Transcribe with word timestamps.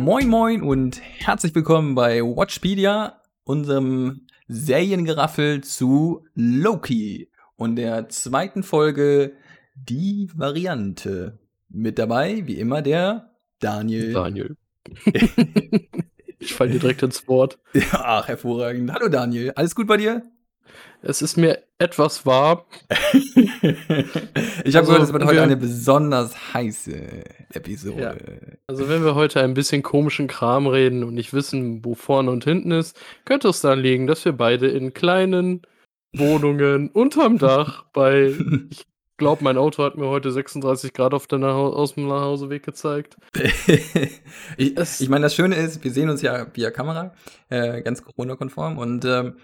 Moin 0.00 0.28
Moin 0.28 0.62
und 0.62 0.98
herzlich 1.18 1.54
willkommen 1.54 1.94
bei 1.94 2.22
Watchpedia, 2.22 3.20
unserem 3.44 4.22
Seriengeraffel 4.48 5.62
zu 5.62 6.24
Loki 6.34 7.30
und 7.56 7.76
der 7.76 8.08
zweiten 8.08 8.62
Folge 8.62 9.34
Die 9.74 10.30
Variante. 10.34 11.38
Mit 11.68 11.98
dabei, 11.98 12.46
wie 12.46 12.58
immer, 12.58 12.80
der 12.80 13.34
Daniel. 13.58 14.14
Daniel. 14.14 14.56
ich 16.38 16.54
falle 16.54 16.70
dir 16.70 16.78
direkt 16.78 17.02
ins 17.02 17.28
Wort. 17.28 17.58
Ach, 17.92 18.26
hervorragend. 18.26 18.90
Hallo 18.90 19.08
Daniel, 19.08 19.52
alles 19.54 19.74
gut 19.74 19.86
bei 19.86 19.98
dir? 19.98 20.22
Es 21.02 21.20
ist 21.20 21.36
mir 21.36 21.62
etwas 21.78 22.24
warm. 22.24 22.62
ich 23.62 24.76
habe 24.76 24.78
also, 24.78 24.92
gehört, 24.92 25.02
es 25.02 25.12
wird 25.12 25.24
heute 25.24 25.42
eine 25.42 25.56
besonders 25.56 26.54
heiße 26.54 27.24
Episode. 27.52 28.00
Ja. 28.00 28.14
Also 28.66 28.88
wenn 28.88 29.04
wir 29.04 29.14
heute 29.14 29.40
ein 29.42 29.54
bisschen 29.54 29.82
komischen 29.82 30.28
Kram 30.28 30.66
reden 30.66 31.04
und 31.04 31.14
nicht 31.14 31.32
wissen, 31.32 31.84
wo 31.84 31.94
vorne 31.94 32.30
und 32.30 32.44
hinten 32.44 32.70
ist, 32.70 32.98
könnte 33.24 33.48
es 33.48 33.60
daran 33.60 33.80
liegen, 33.80 34.06
dass 34.06 34.24
wir 34.24 34.32
beide 34.32 34.68
in 34.68 34.94
kleinen 34.94 35.62
Wohnungen 36.14 36.88
unterm 36.92 37.38
Dach 37.38 37.84
bei, 37.92 38.34
ich 38.70 38.86
glaube, 39.16 39.44
mein 39.44 39.58
Auto 39.58 39.84
hat 39.84 39.96
mir 39.96 40.06
heute 40.06 40.32
36 40.32 40.92
Grad 40.92 41.12
auf 41.12 41.26
der 41.26 41.40
aus 41.44 41.94
dem 41.94 42.08
Nachhauseweg 42.08 42.64
gezeigt. 42.64 43.16
ich, 44.56 44.76
ich 44.76 45.08
meine, 45.08 45.24
das 45.24 45.34
Schöne 45.34 45.56
ist, 45.56 45.84
wir 45.84 45.90
sehen 45.90 46.08
uns 46.08 46.22
ja 46.22 46.46
via 46.54 46.70
Kamera, 46.70 47.14
äh, 47.50 47.82
ganz 47.82 48.02
Corona-konform 48.02 48.78
und 48.78 49.04
ähm, 49.04 49.34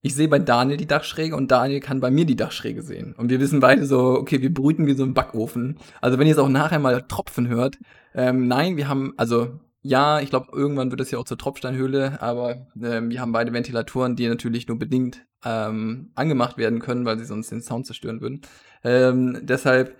ich 0.00 0.14
sehe 0.14 0.28
bei 0.28 0.38
Daniel 0.38 0.76
die 0.76 0.86
Dachschräge 0.86 1.34
und 1.34 1.50
Daniel 1.50 1.80
kann 1.80 2.00
bei 2.00 2.10
mir 2.10 2.24
die 2.24 2.36
Dachschräge 2.36 2.82
sehen. 2.82 3.14
Und 3.16 3.30
wir 3.30 3.40
wissen 3.40 3.60
beide 3.60 3.84
so, 3.84 4.12
okay, 4.18 4.40
wir 4.40 4.52
brüten 4.52 4.86
wie 4.86 4.94
so 4.94 5.02
ein 5.02 5.14
Backofen. 5.14 5.78
Also 6.00 6.18
wenn 6.18 6.26
ihr 6.26 6.34
es 6.34 6.38
auch 6.38 6.48
nachher 6.48 6.78
mal 6.78 7.02
Tropfen 7.02 7.48
hört, 7.48 7.78
ähm, 8.14 8.46
nein, 8.46 8.76
wir 8.76 8.88
haben, 8.88 9.14
also 9.16 9.58
ja, 9.82 10.20
ich 10.20 10.30
glaube, 10.30 10.48
irgendwann 10.52 10.90
wird 10.90 11.00
es 11.00 11.10
ja 11.10 11.18
auch 11.18 11.24
zur 11.24 11.38
Tropfsteinhöhle, 11.38 12.20
aber 12.20 12.66
ähm, 12.80 13.10
wir 13.10 13.20
haben 13.20 13.32
beide 13.32 13.52
Ventilatoren, 13.52 14.16
die 14.16 14.28
natürlich 14.28 14.68
nur 14.68 14.78
bedingt 14.78 15.24
ähm, 15.44 16.10
angemacht 16.14 16.58
werden 16.58 16.80
können, 16.80 17.04
weil 17.04 17.18
sie 17.18 17.24
sonst 17.24 17.50
den 17.50 17.62
Sound 17.62 17.86
zerstören 17.86 18.20
würden. 18.20 18.42
Ähm, 18.84 19.40
deshalb, 19.42 19.96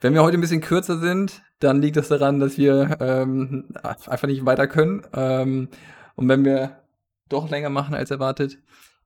wenn 0.00 0.14
wir 0.14 0.22
heute 0.22 0.36
ein 0.36 0.40
bisschen 0.40 0.60
kürzer 0.60 0.98
sind, 0.98 1.42
dann 1.58 1.80
liegt 1.80 1.96
das 1.96 2.08
daran, 2.08 2.40
dass 2.40 2.58
wir 2.58 2.98
ähm, 3.00 3.68
einfach 3.82 4.28
nicht 4.28 4.44
weiter 4.46 4.66
können. 4.66 5.02
Ähm, 5.12 5.68
und 6.16 6.28
wenn 6.28 6.44
wir 6.44 6.80
doch 7.28 7.50
länger 7.50 7.70
machen 7.70 7.94
als 7.94 8.10
erwartet, 8.10 8.58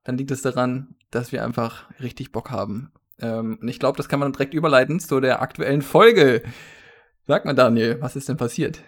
dann 0.05 0.17
liegt 0.17 0.31
es 0.31 0.41
daran, 0.41 0.95
dass 1.11 1.33
wir 1.33 1.43
einfach 1.43 1.89
richtig 1.99 2.31
Bock 2.31 2.51
haben. 2.51 2.91
Ähm, 3.19 3.57
und 3.61 3.67
ich 3.67 3.79
glaube, 3.79 3.97
das 3.97 4.07
kann 4.07 4.19
man 4.19 4.31
direkt 4.31 4.53
überleiten 4.53 4.99
zu 4.99 5.19
der 5.19 5.41
aktuellen 5.41 5.81
Folge. 5.81 6.43
Sag 7.27 7.43
mal, 7.43 7.53
Daniel, 7.53 7.97
was 7.99 8.15
ist 8.15 8.29
denn 8.29 8.37
passiert? 8.37 8.81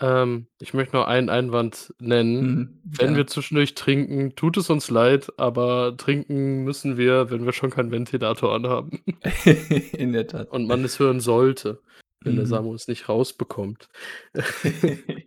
Ähm, 0.00 0.46
ich 0.60 0.74
möchte 0.74 0.96
noch 0.96 1.06
einen 1.06 1.28
Einwand 1.28 1.94
nennen. 2.00 2.40
Mhm, 2.40 2.80
wenn 2.84 3.12
ja. 3.12 3.16
wir 3.18 3.26
zwischendurch 3.26 3.74
trinken, 3.74 4.34
tut 4.36 4.56
es 4.56 4.68
uns 4.68 4.90
leid, 4.90 5.32
aber 5.36 5.96
trinken 5.96 6.64
müssen 6.64 6.96
wir, 6.96 7.30
wenn 7.30 7.44
wir 7.44 7.52
schon 7.52 7.70
keinen 7.70 7.90
Ventilator 7.90 8.54
anhaben. 8.54 9.02
In 9.92 10.12
der 10.12 10.26
Tat. 10.26 10.50
Und 10.50 10.66
man 10.66 10.84
es 10.84 10.98
hören 10.98 11.20
sollte, 11.20 11.80
wenn 12.22 12.32
mhm. 12.32 12.38
der 12.38 12.46
Samu 12.46 12.74
es 12.74 12.88
nicht 12.88 13.08
rausbekommt. 13.08 13.88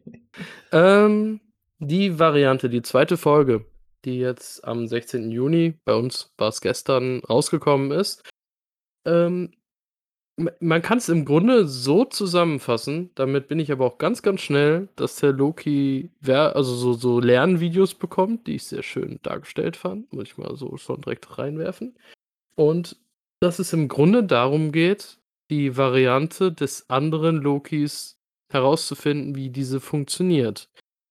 ähm, 0.71 1.39
die 1.79 2.19
Variante, 2.19 2.69
die 2.69 2.81
zweite 2.81 3.17
Folge, 3.17 3.65
die 4.05 4.19
jetzt 4.19 4.63
am 4.65 4.87
16. 4.87 5.31
Juni, 5.31 5.75
bei 5.85 5.93
uns 5.93 6.31
war 6.37 6.49
es 6.49 6.61
gestern, 6.61 7.19
rausgekommen 7.19 7.91
ist. 7.91 8.23
Ähm, 9.05 9.51
man 10.59 10.81
kann 10.81 10.97
es 10.97 11.09
im 11.09 11.25
Grunde 11.25 11.67
so 11.67 12.05
zusammenfassen, 12.05 13.11
damit 13.15 13.47
bin 13.47 13.59
ich 13.59 13.71
aber 13.71 13.85
auch 13.85 13.97
ganz, 13.97 14.21
ganz 14.21 14.41
schnell, 14.41 14.89
dass 14.95 15.17
der 15.17 15.33
Loki 15.33 16.09
also 16.25 16.73
so, 16.75 16.93
so 16.93 17.19
Lernvideos 17.19 17.93
bekommt, 17.93 18.47
die 18.47 18.55
ich 18.55 18.63
sehr 18.63 18.83
schön 18.83 19.19
dargestellt 19.23 19.75
fand, 19.75 20.11
muss 20.13 20.23
ich 20.23 20.37
mal 20.37 20.55
so 20.55 20.77
schon 20.77 21.01
direkt 21.01 21.37
reinwerfen. 21.37 21.95
Und 22.55 22.97
dass 23.39 23.59
es 23.59 23.73
im 23.73 23.87
Grunde 23.87 24.23
darum 24.23 24.71
geht, 24.71 25.19
die 25.49 25.75
Variante 25.77 26.51
des 26.51 26.89
anderen 26.89 27.37
Lokis 27.37 28.17
herauszufinden, 28.51 29.35
wie 29.35 29.49
diese 29.49 29.79
funktioniert. 29.79 30.69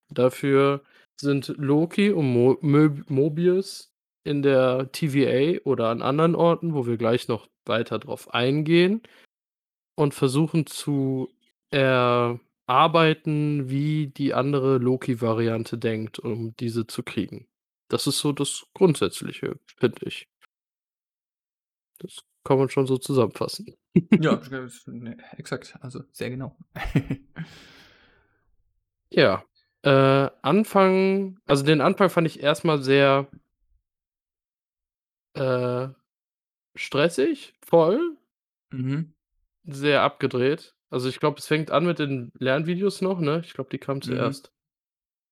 Dafür 0.09 0.83
sind 1.21 1.49
Loki 1.57 2.11
und 2.11 2.33
Mo 2.33 2.59
Mobius 2.61 3.93
in 4.25 4.43
der 4.43 4.91
TVA 4.93 5.61
oder 5.65 5.89
an 5.89 6.03
anderen 6.03 6.35
Orten, 6.35 6.75
wo 6.75 6.87
wir 6.87 6.97
gleich 6.97 7.29
noch 7.29 7.49
weiter 7.65 7.99
drauf 7.99 8.33
eingehen 8.35 9.03
und 9.95 10.15
versuchen 10.15 10.67
zu 10.67 11.33
erarbeiten, 11.71 13.71
wie 13.71 14.09
die 14.09 14.35
andere 14.35 14.79
Loki-Variante 14.79 15.79
denkt, 15.79 16.19
um 16.19 16.55
diese 16.57 16.87
zu 16.87 17.03
kriegen. 17.03 17.47
Das 17.89 18.07
ist 18.07 18.19
so 18.19 18.33
das 18.33 18.67
Grundsätzliche, 18.75 19.59
finde 19.79 20.07
ich. 20.07 20.29
Das 21.99 22.25
kann 22.45 22.59
man 22.59 22.69
schon 22.69 22.87
so 22.87 22.97
zusammenfassen. 22.97 23.75
Ja, 24.21 24.41
exakt. 25.37 25.77
Also 25.81 26.03
sehr 26.13 26.31
genau. 26.31 26.57
ja. 29.11 29.45
Äh, 29.83 30.31
Anfang 30.43 31.39
also 31.47 31.65
den 31.65 31.81
Anfang 31.81 32.11
fand 32.11 32.27
ich 32.27 32.43
erstmal 32.43 32.83
sehr 32.83 33.29
äh, 35.35 35.89
stressig, 36.75 37.55
voll. 37.65 38.17
Mhm. 38.71 39.15
Sehr 39.65 40.03
abgedreht. 40.03 40.75
Also, 40.91 41.09
ich 41.09 41.21
glaube, 41.21 41.39
es 41.39 41.47
fängt 41.47 41.71
an 41.71 41.87
mit 41.87 41.99
den 41.99 42.33
Lernvideos 42.39 43.01
noch, 43.01 43.21
ne? 43.21 43.43
Ich 43.45 43.55
glaube, 43.55 43.71
die 43.71 43.79
kamen 43.79 43.99
Mhm. 43.99 44.03
zuerst. 44.03 44.53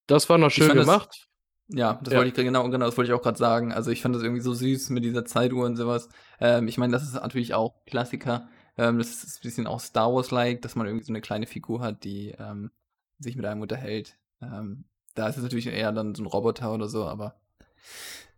Das 0.06 0.28
war 0.28 0.38
noch 0.38 0.50
schön 0.50 0.68
das 0.68 0.86
gemacht. 0.86 1.28
ja, 1.68 2.00
das 2.02 2.12
Ja. 2.12 2.18
wollte 2.20 2.28
ich 2.40 2.46
genau 2.46 2.68
genau, 2.70 2.86
das 2.86 2.96
wollte 2.96 3.10
ich 3.10 3.14
auch 3.18 3.22
gerade 3.22 3.38
sagen. 3.38 3.72
Also, 3.72 3.90
ich 3.90 4.00
fand 4.02 4.14
das 4.14 4.22
irgendwie 4.22 4.40
so 4.42 4.54
süß 4.54 4.90
mit 4.90 5.04
dieser 5.04 5.24
Zeituhr 5.24 5.66
und 5.66 5.76
sowas. 5.76 6.08
Ähm, 6.40 6.68
ich 6.68 6.78
meine, 6.78 6.92
das 6.92 7.02
ist 7.02 7.14
natürlich 7.14 7.54
auch 7.54 7.74
Klassiker. 7.86 8.48
Ähm, 8.76 8.98
das 8.98 9.24
ist 9.24 9.38
ein 9.38 9.42
bisschen 9.42 9.66
auch 9.66 9.80
Star 9.80 10.12
Wars-like, 10.12 10.62
dass 10.62 10.76
man 10.76 10.86
irgendwie 10.86 11.04
so 11.04 11.12
eine 11.12 11.20
kleine 11.20 11.46
Figur 11.46 11.80
hat, 11.80 12.04
die, 12.04 12.34
ähm, 12.38 12.70
sich 13.18 13.34
mit 13.36 13.44
einem 13.44 13.60
unterhält. 13.62 14.16
Ähm, 14.42 14.84
da 15.14 15.28
ist 15.28 15.36
es 15.36 15.42
natürlich 15.42 15.66
eher 15.66 15.92
dann 15.92 16.14
so 16.14 16.22
ein 16.22 16.26
Roboter 16.26 16.72
oder 16.72 16.88
so, 16.88 17.04
aber 17.04 17.36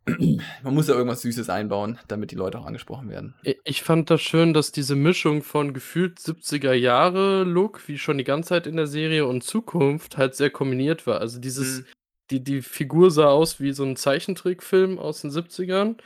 man 0.62 0.74
muss 0.74 0.88
ja 0.88 0.94
irgendwas 0.94 1.22
Süßes 1.22 1.50
einbauen, 1.50 1.98
damit 2.08 2.30
die 2.30 2.36
Leute 2.36 2.58
auch 2.58 2.66
angesprochen 2.66 3.10
werden. 3.10 3.34
Ich 3.64 3.82
fand 3.82 4.10
das 4.10 4.22
schön, 4.22 4.54
dass 4.54 4.72
diese 4.72 4.96
Mischung 4.96 5.42
von 5.42 5.74
gefühlt 5.74 6.18
70er 6.18 6.72
Jahre 6.72 7.44
Look, 7.44 7.86
wie 7.88 7.98
schon 7.98 8.18
die 8.18 8.24
ganze 8.24 8.50
Zeit 8.50 8.66
in 8.66 8.76
der 8.76 8.86
Serie, 8.86 9.26
und 9.26 9.44
Zukunft 9.44 10.16
halt 10.16 10.34
sehr 10.34 10.50
kombiniert 10.50 11.06
war. 11.06 11.20
Also 11.20 11.38
dieses, 11.38 11.80
mhm. 11.80 11.84
die, 12.30 12.44
die 12.44 12.62
Figur 12.62 13.10
sah 13.10 13.28
aus 13.28 13.60
wie 13.60 13.72
so 13.72 13.84
ein 13.84 13.96
Zeichentrickfilm 13.96 14.98
aus 14.98 15.20
den 15.20 15.30
70ern. 15.30 15.96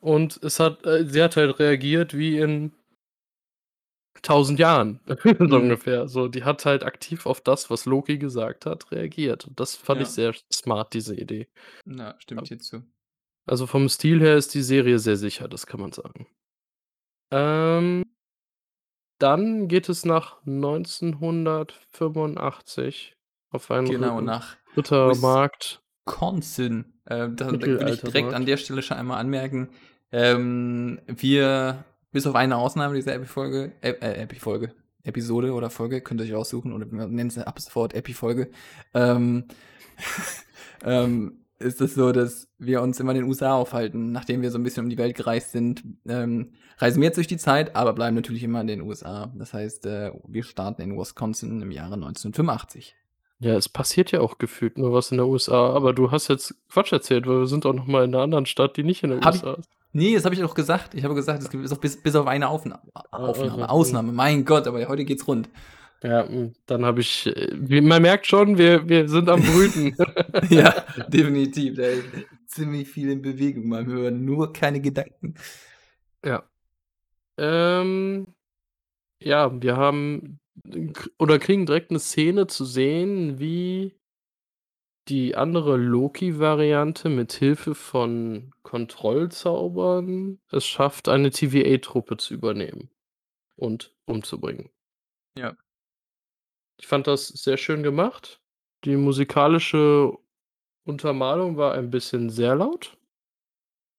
Und 0.00 0.42
es 0.42 0.58
hat, 0.58 0.84
äh, 0.84 1.06
sie 1.06 1.22
hat 1.22 1.36
halt 1.36 1.58
reagiert 1.58 2.16
wie 2.16 2.38
in 2.38 2.72
tausend 4.20 4.58
Jahren, 4.58 5.00
so 5.24 5.44
mhm. 5.44 5.52
ungefähr. 5.52 6.08
So, 6.08 6.28
die 6.28 6.44
hat 6.44 6.64
halt 6.64 6.84
aktiv 6.84 7.26
auf 7.26 7.40
das, 7.40 7.70
was 7.70 7.86
Loki 7.86 8.18
gesagt 8.18 8.66
hat, 8.66 8.92
reagiert. 8.92 9.46
Und 9.46 9.58
das 9.58 9.74
fand 9.76 10.00
ja. 10.00 10.06
ich 10.06 10.12
sehr 10.12 10.34
smart, 10.52 10.92
diese 10.92 11.14
Idee. 11.14 11.48
Na, 11.84 12.14
stimmt 12.18 12.50
dir 12.50 12.58
zu. 12.58 12.82
Also 13.46 13.66
vom 13.66 13.88
Stil 13.88 14.20
her 14.20 14.36
ist 14.36 14.52
die 14.54 14.62
Serie 14.62 14.98
sehr 14.98 15.16
sicher, 15.16 15.48
das 15.48 15.66
kann 15.66 15.80
man 15.80 15.92
sagen. 15.92 16.26
Ähm, 17.30 18.04
dann 19.18 19.68
geht 19.68 19.88
es 19.88 20.04
nach 20.04 20.36
1985 20.46 23.16
auf 23.50 23.70
einen 23.70 23.88
genau, 23.88 24.20
nach 24.20 24.56
Rittermarkt. 24.76 25.82
Wisconsin. 26.06 26.92
Äh, 27.04 27.28
da, 27.30 27.52
da 27.52 27.60
will 27.60 27.88
ich 27.88 28.00
direkt 28.00 28.34
an 28.34 28.46
der 28.46 28.56
Stelle 28.56 28.82
schon 28.82 28.96
einmal 28.96 29.18
anmerken. 29.18 29.68
Ähm, 30.10 31.00
wir 31.06 31.84
bis 32.12 32.26
auf 32.26 32.34
eine 32.34 32.56
Ausnahme 32.56 32.94
dieser 32.94 33.14
Epi-Folge, 33.14 33.72
äh, 33.80 34.22
Epi-Folge, 34.22 34.74
Episode 35.02 35.52
oder 35.52 35.70
Folge, 35.70 36.00
könnt 36.00 36.20
ihr 36.20 36.26
euch 36.26 36.34
aussuchen 36.34 36.72
oder 36.72 36.86
nennen 36.86 37.28
es 37.28 37.38
ab 37.38 37.58
sofort 37.58 37.94
Epi-Folge. 37.94 38.50
Ähm, 38.94 39.44
ähm, 40.84 41.42
ist 41.58 41.80
es 41.80 41.94
so, 41.94 42.12
dass 42.12 42.48
wir 42.58 42.82
uns 42.82 43.00
immer 43.00 43.12
in 43.12 43.18
den 43.18 43.28
USA 43.28 43.54
aufhalten. 43.54 44.12
Nachdem 44.12 44.42
wir 44.42 44.50
so 44.50 44.58
ein 44.58 44.64
bisschen 44.64 44.84
um 44.84 44.90
die 44.90 44.98
Welt 44.98 45.16
gereist 45.16 45.52
sind, 45.52 45.84
ähm, 46.06 46.52
reisen 46.78 47.00
wir 47.00 47.06
jetzt 47.06 47.16
durch 47.16 47.26
die 47.26 47.36
Zeit, 47.36 47.76
aber 47.76 47.92
bleiben 47.92 48.16
natürlich 48.16 48.42
immer 48.42 48.60
in 48.60 48.66
den 48.66 48.82
USA. 48.82 49.32
Das 49.36 49.54
heißt, 49.54 49.86
äh, 49.86 50.12
wir 50.26 50.42
starten 50.42 50.82
in 50.82 50.98
Wisconsin 50.98 51.62
im 51.62 51.70
Jahre 51.70 51.94
1985. 51.94 52.96
Ja, 53.38 53.54
es 53.56 53.68
passiert 53.68 54.12
ja 54.12 54.20
auch 54.20 54.38
gefühlt 54.38 54.78
nur 54.78 54.92
was 54.92 55.10
in 55.10 55.16
der 55.16 55.26
USA, 55.26 55.70
aber 55.70 55.92
du 55.92 56.12
hast 56.12 56.28
jetzt 56.28 56.54
Quatsch 56.68 56.92
erzählt, 56.92 57.26
weil 57.26 57.40
wir 57.40 57.46
sind 57.46 57.66
auch 57.66 57.72
noch 57.72 57.86
mal 57.86 58.04
in 58.04 58.14
einer 58.14 58.22
anderen 58.22 58.46
Stadt, 58.46 58.76
die 58.76 58.84
nicht 58.84 59.02
in 59.02 59.10
der 59.10 59.20
Hab 59.20 59.34
USA 59.34 59.54
ist. 59.54 59.68
Nee, 59.92 60.14
das 60.14 60.24
habe 60.24 60.34
ich 60.34 60.42
auch 60.42 60.54
gesagt. 60.54 60.94
Ich 60.94 61.04
habe 61.04 61.14
gesagt, 61.14 61.42
es 61.42 61.50
gibt 61.50 61.80
bis, 61.80 62.02
bis, 62.02 62.14
auf 62.14 62.26
eine 62.26 62.48
Aufnahme. 62.48 62.82
Aufnahme, 63.10 63.68
Ausnahme. 63.68 64.12
Mein 64.12 64.44
Gott, 64.44 64.66
aber 64.66 64.86
heute 64.88 65.04
geht's 65.04 65.26
rund. 65.26 65.50
Ja, 66.02 66.26
dann 66.66 66.84
habe 66.84 67.00
ich, 67.00 67.26
äh, 67.26 67.80
man 67.80 68.02
merkt 68.02 68.26
schon, 68.26 68.58
wir, 68.58 68.88
wir 68.88 69.08
sind 69.08 69.28
am 69.28 69.40
Brüten. 69.40 69.94
ja, 70.50 70.74
definitiv. 71.08 71.76
Da 71.76 71.84
ist 71.84 72.04
ziemlich 72.46 72.88
viel 72.88 73.10
in 73.10 73.22
Bewegung 73.22 73.68
beim 73.70 73.86
Hören, 73.86 74.24
nur 74.24 74.52
keine 74.52 74.80
Gedanken. 74.80 75.34
Ja. 76.24 76.42
Ähm, 77.38 78.26
ja, 79.20 79.62
wir 79.62 79.76
haben 79.76 80.40
oder 81.18 81.38
kriegen 81.38 81.66
direkt 81.66 81.90
eine 81.90 81.98
Szene 81.98 82.46
zu 82.46 82.64
sehen, 82.64 83.38
wie 83.38 83.94
die 85.08 85.34
andere 85.34 85.76
Loki-Variante 85.76 87.08
mit 87.08 87.32
Hilfe 87.32 87.74
von 87.74 88.52
Kontrollzaubern 88.62 90.40
es 90.50 90.66
schafft, 90.66 91.08
eine 91.08 91.30
TVA-Truppe 91.30 92.16
zu 92.16 92.34
übernehmen 92.34 92.90
und 93.56 93.94
umzubringen. 94.04 94.70
Ja. 95.36 95.56
Ich 96.78 96.86
fand 96.86 97.06
das 97.06 97.28
sehr 97.28 97.56
schön 97.56 97.82
gemacht. 97.82 98.40
Die 98.84 98.96
musikalische 98.96 100.16
Untermalung 100.84 101.56
war 101.56 101.74
ein 101.74 101.90
bisschen 101.90 102.30
sehr 102.30 102.54
laut. 102.56 102.96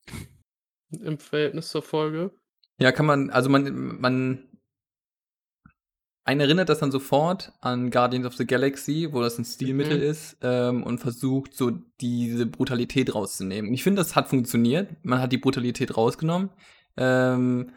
Im 0.92 1.18
Verhältnis 1.18 1.70
zur 1.70 1.82
Folge. 1.82 2.32
Ja, 2.80 2.92
kann 2.92 3.06
man, 3.06 3.30
also 3.30 3.50
man, 3.50 4.00
man 4.00 4.53
einen 6.26 6.40
erinnert 6.40 6.70
das 6.70 6.80
dann 6.80 6.92
sofort 6.92 7.52
an 7.60 7.92
Guardians 7.92 8.26
of 8.26 8.36
the 8.36 8.46
Galaxy, 8.46 9.10
wo 9.12 9.22
das 9.22 9.38
ein 9.38 9.46
Stilmittel 9.46 9.98
Mhm. 9.98 10.04
ist 10.04 10.38
ähm, 10.42 10.84
und 10.84 11.00
versucht, 11.00 11.54
so 11.54 11.72
diese 12.00 12.46
Brutalität 12.46 13.14
rauszunehmen. 13.14 13.70
Und 13.70 13.74
ich 13.74 13.84
finde, 13.84 14.02
das 14.02 14.16
hat 14.16 14.30
funktioniert. 14.30 14.90
Man 15.04 15.20
hat 15.20 15.32
die 15.32 15.38
Brutalität 15.38 15.98
rausgenommen. 15.98 16.50
Ähm, 16.96 17.72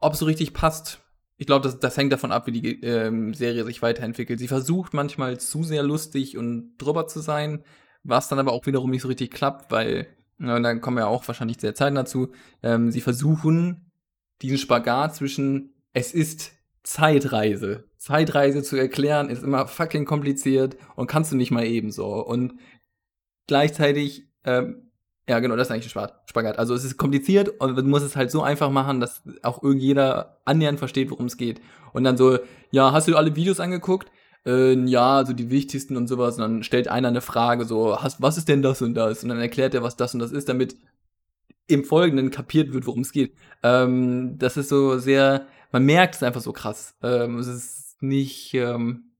ob 0.00 0.14
es 0.14 0.18
so 0.18 0.26
richtig 0.26 0.52
passt, 0.52 0.98
ich 1.36 1.46
glaube, 1.46 1.64
das, 1.64 1.78
das 1.78 1.96
hängt 1.96 2.12
davon 2.12 2.32
ab, 2.32 2.46
wie 2.46 2.60
die 2.60 2.80
ähm, 2.82 3.34
Serie 3.34 3.64
sich 3.64 3.82
weiterentwickelt. 3.82 4.38
Sie 4.38 4.48
versucht 4.48 4.94
manchmal 4.94 5.38
zu 5.38 5.62
sehr 5.62 5.82
lustig 5.82 6.36
und 6.36 6.76
drüber 6.78 7.06
zu 7.06 7.20
sein, 7.20 7.64
was 8.02 8.28
dann 8.28 8.38
aber 8.40 8.52
auch 8.52 8.66
wiederum 8.66 8.90
nicht 8.90 9.02
so 9.02 9.08
richtig 9.08 9.30
klappt, 9.30 9.70
weil, 9.70 10.08
na, 10.38 10.56
und 10.56 10.64
dann 10.64 10.80
kommen 10.80 10.96
wir 10.96 11.06
auch 11.06 11.26
wahrscheinlich 11.28 11.60
sehr 11.60 11.74
Zeit 11.74 11.96
dazu, 11.96 12.32
ähm, 12.62 12.90
sie 12.90 13.00
versuchen 13.00 13.90
diesen 14.40 14.58
Spagat 14.58 15.14
zwischen 15.14 15.71
es 15.92 16.12
ist 16.12 16.52
Zeitreise. 16.82 17.84
Zeitreise 17.96 18.62
zu 18.62 18.76
erklären 18.76 19.28
ist 19.28 19.42
immer 19.42 19.66
fucking 19.66 20.04
kompliziert 20.04 20.76
und 20.96 21.06
kannst 21.06 21.30
du 21.30 21.36
nicht 21.36 21.50
mal 21.50 21.64
ebenso. 21.64 22.14
Und 22.24 22.54
gleichzeitig, 23.46 24.28
ähm, 24.44 24.90
ja, 25.28 25.38
genau, 25.38 25.54
das 25.54 25.68
ist 25.68 25.72
eigentlich 25.72 25.96
ein 25.96 26.08
Spagat. 26.26 26.58
Also 26.58 26.74
es 26.74 26.84
ist 26.84 26.96
kompliziert 26.96 27.48
und 27.60 27.76
man 27.76 27.88
muss 27.88 28.02
es 28.02 28.16
halt 28.16 28.32
so 28.32 28.42
einfach 28.42 28.70
machen, 28.70 28.98
dass 28.98 29.22
auch 29.42 29.62
irgendjeder 29.62 30.40
annähernd 30.44 30.80
versteht, 30.80 31.10
worum 31.10 31.26
es 31.26 31.36
geht. 31.36 31.60
Und 31.92 32.02
dann 32.02 32.16
so, 32.16 32.38
ja, 32.72 32.92
hast 32.92 33.06
du 33.06 33.16
alle 33.16 33.36
Videos 33.36 33.60
angeguckt? 33.60 34.10
Äh, 34.44 34.74
ja, 34.86 35.18
also 35.18 35.32
die 35.32 35.50
wichtigsten 35.50 35.96
und 35.96 36.08
sowas. 36.08 36.36
Und 36.36 36.40
dann 36.40 36.62
stellt 36.64 36.88
einer 36.88 37.08
eine 37.08 37.20
Frage, 37.20 37.64
so, 37.64 38.02
hast, 38.02 38.20
was 38.20 38.36
ist 38.36 38.48
denn 38.48 38.62
das 38.62 38.82
und 38.82 38.94
das? 38.94 39.22
Und 39.22 39.28
dann 39.28 39.38
erklärt 39.38 39.74
er, 39.74 39.84
was 39.84 39.96
das 39.96 40.14
und 40.14 40.20
das 40.20 40.32
ist, 40.32 40.48
damit 40.48 40.76
im 41.68 41.84
Folgenden 41.84 42.32
kapiert 42.32 42.72
wird, 42.72 42.86
worum 42.86 43.02
es 43.02 43.12
geht. 43.12 43.34
Ähm, 43.62 44.36
das 44.38 44.56
ist 44.56 44.68
so 44.68 44.98
sehr, 44.98 45.46
man 45.72 45.84
merkt 45.84 46.14
es 46.16 46.22
einfach 46.22 46.40
so 46.40 46.52
krass. 46.52 46.94
Ähm, 47.02 47.38
es 47.38 47.46
ist 47.48 47.96
nicht 48.02 48.54
ähm, 48.54 49.12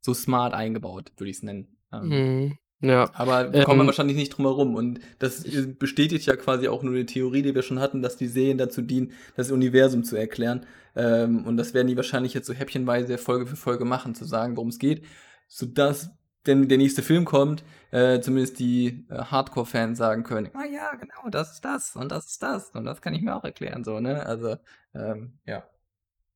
so 0.00 0.14
smart 0.14 0.54
eingebaut, 0.54 1.12
würde 1.16 1.30
ich 1.30 1.38
es 1.38 1.42
nennen. 1.42 1.76
Ähm, 1.92 2.08
Mhm. 2.08 2.56
Ja. 2.82 3.10
aber 3.12 3.44
kommen 3.44 3.66
wir 3.78 3.80
Ähm, 3.82 3.86
wahrscheinlich 3.88 4.16
nicht 4.16 4.30
drum 4.30 4.46
herum. 4.46 4.74
Und 4.74 5.00
das 5.18 5.44
ich- 5.44 5.78
bestätigt 5.78 6.24
ja 6.26 6.34
quasi 6.36 6.66
auch 6.68 6.82
nur 6.82 6.94
eine 6.94 7.04
Theorie, 7.04 7.42
die 7.42 7.54
wir 7.54 7.60
schon 7.62 7.78
hatten, 7.78 8.00
dass 8.00 8.16
die 8.16 8.26
Serien 8.26 8.56
dazu 8.56 8.80
dienen, 8.80 9.12
das 9.36 9.50
Universum 9.50 10.02
zu 10.02 10.16
erklären. 10.16 10.64
Ähm, 10.96 11.44
und 11.44 11.58
das 11.58 11.74
werden 11.74 11.88
die 11.88 11.96
wahrscheinlich 11.96 12.32
jetzt 12.32 12.46
so 12.46 12.54
häppchenweise 12.54 13.18
Folge 13.18 13.46
für 13.46 13.56
Folge 13.56 13.84
machen, 13.84 14.14
zu 14.14 14.24
sagen, 14.24 14.56
worum 14.56 14.70
es 14.70 14.78
geht, 14.78 15.04
sodass, 15.46 16.10
wenn 16.44 16.68
der 16.68 16.78
nächste 16.78 17.02
Film 17.02 17.26
kommt, 17.26 17.64
äh, 17.90 18.20
zumindest 18.20 18.58
die 18.58 19.04
äh, 19.10 19.16
Hardcore-Fans 19.24 19.98
sagen 19.98 20.22
können, 20.22 20.50
ah 20.54 20.64
ja, 20.64 20.94
genau, 20.94 21.28
das 21.30 21.52
ist 21.54 21.64
das 21.64 21.96
und 21.96 22.10
das 22.10 22.26
ist 22.26 22.42
das 22.42 22.70
und 22.70 22.84
das 22.84 23.02
kann 23.02 23.14
ich 23.14 23.22
mir 23.22 23.34
auch 23.36 23.44
erklären, 23.44 23.84
so, 23.84 24.00
ne? 24.00 24.24
Also, 24.24 24.56
ähm, 24.94 25.32
ja. 25.46 25.64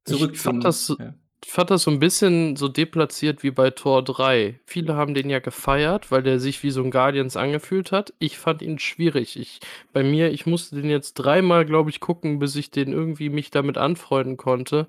Zurück 0.05 0.33
ich 0.35 0.41
fand 0.41 0.57
zum, 0.57 0.61
das 0.61 0.87
so, 0.87 0.99
ja. 0.99 1.15
ich 1.45 1.51
fand 1.51 1.71
das 1.71 1.85
so 1.85 1.91
ein 1.91 2.01
bisschen 2.01 2.57
so 2.57 2.69
deplatziert 2.69 3.43
wie 3.43 3.51
bei 3.51 3.71
Tor 3.71 4.03
3. 4.05 4.61
Viele 4.67 4.97
haben 4.97 5.15
den 5.15 5.31
ja 5.31 5.39
gefeiert, 5.39 6.11
weil 6.11 6.23
der 6.23 6.39
sich 6.41 6.63
wie 6.63 6.71
so 6.71 6.83
ein 6.83 6.91
Guardians 6.91 7.37
angefühlt 7.37 7.91
hat. 7.93 8.13
Ich 8.19 8.39
fand 8.39 8.61
ihn 8.61 8.79
schwierig. 8.79 9.39
Ich, 9.39 9.61
bei 9.93 10.03
mir, 10.03 10.31
ich 10.31 10.45
musste 10.45 10.77
den 10.77 10.91
jetzt 10.91 11.15
dreimal, 11.15 11.65
glaube 11.65 11.89
ich, 11.89 12.01
gucken, 12.01 12.39
bis 12.39 12.55
ich 12.57 12.71
den 12.71 12.93
irgendwie 12.93 13.31
mich 13.31 13.51
damit 13.51 13.79
anfreunden 13.79 14.37
konnte, 14.37 14.89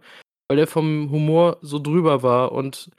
weil 0.49 0.57
der 0.57 0.67
vom 0.67 1.11
Humor 1.11 1.59
so 1.61 1.79
drüber 1.79 2.23
war. 2.23 2.51
Und 2.51 2.91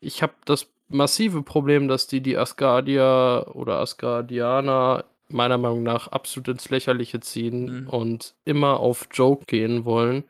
ich 0.00 0.22
habe 0.22 0.34
das 0.44 0.68
massive 0.92 1.42
Problem, 1.42 1.88
dass 1.88 2.06
die 2.06 2.20
die 2.20 2.36
Asgardier 2.36 3.46
oder 3.54 3.78
Asgardianer 3.80 5.04
meiner 5.28 5.58
Meinung 5.58 5.82
nach 5.82 6.08
absolut 6.08 6.48
ins 6.48 6.70
Lächerliche 6.70 7.20
ziehen 7.20 7.82
Mhm. 7.82 7.88
und 7.88 8.34
immer 8.44 8.80
auf 8.80 9.08
Joke 9.12 9.46
gehen 9.46 9.84
wollen. 9.84 10.24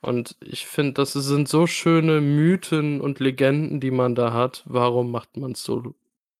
Und 0.00 0.36
ich 0.40 0.66
finde, 0.66 0.92
das 0.94 1.12
sind 1.12 1.48
so 1.48 1.66
schöne 1.66 2.20
Mythen 2.20 3.00
und 3.00 3.18
Legenden, 3.20 3.80
die 3.80 3.90
man 3.90 4.14
da 4.14 4.32
hat. 4.32 4.62
Warum 4.66 5.10
macht 5.10 5.36
man 5.36 5.52
es 5.52 5.62
so 5.64 5.94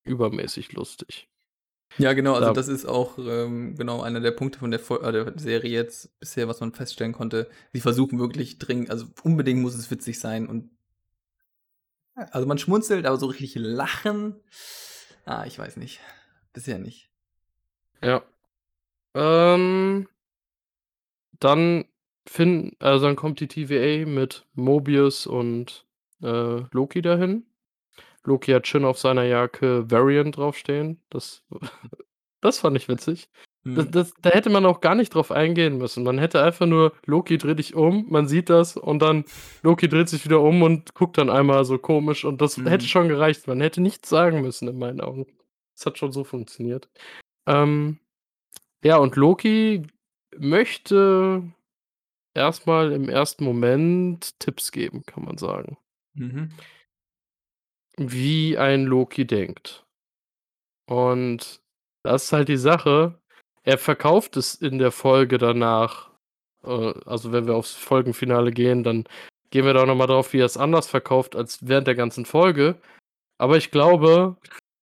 übermäßig 0.04 0.72
lustig? 0.72 1.28
Ja, 1.98 2.12
genau, 2.12 2.34
also 2.34 2.48
Da- 2.48 2.52
das 2.52 2.68
ist 2.68 2.84
auch 2.86 3.16
ähm, 3.18 3.74
genau 3.76 4.02
einer 4.02 4.20
der 4.20 4.30
Punkte 4.32 4.58
von 4.58 4.70
der, 4.70 4.80
äh, 4.80 5.12
der 5.12 5.32
Serie 5.38 5.70
jetzt 5.70 6.18
bisher, 6.20 6.46
was 6.46 6.60
man 6.60 6.72
feststellen 6.72 7.12
konnte. 7.12 7.48
Sie 7.72 7.80
versuchen 7.80 8.18
wirklich 8.18 8.58
dringend, 8.58 8.90
also 8.90 9.06
unbedingt 9.22 9.62
muss 9.62 9.74
es 9.74 9.90
witzig 9.90 10.18
sein 10.20 10.46
und 10.46 10.70
also 12.16 12.46
man 12.46 12.58
schmunzelt, 12.58 13.06
aber 13.06 13.18
so 13.18 13.26
richtig 13.26 13.54
lachen, 13.56 14.36
ah, 15.24 15.44
ich 15.46 15.58
weiß 15.58 15.76
nicht. 15.76 16.00
Bisher 16.52 16.78
nicht. 16.78 17.10
Ja. 18.02 18.22
Ähm, 19.14 20.08
dann 21.38 21.84
finden, 22.26 22.76
also 22.78 23.06
dann 23.06 23.16
kommt 23.16 23.40
die 23.40 23.48
TVA 23.48 24.06
mit 24.06 24.46
Mobius 24.54 25.26
und 25.26 25.86
äh, 26.22 26.62
Loki 26.70 27.02
dahin. 27.02 27.46
Loki 28.24 28.52
hat 28.52 28.66
schön 28.66 28.84
auf 28.84 28.98
seiner 28.98 29.24
Jacke 29.24 29.90
Variant 29.90 30.36
draufstehen. 30.36 31.00
Das, 31.10 31.44
das 32.40 32.58
fand 32.58 32.76
ich 32.76 32.88
witzig. 32.88 33.28
Das, 33.74 33.84
Hm. 33.86 33.90
das, 33.92 34.14
da 34.22 34.30
hätte 34.30 34.48
man 34.50 34.64
auch 34.64 34.80
gar 34.80 34.94
nicht 34.94 35.14
drauf 35.14 35.32
eingehen 35.32 35.76
müssen. 35.78 36.04
Man 36.04 36.18
hätte 36.18 36.42
einfach 36.42 36.66
nur 36.66 36.92
Loki 37.04 37.36
dreht 37.36 37.58
dich 37.58 37.74
um, 37.74 38.06
man 38.08 38.28
sieht 38.28 38.48
das 38.48 38.76
und 38.76 39.00
dann 39.00 39.24
Loki 39.62 39.88
dreht 39.88 40.08
sich 40.08 40.24
wieder 40.24 40.40
um 40.40 40.62
und 40.62 40.94
guckt 40.94 41.18
dann 41.18 41.30
einmal 41.30 41.64
so 41.64 41.76
komisch 41.78 42.24
und 42.24 42.40
das 42.40 42.56
Mhm. 42.58 42.68
hätte 42.68 42.86
schon 42.86 43.08
gereicht. 43.08 43.46
Man 43.48 43.60
hätte 43.60 43.80
nichts 43.80 44.08
sagen 44.08 44.40
müssen 44.42 44.68
in 44.68 44.78
meinen 44.78 45.00
Augen. 45.00 45.26
Das 45.74 45.86
hat 45.86 45.98
schon 45.98 46.12
so 46.12 46.22
funktioniert. 46.24 46.88
Ähm, 47.46 47.98
ja, 48.84 48.98
und 48.98 49.16
Loki 49.16 49.82
möchte 50.36 51.42
erstmal 52.34 52.92
im 52.92 53.08
ersten 53.08 53.44
Moment 53.44 54.38
Tipps 54.38 54.70
geben, 54.70 55.02
kann 55.06 55.24
man 55.24 55.38
sagen. 55.38 55.76
Mhm. 56.14 56.50
Wie 57.98 58.58
ein 58.58 58.84
Loki 58.84 59.26
denkt. 59.26 59.84
Und 60.88 61.60
das 62.04 62.24
ist 62.24 62.32
halt 62.32 62.48
die 62.48 62.56
Sache. 62.58 63.18
Er 63.66 63.78
verkauft 63.78 64.36
es 64.36 64.54
in 64.54 64.78
der 64.78 64.92
Folge 64.92 65.38
danach. 65.38 66.10
Äh, 66.62 66.94
also, 67.04 67.32
wenn 67.32 67.46
wir 67.46 67.56
aufs 67.56 67.74
Folgenfinale 67.74 68.52
gehen, 68.52 68.84
dann 68.84 69.04
gehen 69.50 69.64
wir 69.66 69.74
da 69.74 69.82
auch 69.82 69.86
noch 69.86 69.96
mal 69.96 70.06
drauf, 70.06 70.32
wie 70.32 70.40
er 70.40 70.46
es 70.46 70.56
anders 70.56 70.88
verkauft 70.88 71.36
als 71.36 71.66
während 71.66 71.88
der 71.88 71.96
ganzen 71.96 72.24
Folge. 72.26 72.80
Aber 73.38 73.56
ich 73.56 73.70
glaube, 73.72 74.36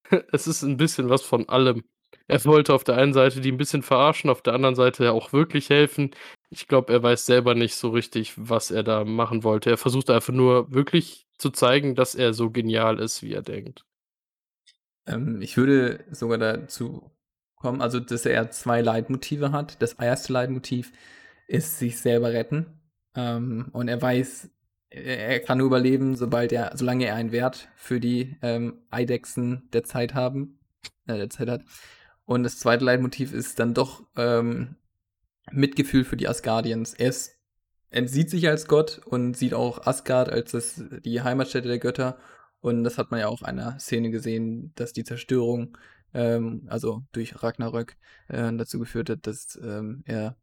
es 0.32 0.46
ist 0.46 0.62
ein 0.62 0.76
bisschen 0.76 1.08
was 1.08 1.22
von 1.22 1.48
allem. 1.48 1.82
Er 2.28 2.44
wollte 2.44 2.74
auf 2.74 2.84
der 2.84 2.96
einen 2.96 3.14
Seite 3.14 3.40
die 3.40 3.52
ein 3.52 3.58
bisschen 3.58 3.82
verarschen, 3.82 4.30
auf 4.30 4.42
der 4.42 4.54
anderen 4.54 4.74
Seite 4.74 5.12
auch 5.12 5.32
wirklich 5.32 5.70
helfen. 5.70 6.10
Ich 6.50 6.68
glaube, 6.68 6.92
er 6.92 7.02
weiß 7.02 7.26
selber 7.26 7.54
nicht 7.54 7.76
so 7.76 7.90
richtig, 7.90 8.34
was 8.36 8.70
er 8.70 8.82
da 8.82 9.04
machen 9.04 9.44
wollte. 9.44 9.70
Er 9.70 9.78
versucht 9.78 10.10
einfach 10.10 10.32
nur 10.32 10.72
wirklich 10.72 11.26
zu 11.38 11.50
zeigen, 11.50 11.94
dass 11.94 12.14
er 12.14 12.34
so 12.34 12.50
genial 12.50 12.98
ist, 12.98 13.22
wie 13.22 13.32
er 13.32 13.42
denkt. 13.42 13.84
Ähm, 15.06 15.40
ich 15.42 15.56
würde 15.56 16.04
sogar 16.10 16.38
dazu 16.38 17.13
kommen, 17.64 17.80
also 17.80 17.98
dass 17.98 18.26
er 18.26 18.50
zwei 18.50 18.82
Leitmotive 18.82 19.50
hat. 19.50 19.80
Das 19.80 19.94
erste 19.94 20.34
Leitmotiv 20.34 20.92
ist 21.46 21.78
sich 21.78 21.98
selber 21.98 22.30
retten. 22.30 22.66
Ähm, 23.16 23.70
und 23.72 23.88
er 23.88 24.02
weiß, 24.02 24.50
er, 24.90 25.40
kann 25.40 25.56
nur 25.56 25.68
überleben, 25.68 26.14
sobald 26.14 26.52
er, 26.52 26.72
solange 26.74 27.06
er 27.06 27.14
einen 27.14 27.32
Wert 27.32 27.70
für 27.74 28.00
die 28.00 28.36
ähm, 28.42 28.82
Eidechsen 28.90 29.70
der 29.72 29.82
Zeit 29.82 30.12
haben, 30.12 30.58
äh, 31.06 31.16
der 31.16 31.30
Zeit 31.30 31.48
hat. 31.48 31.62
Und 32.26 32.42
das 32.42 32.58
zweite 32.58 32.84
Leitmotiv 32.84 33.32
ist 33.32 33.58
dann 33.58 33.72
doch 33.72 34.02
ähm, 34.16 34.76
Mitgefühl 35.50 36.04
für 36.04 36.18
die 36.18 36.28
Asgardians. 36.28 36.92
Er 36.92 37.08
ist, 37.08 37.32
er 37.88 38.06
sieht 38.06 38.28
sich 38.28 38.46
als 38.46 38.68
Gott 38.68 39.00
und 39.06 39.38
sieht 39.38 39.54
auch 39.54 39.86
Asgard 39.86 40.28
als 40.28 40.52
das, 40.52 40.84
die 41.02 41.22
Heimatstätte 41.22 41.68
der 41.68 41.78
Götter. 41.78 42.18
Und 42.60 42.84
das 42.84 42.98
hat 42.98 43.10
man 43.10 43.20
ja 43.20 43.28
auch 43.28 43.40
in 43.40 43.46
einer 43.46 43.80
Szene 43.80 44.10
gesehen, 44.10 44.72
dass 44.74 44.92
die 44.92 45.04
Zerstörung, 45.04 45.78
ähm, 46.14 46.62
also 46.68 47.02
durch 47.12 47.42
Ragnarök, 47.42 47.96
äh, 48.28 48.52
dazu 48.56 48.78
geführt 48.78 49.10
hat, 49.10 49.26
dass 49.26 49.58
ähm, 49.62 50.02
er, 50.06 50.36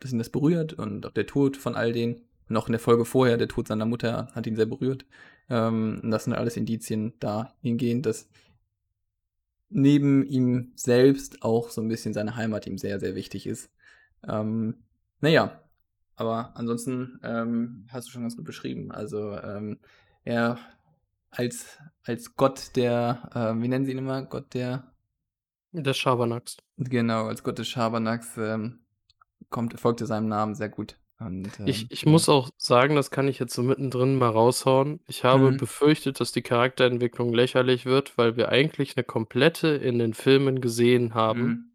dass 0.00 0.12
ihn 0.12 0.18
das 0.18 0.30
berührt 0.30 0.72
und 0.72 1.04
auch 1.06 1.12
der 1.12 1.26
Tod 1.26 1.56
von 1.56 1.74
all 1.74 1.92
denen. 1.92 2.22
Und 2.48 2.56
auch 2.56 2.66
in 2.66 2.72
der 2.72 2.80
Folge 2.80 3.04
vorher, 3.04 3.36
der 3.36 3.48
Tod 3.48 3.68
seiner 3.68 3.86
Mutter 3.86 4.28
hat 4.34 4.46
ihn 4.46 4.56
sehr 4.56 4.66
berührt. 4.66 5.06
Ähm, 5.48 6.00
das 6.04 6.24
sind 6.24 6.34
alles 6.34 6.56
Indizien 6.56 7.14
dahingehend, 7.20 8.06
dass 8.06 8.28
neben 9.70 10.24
ihm 10.24 10.72
selbst 10.74 11.42
auch 11.42 11.70
so 11.70 11.80
ein 11.80 11.88
bisschen 11.88 12.14
seine 12.14 12.36
Heimat 12.36 12.66
ihm 12.66 12.78
sehr, 12.78 13.00
sehr 13.00 13.14
wichtig 13.14 13.46
ist. 13.46 13.70
Ähm, 14.28 14.76
naja, 15.20 15.62
aber 16.14 16.56
ansonsten 16.56 17.20
ähm, 17.22 17.86
hast 17.88 18.06
du 18.06 18.12
schon 18.12 18.22
ganz 18.22 18.36
gut 18.36 18.44
beschrieben. 18.44 18.92
Also 18.92 19.36
ähm, 19.38 19.78
er 20.24 20.58
als 21.30 21.78
als 22.04 22.36
Gott 22.36 22.76
der, 22.76 23.30
äh 23.34 23.60
wie 23.62 23.68
nennen 23.68 23.84
sie 23.84 23.92
ihn 23.92 23.98
immer? 23.98 24.22
Gott 24.22 24.54
der 24.54 24.91
Des 25.74 25.96
Schabernacks. 25.96 26.56
Genau, 26.78 27.26
als 27.26 27.42
Gott 27.42 27.58
des 27.58 27.68
Schabernacks, 27.68 28.36
ähm, 28.38 28.80
kommt 29.50 29.78
folgt 29.80 30.00
er 30.00 30.06
seinem 30.06 30.28
Namen 30.28 30.54
sehr 30.54 30.68
gut 30.70 30.98
und, 31.18 31.60
Ich 31.66 31.86
ähm, 31.86 31.90
ich 31.90 32.06
ja. 32.06 32.10
muss 32.10 32.28
auch 32.28 32.50
sagen, 32.56 32.96
das 32.96 33.10
kann 33.12 33.28
ich 33.28 33.38
jetzt 33.38 33.54
so 33.54 33.62
mittendrin 33.62 34.16
mal 34.18 34.28
raushauen. 34.30 35.00
Ich 35.06 35.22
habe 35.22 35.52
Mhm. 35.52 35.56
befürchtet, 35.56 36.18
dass 36.18 36.32
die 36.32 36.42
Charakterentwicklung 36.42 37.32
lächerlich 37.32 37.86
wird, 37.86 38.18
weil 38.18 38.36
wir 38.36 38.48
eigentlich 38.48 38.96
'ne 38.96 39.04
komplette 39.04 39.68
in 39.68 39.98
den 40.00 40.12
Filmen 40.14 40.60
gesehen 40.60 41.14
haben. 41.14 41.42
Mhm. 41.44 41.72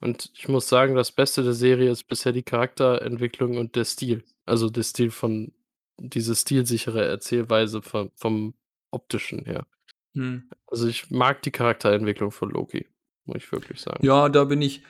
Und 0.00 0.30
ich 0.34 0.48
muss 0.48 0.68
sagen, 0.68 0.94
das 0.96 1.12
Beste 1.12 1.42
der 1.44 1.54
Serie 1.54 1.90
ist 1.90 2.04
bisher 2.08 2.32
die 2.32 2.42
Charakterentwicklung 2.44 3.58
und 3.58 3.76
der 3.76 3.84
Stil. 3.84 4.24
Also, 4.46 4.70
der 4.70 4.84
Stil 4.84 5.10
von 5.10 5.52
diese 5.98 6.36
stilsichere 6.36 7.04
Erzählweise 7.06 7.82
vom 7.82 8.10
vom 8.16 8.54
Optischen 8.92 9.44
her. 9.46 9.66
Mhm. 10.14 10.48
Also, 10.68 10.88
ich 10.88 11.10
mag 11.10 11.42
die 11.42 11.50
Charakterentwicklung 11.52 12.30
von 12.32 12.50
Loki, 12.50 12.88
muss 13.26 13.36
ich 13.38 13.52
wirklich 13.52 13.80
sagen. 13.80 14.04
Ja, 14.04 14.28
da 14.28 14.44
bin 14.44 14.62
ich 14.62 14.82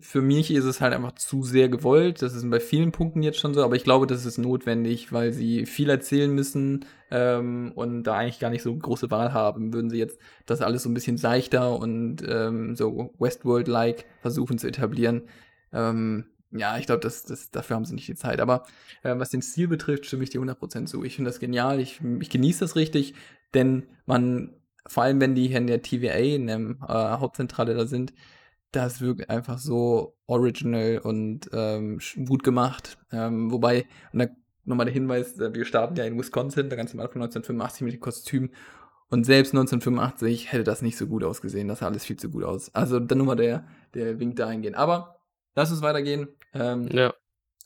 für 0.00 0.22
mich 0.22 0.50
ist 0.50 0.64
es 0.64 0.80
halt 0.80 0.94
einfach 0.94 1.12
zu 1.12 1.42
sehr 1.42 1.68
gewollt. 1.68 2.22
Das 2.22 2.34
ist 2.34 2.48
bei 2.50 2.60
vielen 2.60 2.92
Punkten 2.92 3.22
jetzt 3.22 3.38
schon 3.38 3.52
so, 3.52 3.62
aber 3.62 3.76
ich 3.76 3.84
glaube, 3.84 4.06
das 4.06 4.24
ist 4.24 4.38
notwendig, 4.38 5.12
weil 5.12 5.32
sie 5.34 5.66
viel 5.66 5.90
erzählen 5.90 6.34
müssen, 6.34 6.86
ähm, 7.10 7.72
und 7.74 8.04
da 8.04 8.16
eigentlich 8.16 8.38
gar 8.38 8.48
nicht 8.50 8.62
so 8.62 8.74
große 8.74 9.10
Wahl 9.10 9.34
haben. 9.34 9.72
Würden 9.74 9.90
sie 9.90 9.98
jetzt 9.98 10.18
das 10.46 10.62
alles 10.62 10.82
so 10.84 10.88
'n 10.88 10.94
bisschen 10.94 11.18
seichter 11.18 11.78
und, 11.78 12.22
ähm, 12.26 12.74
so 12.74 13.12
Westworld-like 13.18 14.06
versuchen 14.22 14.56
zu 14.58 14.66
etablieren, 14.66 15.22
ähm, 15.72 16.26
ja, 16.50 16.78
ich 16.78 16.86
glaube, 16.86 17.00
das 17.00 17.24
das 17.24 17.50
dafür 17.50 17.76
haben 17.76 17.84
sie 17.84 17.94
nicht 17.94 18.08
die 18.08 18.14
Zeit. 18.14 18.40
Aber, 18.40 18.64
äh, 19.02 19.14
was 19.18 19.28
den 19.30 19.42
Stil 19.42 19.68
betrifft, 19.68 20.06
stimme 20.06 20.22
ich 20.24 20.30
dir 20.30 20.40
100 20.40 20.58
% 20.60 20.88
zu. 20.88 21.04
Ich 21.04 21.16
finde 21.16 21.28
das 21.30 21.40
genial. 21.40 21.80
Ich 21.80 22.00
ich 22.20 22.30
genieße 22.30 22.60
das 22.60 22.74
richtig, 22.76 23.12
denn 23.52 23.82
man 24.06 24.54
vor 24.88 25.04
allem, 25.04 25.20
wenn 25.20 25.34
die 25.34 25.48
hier 25.48 25.58
in 25.58 25.66
der 25.66 25.82
TVA 25.82 26.18
in 26.18 26.46
dem, 26.48 26.78
äh, 26.82 26.92
Hauptzentrale 26.92 27.74
da 27.74 27.86
sind, 27.86 28.12
das 28.72 29.00
wirkt 29.00 29.30
einfach 29.30 29.58
so 29.58 30.16
original 30.26 30.98
und, 30.98 31.48
ähm, 31.52 32.00
gut 32.26 32.42
gemacht. 32.44 32.98
Ähm, 33.12 33.50
wobei 33.50 33.86
und 34.12 34.18
da 34.20 34.26
noch 34.64 34.76
mal 34.76 34.84
der 34.84 34.92
Hinweis, 34.92 35.38
äh, 35.38 35.54
wir 35.54 35.64
starten 35.64 35.96
ja 35.96 36.04
in 36.04 36.18
Wisconsin, 36.18 36.68
da 36.68 36.76
ganz 36.76 36.92
am 36.92 37.00
Anfang 37.00 37.22
1985 37.22 37.82
mit 37.82 37.92
den 37.94 38.00
Kostümen. 38.00 38.50
Und 39.10 39.24
selbst 39.24 39.54
1985 39.54 40.52
hätte 40.52 40.64
das 40.64 40.82
nicht 40.82 40.98
so 40.98 41.06
gut 41.06 41.24
ausgesehen. 41.24 41.66
Das 41.68 41.78
sah 41.78 41.86
alles 41.86 42.04
viel 42.04 42.18
zu 42.18 42.28
gut 42.30 42.44
aus. 42.44 42.74
Also, 42.74 43.00
dann 43.00 43.16
nur 43.16 43.26
mal 43.26 43.36
der 43.36 43.64
der 43.94 44.20
Wink 44.20 44.36
dahingehend. 44.36 44.76
Aber 44.76 45.20
lass 45.54 45.70
uns 45.70 45.80
weitergehen. 45.80 46.28
Ähm, 46.52 46.88
Ja. 46.92 47.14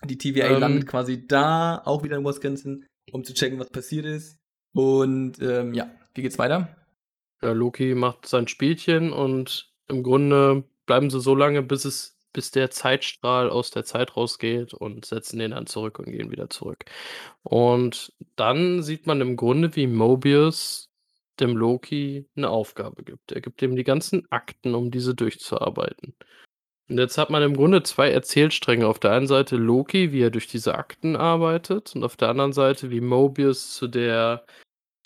die 0.04 0.18
TVA 0.18 0.58
landet 0.58 0.82
Ähm 0.82 0.88
quasi 0.88 1.26
da, 1.26 1.82
auch 1.84 2.04
wieder 2.04 2.16
in 2.16 2.24
Wisconsin, 2.24 2.86
um 3.10 3.24
zu 3.24 3.34
checken, 3.34 3.58
was 3.58 3.70
passiert 3.70 4.04
ist. 4.06 4.38
Und, 4.72 5.42
ähm, 5.42 5.74
ja, 5.74 5.90
wie 6.14 6.22
geht's 6.22 6.38
weiter? 6.38 6.68
Ja, 7.44 7.50
Loki 7.52 7.94
macht 7.96 8.26
sein 8.28 8.46
Spielchen 8.46 9.12
und 9.12 9.72
im 9.88 10.04
Grunde 10.04 10.62
bleiben 10.87 11.11
sie 11.11 11.20
so 11.20 11.34
lange, 11.34 11.62
bis 11.62 11.84
es 11.84 12.16
bis 12.32 12.50
der 12.50 12.70
Zeitstrahl 12.70 13.50
aus 13.50 13.70
der 13.72 13.84
Zeit 13.84 14.16
rausgeht 14.16 14.72
und 14.72 15.04
setzen 15.04 15.38
den 15.38 15.50
dann 15.50 15.66
zurück 15.66 15.99
und 15.99 16.06
gehen 16.11 16.30
wieder 16.30 16.49
zurück. 16.49 16.84
Und 17.42 18.12
dann 18.37 18.82
sieht 18.82 19.06
man 19.06 19.20
im 19.20 19.37
Grunde, 19.37 19.75
wie 19.76 19.87
Mobius 19.87 20.88
dem 21.40 21.56
Loki 21.56 22.26
'ne 22.37 22.49
Aufgabe 22.49 23.02
gibt. 23.02 23.32
Er 23.32 23.40
gibt 23.42 23.61
ihm 23.61 23.76
die 23.76 23.84
ganzen 23.84 24.26
Akten, 24.30 24.75
um 24.75 24.90
diese 24.90 25.14
durchzuarbeiten. 25.14 26.14
Und 26.88 26.99
jetzt 26.99 27.18
hat 27.18 27.30
man 27.30 27.42
im 27.42 27.56
Grunde 27.56 27.82
2 27.84 28.11
Erzählstränge. 28.11 28.87
Auf 28.88 28.99
der 29.00 29.12
einen 29.12 29.26
Seite 29.28 29.56
Loki, 29.56 30.12
wie 30.12 30.22
er 30.22 30.30
durch 30.30 30.49
diese 30.49 30.75
Akten 30.76 31.16
arbeitet 31.16 31.94
und 31.96 32.04
auf 32.04 32.16
der 32.16 32.28
anderen 32.30 32.52
Seite, 32.54 32.90
wie 32.90 33.00
Mobius 33.02 33.75
zu 33.76 33.88
der 33.88 34.44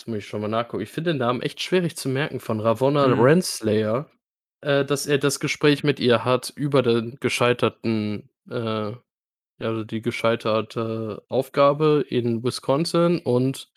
muss 0.07 0.19
ich 0.19 0.27
schon 0.27 0.41
mal 0.41 0.49
nachgucken. 0.49 0.83
Ich 0.83 0.91
finde 0.91 1.11
den 1.13 1.19
Namen 1.19 1.43
echt 1.43 1.61
schwierig 1.63 1.97
zu 1.97 2.09
merken 2.09 2.41
von 2.41 2.61
Ravonna 2.61 3.09
Mhm. 3.09 3.21
Renslayer, 3.21 4.11
äh, 4.63 4.85
dass 4.85 5.07
er 5.07 5.19
das 5.19 5.41
Gespräch 5.41 5.85
mit 5.85 6.01
ihr 6.01 6.25
hat 6.25 6.53
über 6.57 6.83
den 6.83 7.17
gescheiterten, 7.21 8.31
äh 8.51 8.93
ja, 9.59 9.69
also 9.69 9.85
die 9.85 10.03
gescheiterte 10.03 11.23
Aufgabe 11.29 12.05
in 12.09 12.45
Wisconsin 12.45 13.21
und 13.21 13.71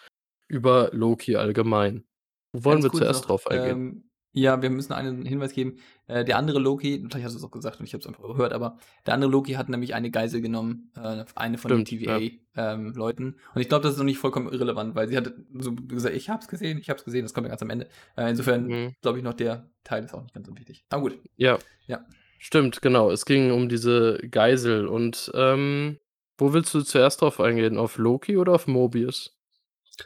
über 0.49 0.89
Loki 0.91 1.37
allgemein. 1.37 2.05
Wo 2.51 2.65
wollen 2.65 2.81
Ganz 2.81 2.85
wir 2.85 2.89
kurz 2.89 2.99
zuerst 3.03 3.21
noch, 3.23 3.27
drauf 3.27 3.47
eingehen? 3.47 3.77
ähm, 3.77 4.08
ja, 4.31 4.61
wir 4.61 4.69
müssen 4.69 4.93
einen 4.93 5.25
Hinweis 5.25 5.53
geben. 5.53 5.77
Äh, 6.07 6.23
der 6.23 6.37
andere 6.37 6.59
Loki 6.59 7.03
vielleicht 7.09 7.25
hast 7.25 7.33
du's 7.35 7.43
auch 7.43 7.51
gesagt 7.51 7.79
und 7.79 7.85
ich 7.85 7.93
habe 7.93 8.01
es 8.01 8.07
einfach 8.07 8.23
überhört, 8.23 8.53
aber 8.53 8.77
der 9.05 9.13
andere 9.15 9.31
Loki 9.31 9.53
hat 9.53 9.69
nämlich 9.69 9.95
eine 9.95 10.11
Geisel 10.11 10.41
genommen, 10.41 10.91
äh, 10.95 11.25
eine 11.35 11.57
von 11.57 11.69
den 11.71 11.85
Stimmt, 11.85 12.01
ja. 12.01 12.19
Ähm, 12.55 12.93
Leuten. 12.93 13.35
Und 13.55 13.61
ich 13.61 13.69
glaube, 13.69 13.83
das 13.83 13.93
ist 13.93 13.97
noch 13.97 14.05
nicht 14.05 14.17
vollkommen 14.19 14.51
irrelevant, 14.51 14.95
weil 14.95 15.07
sie 15.07 15.17
hat 15.17 15.33
so 15.53 15.73
gesagt: 15.73 16.15
„Ich 16.15 16.29
habe 16.29 16.41
es 16.41 16.47
gesehen, 16.47 16.77
ich 16.77 16.89
habe 16.89 16.99
es 16.99 17.05
gesehen.“ 17.05 17.23
Das 17.23 17.33
kommt 17.33 17.45
ja 17.45 17.49
ganz 17.49 17.61
am 17.61 17.69
Ende. 17.69 17.87
Äh, 18.15 18.29
insofern 18.29 18.67
Mhm. 18.67 18.95
glaube 19.01 19.17
ich 19.17 19.23
noch, 19.23 19.33
der 19.33 19.69
Teil 19.83 20.03
ist 20.03 20.13
auch 20.13 20.21
nicht 20.21 20.33
ganz 20.33 20.47
unwichtig. 20.47 20.83
Aber 20.89 21.03
gut. 21.03 21.19
Ja. 21.37 21.57
Ja. 21.87 22.05
Stimmt, 22.37 22.81
genau. 22.81 23.11
Es 23.11 23.25
ging 23.25 23.51
um 23.51 23.67
diese 23.69 24.17
Geisel 24.31 24.87
und, 24.87 25.31
ähm, 25.33 25.97
wo 26.37 26.53
willst 26.53 26.73
du 26.73 26.81
zuerst 26.81 27.21
drauf 27.21 27.39
eingehen? 27.41 27.77
Auf 27.77 27.97
Loki 27.97 28.37
oder 28.37 28.53
auf 28.53 28.65
Mobius? 28.67 29.38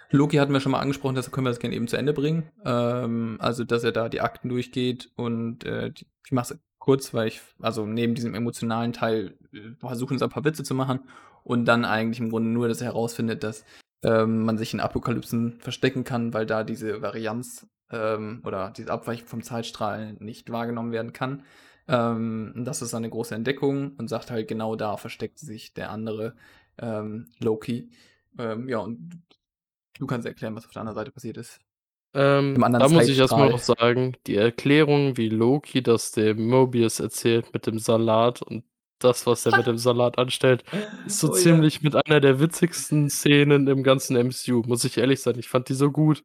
Loki 0.10 0.38
hatten 0.38 0.54
wir 0.54 0.60
schon 0.60 0.72
mal 0.72 0.80
angesprochen, 0.80 1.16
deshalb 1.16 1.34
können 1.34 1.46
wir 1.46 1.52
das 1.52 1.60
gerne 1.60 1.76
eben 1.76 1.88
zu 1.88 1.98
Ende 1.98 2.14
bringen. 2.14 2.50
Ähm, 2.66 3.38
also, 3.40 3.64
dass 3.64 3.84
er 3.84 3.92
da 3.92 4.10
die 4.10 4.22
Akten 4.22 4.50
durchgeht 4.50 5.12
und, 5.16 5.64
äh, 5.66 5.92
d 5.92 6.06
ich 6.26 6.32
mache 6.32 6.54
es 6.54 6.60
kurz, 6.80 7.14
weil 7.14 7.28
ich 7.28 7.42
also, 7.62 7.86
neben 7.86 8.16
diesem 8.16 8.36
emotionalen 8.36 8.94
Teil, 8.94 9.38
äh, 9.54 9.76
versuchen 9.80 10.18
sie 10.18 10.26
ein 10.26 10.30
paar 10.30 10.46
Witze 10.46 10.64
zu 10.64 10.74
machen 10.74 11.02
und 11.44 11.66
dann 11.66 11.86
eigentlich 11.86 12.20
im 12.20 12.30
Grunde 12.30 12.50
nur, 12.50 12.68
dass 12.68 12.82
er 12.82 12.88
herausfindet, 12.88 13.44
dass, 13.44 13.66
ähm, 14.04 14.46
man 14.46 14.58
sich 14.58 14.74
in 14.74 14.80
Apokalypsen 14.80 15.60
verstecken 15.60 16.04
kann, 16.04 16.34
weil 16.34 16.46
da 16.46 16.64
diese 16.64 17.02
Varianz, 17.02 17.68
ähm, 17.92 18.42
oder 18.46 18.72
diese 18.72 18.92
Abweichung 18.92 19.28
vom 19.28 19.44
Zeitstrahl 19.44 20.14
nicht 20.20 20.50
wahrgenommen 20.52 20.92
werden 20.92 21.14
kann. 21.14 21.44
Ähm, 21.88 22.54
das 22.66 22.82
ist 22.82 22.92
seine 22.92 23.10
große 23.10 23.36
Entdeckung 23.36 23.94
und 23.98 24.08
sagt 24.10 24.32
halt, 24.32 24.48
genau 24.48 24.76
da 24.76 24.98
versteckt 24.98 25.40
sich 25.40 25.74
der 25.74 25.92
andere, 25.92 26.36
ähm, 26.78 27.28
Loki. 27.40 27.90
Ähm, 28.38 28.68
ja, 28.68 28.80
und 28.80 29.22
du 30.00 30.08
kannst 30.08 30.28
erklären, 30.28 30.56
was 30.56 30.66
auf 30.66 30.72
der 30.72 30.82
anderen 30.82 30.96
Seite 30.96 31.12
passiert 31.12 31.38
ist. 31.38 31.60
Ähm, 32.16 32.56
da 32.60 32.88
muss 32.90 33.08
ich 33.08 33.18
erst 33.18 33.36
mal 33.38 33.50
Zeitstrahl. 33.50 33.50
noch 33.50 33.60
sagen, 33.60 34.18
die 34.28 34.36
Erklärung, 34.36 35.18
wie 35.18 35.30
Loki 35.30 35.82
das 35.82 36.12
dem 36.12 36.48
Mobius 36.48 37.00
erzählt 37.00 37.54
mit 37.54 37.66
dem 37.66 37.80
Salat 37.80 38.42
und 38.44 38.64
das, 39.00 39.26
was 39.26 39.46
er 39.46 39.58
mit 39.58 39.66
dem 39.68 39.78
Salat 39.80 40.18
anstellt, 40.20 40.64
ist 41.06 41.20
so 41.20 41.30
Oh 41.32 41.36
ja. 41.36 41.42
ziemlich 41.42 41.82
mit 41.82 41.96
einer 41.96 42.20
der 42.22 42.40
witzigsten 42.40 43.10
Szenen 43.10 43.68
im 43.68 43.84
ganzen 43.84 44.16
MCU, 44.16 44.62
muss 44.68 44.84
ich 44.86 44.98
ehrlich 44.98 45.22
sein. 45.22 45.40
Ich 45.40 45.50
fand 45.50 45.70
die 45.70 45.74
so 45.74 45.92
gut, 45.92 46.24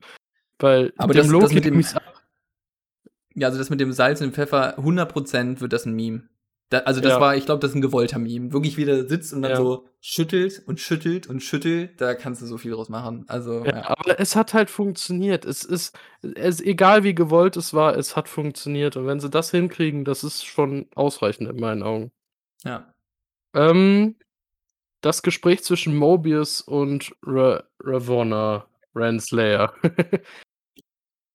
weil 0.58 0.92
Aber 0.96 1.14
dem 1.14 1.22
das 1.22 1.26
das 1.26 1.32
Loki 1.32 1.54
mit 1.54 1.64
nehme 1.64 1.82
dem. 1.82 1.84
Ja, 3.34 3.48
also, 3.48 3.58
das 3.58 3.70
mit 3.70 3.80
dem 3.80 3.92
Salz 3.92 4.20
und 4.20 4.34
Pfeffer, 4.34 4.76
100 4.78 5.12
% 5.12 5.60
wird 5.60 5.72
das 5.72 5.86
'n 5.86 5.94
Meme. 5.94 6.28
Da 6.72 6.78
also, 6.80 7.00
das 7.00 7.12
Ja. 7.14 7.20
war 7.20 7.34
ich 7.36 7.46
glaube, 7.46 7.60
das 7.60 7.70
ist 7.70 7.76
'n 7.76 7.80
gewollter 7.80 8.18
Meme. 8.18 8.52
Wirklich, 8.52 8.76
wie 8.76 8.84
der 8.84 9.08
sitzt 9.08 9.32
und 9.32 9.40
dann 9.42 9.52
Ja. 9.52 9.56
so 9.56 9.86
schüttelt 10.00 10.62
und 10.66 10.78
schüttelt 10.80 11.26
und 11.26 11.40
schüttelt, 11.42 11.98
da 12.00 12.14
kannst 12.14 12.42
du 12.42 12.46
so 12.46 12.58
viel 12.58 12.72
draus 12.72 12.90
machen. 12.90 13.24
Also, 13.28 13.64
Ja, 13.64 13.76
ja. 13.76 13.88
aber 13.88 14.20
es 14.20 14.36
hat 14.36 14.52
halt 14.52 14.68
funktioniert. 14.68 15.46
Es 15.46 15.64
ist 15.64 15.96
es 16.22 16.60
egal 16.60 17.04
wie 17.04 17.14
gewollt 17.14 17.56
es 17.56 17.72
war, 17.72 17.96
es 17.96 18.16
hat 18.16 18.28
funktioniert. 18.28 18.96
Und 18.96 19.06
wenn 19.06 19.18
sie 19.20 19.30
das 19.30 19.50
hinkriegen, 19.50 20.04
das 20.04 20.24
ist 20.24 20.44
schon 20.44 20.88
ausreichend 20.94 21.48
in 21.48 21.56
meinen 21.58 21.82
Augen. 21.82 22.12
Ja. 22.64 22.92
Ähm, 23.54 24.16
das 25.02 25.22
Gespräch 25.22 25.64
zwischen 25.64 25.96
Mobius 25.96 26.60
und 26.62 27.12
Ra 27.24 27.64
Ravonna 27.80 28.66
Renslayer. 28.94 29.74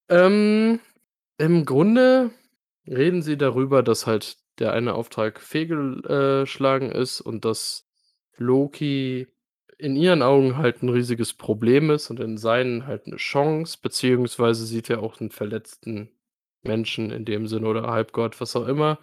Ähm, 0.10 0.80
im 1.38 1.66
Grunde 1.66 2.32
reden 2.88 3.22
sie 3.22 3.38
darüber, 3.38 3.84
dass 3.84 4.08
halt 4.08 4.38
der 4.60 4.74
eine 4.74 4.94
Auftrag 4.96 5.40
fehlgel 5.42 6.04
äh, 6.08 6.46
ist 7.00 7.22
und 7.22 7.46
dass 7.46 7.88
Loki 8.38 9.28
in 9.78 9.96
ihren 9.96 10.22
Augen 10.24 10.58
halt 10.58 10.84
'n 10.84 10.90
riesiges 10.90 11.34
Problem 11.34 11.90
ist 11.92 12.10
und 12.10 12.20
in 12.20 12.38
seinen 12.38 12.88
halt 12.88 13.08
'ne 13.08 13.18
Chance, 13.18 13.78
beziehungsweise 13.82 14.66
sieht 14.66 14.90
er 14.90 15.02
auch 15.04 15.20
'n 15.22 15.32
verletzten 15.32 16.10
Menschen 16.64 17.12
in 17.12 17.26
dem 17.26 17.48
Sinne 17.48 17.68
oder 17.68 17.84
Halbgott, 17.88 18.40
was 18.42 18.56
auch 18.56 18.68
immer. 18.68 19.00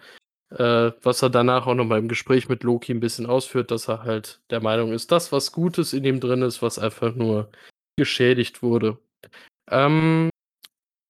Äh, 0.51 0.91
was 1.03 1.21
er 1.23 1.29
danach 1.31 1.67
auch 1.67 1.75
noch 1.75 1.85
mal 1.85 1.99
im 1.99 2.09
Gespräch 2.09 2.49
mit 2.49 2.63
Loki 2.63 2.93
'n 2.93 2.99
bisschen 3.01 3.25
ausführt, 3.27 3.71
dass 3.71 3.89
er 3.89 4.03
halt 4.03 4.41
der 4.51 4.61
Meinung 4.61 4.93
ist, 4.93 5.11
dass 5.13 5.31
was 5.33 5.51
Gutes 5.53 5.93
in 5.93 6.05
ihm 6.05 6.19
drin 6.21 6.43
ist, 6.43 6.61
was 6.63 6.79
einfach 6.79 7.15
nur 7.15 7.51
geschädigt 7.97 8.63
wurde. 8.63 8.99
Ähm, 9.71 10.30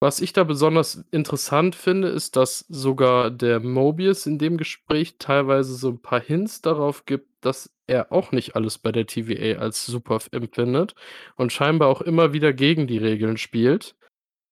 was 0.01 0.22
ich 0.22 0.34
da 0.34 0.43
besonders 0.46 1.05
interessant 1.12 1.75
finde, 1.75 2.10
ist, 2.10 2.36
dass 2.38 2.65
sogar 2.70 3.31
der 3.31 3.62
Mobius 3.62 4.25
in 4.27 4.39
dem 4.39 4.58
Gespräch 4.58 5.17
teilweise 5.20 5.75
so 5.75 5.89
'n 5.91 6.01
paar 6.01 6.22
Hints 6.22 6.62
darauf 6.62 7.05
gibt, 7.05 7.27
dass 7.46 7.72
er 7.88 8.12
auch 8.13 8.31
nicht 8.34 8.55
alles 8.58 8.79
bei 8.79 8.91
der 8.93 9.08
TVA 9.08 9.60
als 9.62 9.86
super 9.88 10.20
empfindet 10.34 10.96
und 11.38 11.53
scheinbar 11.53 11.89
auch 11.89 12.01
immer 12.01 12.34
wieder 12.34 12.53
gegen 12.53 12.88
die 12.88 13.00
Regeln 13.00 13.38
spielt. 13.38 13.96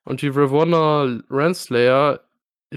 Und 0.05 0.21
die 0.23 0.29
Ravonna 0.29 1.21
Renslayer, 1.31 2.21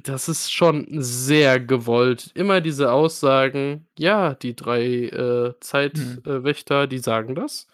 das 0.04 0.28
ist 0.28 0.52
schon 0.52 0.86
sehr 1.02 1.60
gewollt. 1.60 2.30
Immer 2.34 2.60
diese 2.62 2.92
Aussagen: 2.92 3.86
„Ja, 3.98 4.34
die 4.34 4.56
3, 4.56 4.84
äh, 5.08 5.54
Zeit 5.60 5.98
Mhm. 5.98 6.22
äh, 6.26 6.88
die 6.88 6.98
sagen 6.98 7.34
das. 7.36 7.66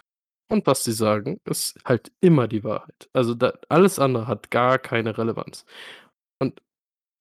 Und 0.48 0.66
was 0.66 0.84
sie 0.84 0.92
sagen, 0.92 1.40
ist 1.44 1.78
halt 1.84 2.10
immer 2.20 2.48
die 2.48 2.64
Wahrheit. 2.64 3.08
Also, 3.12 3.34
da 3.34 3.52
alles 3.68 3.98
andere 3.98 4.26
hat 4.26 4.50
gar 4.50 4.78
keine 4.78 5.16
Relevanz. 5.18 5.64
Und 6.40 6.62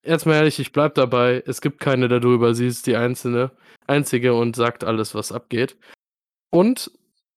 jetzt 0.03 0.25
mal 0.25 0.35
ehrlich, 0.35 0.59
ich 0.59 0.71
bleibe 0.71 0.93
dabei, 0.95 1.43
es 1.45 1.61
gibt 1.61 1.79
keine 1.79 2.07
darüber, 2.07 2.55
sie 2.55 2.67
ist 2.67 2.87
die 2.87 2.95
einzelne 2.95 3.51
einzige 3.87 4.33
und 4.33 4.55
sagt 4.55 4.83
alles, 4.83 5.15
was 5.15 5.31
abgeht. 5.31 5.77
Und 6.51 6.91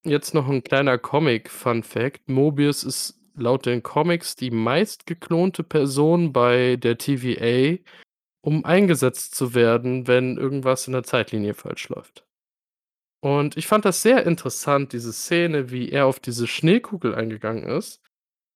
jetzt 0.04 0.34
noch 0.34 0.48
ein 0.48 0.62
kleiner 0.64 0.98
Comic-Fun-Fact: 0.98 2.28
Mobius 2.28 2.84
ist 2.84 3.20
laut 3.34 3.66
den 3.66 3.82
Comics 3.82 4.36
die 4.36 4.50
meistgeklonte 4.50 5.62
Person 5.64 6.32
bei 6.32 6.76
der 6.76 6.98
TVA, 6.98 7.78
um 8.42 8.64
eingesetzt 8.64 9.34
zu 9.34 9.54
werden, 9.54 10.06
wenn 10.06 10.36
irgendwas 10.36 10.86
in 10.86 10.92
der 10.92 11.02
Zeitlinie 11.04 11.54
falsch 11.54 11.88
läuft. 11.88 12.24
Und 13.24 13.56
ich 13.58 13.66
fand 13.66 13.84
das 13.84 14.00
sehr 14.02 14.26
interessant, 14.26 14.92
diese 14.94 15.12
Szene, 15.12 15.70
wie 15.70 15.90
er 15.90 16.06
auf 16.06 16.20
diese 16.20 16.46
Schneekugel 16.46 17.14
eingegangen 17.14 17.64
ist 17.64 18.00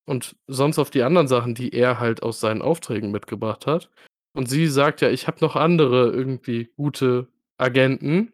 und 0.06 0.36
sonst 0.48 0.78
auf 0.78 0.90
die 0.90 1.02
anderen 1.04 1.28
Sachen, 1.28 1.54
die 1.54 1.72
er 1.74 2.00
halt 2.00 2.22
aus 2.22 2.40
seinen 2.40 2.62
Aufträgen 2.62 3.10
mitgebracht 3.12 3.66
hat. 3.66 3.90
Und 4.34 4.48
sie 4.50 4.66
sagt 4.68 5.00
ja: 5.02 5.10
„Ich 5.10 5.26
habe 5.28 5.38
noch 5.42 5.56
andere 5.56 6.10
irgendwie 6.12 6.70
gute 6.76 7.28
Agenten.“ 7.58 8.32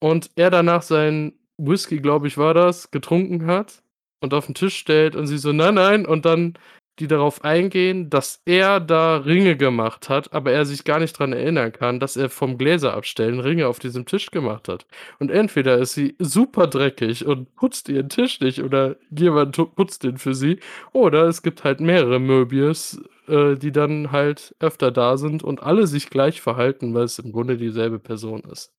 Und 0.00 0.30
er 0.36 0.50
danach 0.50 0.82
seinen 0.82 1.34
Whisky, 1.58 2.00
glaube 2.00 2.28
ich, 2.28 2.38
war 2.38 2.54
das, 2.54 2.90
getrunken 2.92 3.46
hat 3.46 3.82
und 4.22 4.34
auf 4.34 4.48
'n 4.48 4.54
Tisch 4.54 4.76
stellt 4.78 5.16
und 5.16 5.26
sie 5.28 5.38
so: 5.38 5.52
„Nein, 5.52 5.74
nein.“ 5.74 6.06
Und 6.06 6.24
dann 6.26 6.54
die 6.98 7.08
darauf 7.08 7.44
eingehen, 7.44 8.10
dass 8.10 8.40
er 8.44 8.80
da 8.80 9.18
Ringe 9.18 9.56
gemacht 9.56 10.08
hat, 10.08 10.32
aber 10.32 10.52
er 10.52 10.64
sich 10.64 10.84
gar 10.84 10.98
nicht 10.98 11.18
dran 11.18 11.32
erinnern 11.32 11.72
kann, 11.72 12.00
dass 12.00 12.16
er 12.16 12.30
vom 12.30 12.58
Gläserabstellen 12.58 13.40
Ringe 13.40 13.66
auf 13.68 13.78
diesem 13.78 14.06
Tisch 14.06 14.30
gemacht 14.30 14.68
hat. 14.68 14.86
Und 15.18 15.30
entweder 15.30 15.78
ist 15.78 15.94
sie 15.94 16.16
super 16.18 16.66
dreckig 16.66 17.26
und 17.26 17.54
putzt 17.54 17.88
ihren 17.88 18.08
Tisch 18.08 18.40
nicht 18.40 18.62
oder 18.62 18.96
jemand 19.10 19.56
putzt 19.74 20.04
den 20.04 20.16
für 20.16 20.34
sie, 20.34 20.58
oder 20.92 21.24
es 21.26 21.42
gibt 21.42 21.64
halt 21.64 21.80
mehrere 21.80 22.18
Mobius, 22.18 23.00
äh, 23.28 23.56
die 23.56 23.72
dann 23.72 24.12
halt 24.12 24.54
öfter 24.60 24.90
da 24.90 25.16
sind 25.16 25.42
und 25.42 25.62
alle 25.62 25.86
sich 25.86 26.10
gleich 26.10 26.40
verhalten, 26.40 26.94
weil 26.94 27.04
es 27.04 27.18
im 27.18 27.32
Grunde 27.32 27.56
dieselbe 27.56 27.98
Person 27.98 28.42
ist. 28.50 28.72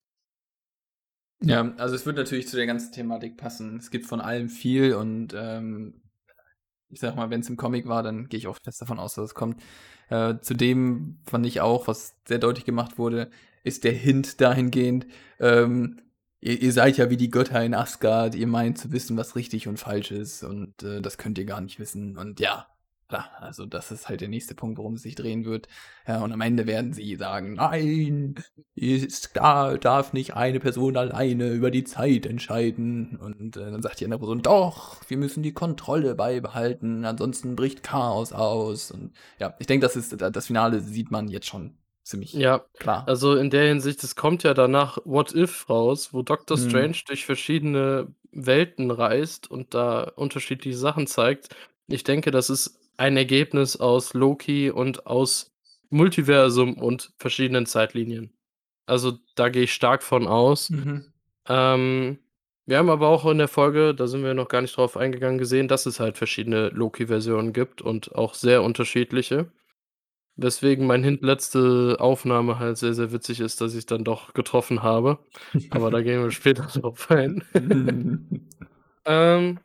Ja, 1.44 1.72
also 1.78 1.94
es 1.94 2.06
wird 2.06 2.18
natürlich 2.18 2.48
zu 2.48 2.56
der 2.56 2.66
ganzen 2.66 2.92
Thematik 2.92 3.38
passen. 3.38 3.78
Es 3.78 3.92
gibt 3.92 4.06
von 4.06 4.22
allem 4.22 4.50
viel 4.50 4.96
und 4.96 5.36
ähm, 5.38 6.02
ich 6.90 7.00
sag 7.00 7.16
mal, 7.16 7.30
wenn 7.30 7.42
es 7.42 7.50
im 7.50 7.58
Comic 7.58 7.88
war, 7.88 8.04
dann 8.04 8.28
gehe 8.30 8.38
ich 8.38 8.48
auch 8.48 8.58
fest 8.64 8.82
davon 8.82 9.00
aus, 9.00 9.16
dass 9.16 9.26
es 9.26 9.36
kommt. 9.36 9.62
Äh, 10.10 10.36
zudem 10.42 11.20
fand 11.26 11.46
ich 11.46 11.62
auch, 11.62 11.88
was 11.88 12.16
sehr 12.26 12.40
deutlich 12.40 12.66
gemacht 12.66 12.98
wurde, 12.98 13.30
ist 13.64 13.84
der 13.84 13.94
Hint 13.94 14.40
dahingehend, 14.40 15.08
ähm, 15.40 16.02
ihr, 16.40 16.62
ihr 16.62 16.72
seid 16.72 16.98
ja 16.98 17.10
wie 17.10 17.18
die 17.18 17.30
Götter 17.30 17.64
in 17.64 17.74
Asgard, 17.74 18.36
ihr 18.36 18.48
meint 18.48 18.78
zu 18.78 18.92
wissen, 18.92 19.18
was 19.18 19.36
richtig 19.36 19.68
und 19.68 19.78
falsch 19.78 20.12
ist 20.12 20.44
und 20.44 20.84
äh, 20.84 21.02
das 21.02 21.18
könnt 21.18 21.38
ihr 21.38 21.46
gar 21.46 21.62
nicht 21.62 21.80
wissen. 21.80 22.18
Und 22.18 22.40
ja, 22.40 22.68
Klar, 23.10 23.32
also 23.40 23.66
das 23.66 23.90
ist 23.92 24.10
halt 24.10 24.20
der 24.20 24.28
nächste 24.28 24.54
Punkt, 24.54 24.78
worum 24.78 24.96
es 24.96 25.02
sich 25.04 25.16
drehen 25.16 25.46
wird. 25.46 25.70
Ja, 26.06 26.22
und 26.24 26.34
am 26.34 26.42
Ende 26.42 26.68
werden 26.68 26.92
sie 26.92 27.16
sagen, 27.16 27.54
nein, 27.54 28.36
ist, 28.76 29.32
da 29.38 29.78
darf 29.78 30.12
nicht 30.12 30.36
eine 30.36 30.60
Person 30.60 30.98
alleine 30.98 31.52
über 31.52 31.72
die 31.72 31.86
Zeit 31.86 32.26
entscheiden. 32.26 33.16
Und 33.18 33.56
äh, 33.56 33.72
dann 33.72 33.82
sagt 33.82 34.02
die 34.02 34.06
andere 34.06 34.20
Person, 34.20 34.42
doch, 34.42 35.02
wir 35.08 35.16
müssen 35.18 35.42
die 35.42 35.54
Kontrolle 35.54 36.16
beibehalten, 36.16 37.06
ansonsten 37.06 37.56
bricht 37.56 37.82
Chaos 37.82 38.34
aus. 38.34 38.92
Und 38.92 39.14
ja, 39.40 39.56
ich 39.60 39.68
denke, 39.68 39.86
das 39.86 39.96
ist 39.96 40.20
das 40.20 40.48
Finale 40.48 40.82
sieht 40.82 41.10
man 41.10 41.30
jetzt 41.30 41.48
schon 41.48 41.78
ziemlich 42.04 42.34
Ja, 42.34 42.66
klar. 42.78 43.06
also 43.06 43.36
in 43.36 43.50
der 43.50 43.68
Hinsicht, 43.70 44.04
es 44.04 44.16
kommt 44.16 44.44
ja 44.44 44.54
danach 44.54 44.98
What 45.06 45.34
If 45.34 45.70
raus, 45.70 46.14
wo 46.14 46.22
Doctor 46.24 46.58
Mhm. 46.58 46.58
Strange 46.58 46.98
durch 47.08 47.26
verschiedene 47.26 48.14
Welten 48.32 48.92
reist 48.92 49.50
und 49.50 49.74
da 49.74 50.04
unterschiedliche 50.16 50.78
Sachen 50.78 51.08
zeigt. 51.08 51.56
Ich 51.88 52.04
denke, 52.04 52.32
das 52.32 52.50
ist 52.50 52.77
ein 52.98 53.18
Ergebnis 53.18 53.78
aus 53.78 54.14
Loki 54.14 54.70
und 54.72 55.06
aus 55.06 55.54
Multiversum 55.90 56.74
und 56.74 57.14
verschiedenen 57.18 57.66
Zeitlinien. 57.66 58.34
Also, 58.86 59.14
da 59.36 59.50
gehe 59.50 59.64
ich 59.64 59.74
stark 59.74 60.04
von 60.04 60.28
aus. 60.28 60.70
Mhm. 60.70 61.14
Ähm, 61.48 62.20
wir 62.66 62.78
haben 62.78 62.90
aber 62.90 63.08
auch 63.08 63.26
in 63.26 63.38
der 63.38 63.48
Folge, 63.48 63.96
da 63.96 64.08
sind 64.08 64.24
wir 64.24 64.34
noch 64.34 64.50
gar 64.50 64.62
nicht 64.62 64.76
drauf 64.76 64.98
eingegangen, 64.98 65.38
gesehen, 65.38 65.68
dass 65.68 65.86
es 65.86 66.00
halt 66.00 66.18
verschiedene 66.18 66.70
Loki-Versionen 66.70 67.54
gibt 67.54 67.82
und 67.82 68.14
auch 68.16 68.34
sehr 68.34 68.64
unterschiedliche. 68.64 69.52
Weswegen 70.36 70.86
mein 70.86 71.04
letzte 71.22 71.98
Aufnahme 72.00 72.60
halt 72.60 72.78
sehr, 72.78 72.94
sehr 72.94 73.12
witzig 73.12 73.40
ist, 73.40 73.60
dass 73.62 73.74
ich 73.74 73.86
dann 73.86 74.04
doch 74.04 74.34
getroffen 74.34 74.84
habe. 74.84 75.18
Aber 75.72 75.90
da 75.90 76.02
gehen 76.02 76.22
wir 76.22 76.32
später 76.32 76.64
drauf 76.64 77.10
ein. 77.12 77.44
Ähm 79.10 79.60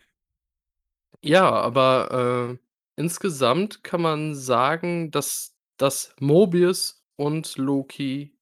ja, 1.20 1.50
aber, 1.50 2.52
äh, 2.52 2.61
insgesamt 2.96 3.84
kann 3.84 4.02
man 4.02 4.34
sagen, 4.34 5.10
dass 5.10 5.54
dass 5.78 6.14
Mobius 6.20 7.04
und 7.16 7.56
Loki 7.58 8.36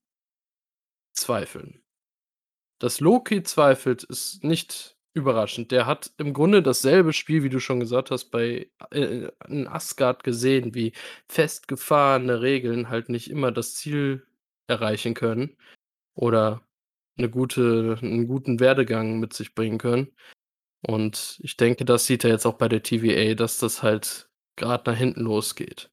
zweifeln. 1.12 1.82
Dass 2.80 3.00
Loki 3.00 3.42
zweifelt, 3.42 4.04
ist 4.04 4.42
nicht 4.44 4.96
überraschend. 5.14 5.70
Der 5.72 5.86
hat 5.86 6.12
im 6.18 6.32
Grunde 6.32 6.62
dasselbe 6.62 7.12
Spiel, 7.12 7.42
wie 7.42 7.50
du 7.50 7.60
schon 7.60 7.80
gesagt 7.80 8.10
hast, 8.10 8.26
bei 8.30 8.70
äh, 8.90 9.28
in 9.48 9.68
Asgard 9.68 10.24
gesehen, 10.24 10.74
wie 10.74 10.92
festgefahrene 11.28 12.40
Regeln 12.42 12.88
halt 12.88 13.08
nicht 13.10 13.30
immer 13.30 13.52
das 13.52 13.74
Ziel 13.74 14.26
erreichen 14.68 15.14
können 15.14 15.56
oder 16.14 16.62
'ne 17.18 17.30
gute 17.30 17.98
'n 18.02 18.28
guten 18.28 18.60
Werdegang 18.60 19.20
mit 19.20 19.34
sich 19.34 19.54
bringen 19.54 19.78
können. 19.78 20.12
Und 20.86 21.40
ich 21.44 21.58
denke, 21.58 21.84
das 21.86 22.06
sieht 22.06 22.24
er 22.24 22.30
jetzt 22.32 22.46
auch 22.46 22.58
bei 22.58 22.68
der 22.70 22.82
TVA, 22.84 23.34
dass 23.36 23.58
das 23.60 23.82
halt 23.84 24.29
grad 24.60 24.86
nach 24.86 24.96
hinten 24.96 25.22
losgeht. 25.22 25.90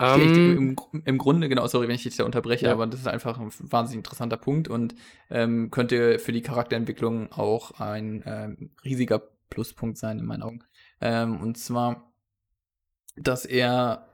De 0.00 0.26
Ähm 0.26 0.76
im 0.92 1.02
im 1.04 1.18
Grunde 1.18 1.48
genau, 1.48 1.66
sorry, 1.66 1.86
wenn 1.88 1.94
ich 1.94 2.04
dich 2.04 2.16
da 2.16 2.24
unterbreche, 2.24 2.66
Ja. 2.66 2.72
aber 2.72 2.86
das 2.86 3.00
ist 3.00 3.06
einfach 3.08 3.38
'n 3.38 3.50
wahnsinnig 3.70 3.98
interessanter 3.98 4.38
Punkt 4.38 4.68
und, 4.68 4.94
ähm, 5.30 5.70
könnte 5.70 6.18
für 6.18 6.32
die 6.32 6.40
Charakterentwicklung 6.42 7.32
auch 7.32 7.80
ein, 7.80 8.22
ähm, 8.26 8.70
riesiger 8.84 9.20
Pluspunkt 9.50 9.98
sein 9.98 10.18
in 10.18 10.24
meinen 10.26 10.42
Augen. 10.42 10.64
Ähm, 11.00 11.40
und 11.40 11.58
zwar 11.58 12.06
dass 13.16 13.44
er 13.44 14.06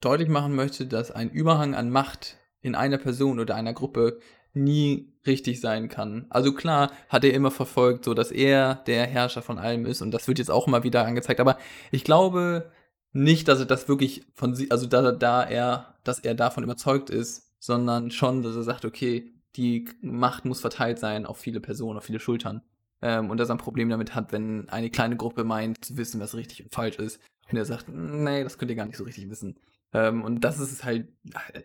deutlich 0.00 0.28
machen 0.28 0.54
möchte, 0.54 0.86
dass 0.86 1.10
ein 1.10 1.30
Überhang 1.30 1.74
an 1.74 1.90
Macht 1.90 2.36
in 2.60 2.74
einer 2.74 2.98
Person 2.98 3.40
oder 3.40 3.54
einer 3.56 3.72
Gruppe 3.72 4.20
nie 4.52 5.12
richtig 5.26 5.60
sein 5.60 5.88
kann. 5.88 6.26
Also 6.30 6.52
klar 6.54 6.92
hat 7.08 7.24
er 7.24 7.32
immer 7.34 7.50
verfolgt, 7.50 8.04
so 8.04 8.14
dass 8.14 8.30
er 8.30 8.76
der 8.86 9.06
Herrscher 9.06 9.42
von 9.42 9.58
allem 9.58 9.86
ist 9.86 10.02
und 10.02 10.12
das 10.12 10.28
wird 10.28 10.38
jetzt 10.38 10.50
auch 10.50 10.68
immer 10.68 10.84
wieder 10.84 11.04
angezeigt, 11.06 11.40
aber 11.40 11.58
ich 11.90 12.04
glaube 12.04 12.70
nicht, 13.14 13.48
dass 13.48 13.60
er 13.60 13.66
das 13.66 13.88
wirklich 13.88 14.26
von 14.34 14.54
si 14.54 14.68
also 14.70 14.86
da 14.86 15.12
da 15.12 15.42
er 15.44 15.94
dass 16.04 16.20
er 16.20 16.34
davon 16.34 16.64
überzeugt 16.64 17.10
ist, 17.10 17.50
sondern 17.60 18.10
schon, 18.10 18.42
dass 18.42 18.56
er 18.56 18.62
sagt: 18.64 18.84
„Okay, 18.84 19.32
die 19.56 19.88
Macht 20.02 20.44
muss 20.44 20.60
verteilt 20.60 20.98
sein 20.98 21.26
auf 21.26 21.38
viele 21.38 21.60
Personen, 21.60 21.98
auf 21.98 22.04
viele 22.04 22.20
Schultern.“ 22.20 22.62
Ähm, 23.02 23.30
und 23.30 23.38
dass 23.38 23.48
er 23.50 23.54
'n 23.56 23.58
Problem 23.58 23.88
damit 23.88 24.14
hat, 24.14 24.32
wenn 24.32 24.68
eine 24.68 24.90
kleine 24.90 25.16
Gruppe 25.16 25.44
meint 25.44 25.84
zu 25.84 25.96
wissen, 25.96 26.20
was 26.20 26.34
richtig 26.34 26.64
und 26.64 26.72
falsch 26.74 26.98
ist. 26.98 27.20
Und 27.50 27.56
er 27.58 27.64
sagt: 27.64 27.88
„Ne, 27.88 28.44
das 28.44 28.58
könnt 28.58 28.70
ihr 28.70 28.76
gar 28.76 28.86
nicht 28.86 28.96
so 28.98 29.04
richtig 29.04 29.30
wissen.“ 29.30 29.56
Ähm, 29.92 30.22
und 30.24 30.40
das 30.42 30.58
ist 30.60 30.84
halt 30.84 31.08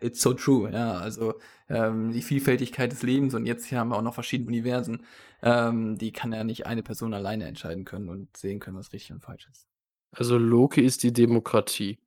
it's 0.02 0.22
so 0.22 0.34
true, 0.34 0.72
ja, 0.72 0.94
also, 1.00 1.34
ähm, 1.68 2.12
die 2.12 2.22
Vielfältigkeit 2.22 2.92
des 2.92 3.02
Lebens 3.04 3.34
und 3.34 3.46
jetzt 3.48 3.66
hier 3.66 3.80
haben 3.80 3.90
wir 3.90 3.98
auch 3.98 4.02
noch 4.04 4.14
verschiedene 4.14 4.50
Universen, 4.50 5.04
ähm, 5.42 5.98
die 5.98 6.12
kann 6.12 6.32
ja 6.34 6.44
nicht 6.44 6.66
eine 6.68 6.84
Person 6.84 7.14
alleine 7.16 7.46
entscheiden 7.46 7.86
können 7.86 8.08
und 8.10 8.38
sehen 8.38 8.60
können, 8.60 8.78
was 8.78 8.94
richtig 8.94 9.12
und 9.14 9.22
falsch 9.24 9.48
ist. 9.52 9.66
Also, 10.14 10.38
Loki 10.38 10.82
ist 10.82 11.04
die 11.04 11.14
Demokratie. 11.14 12.00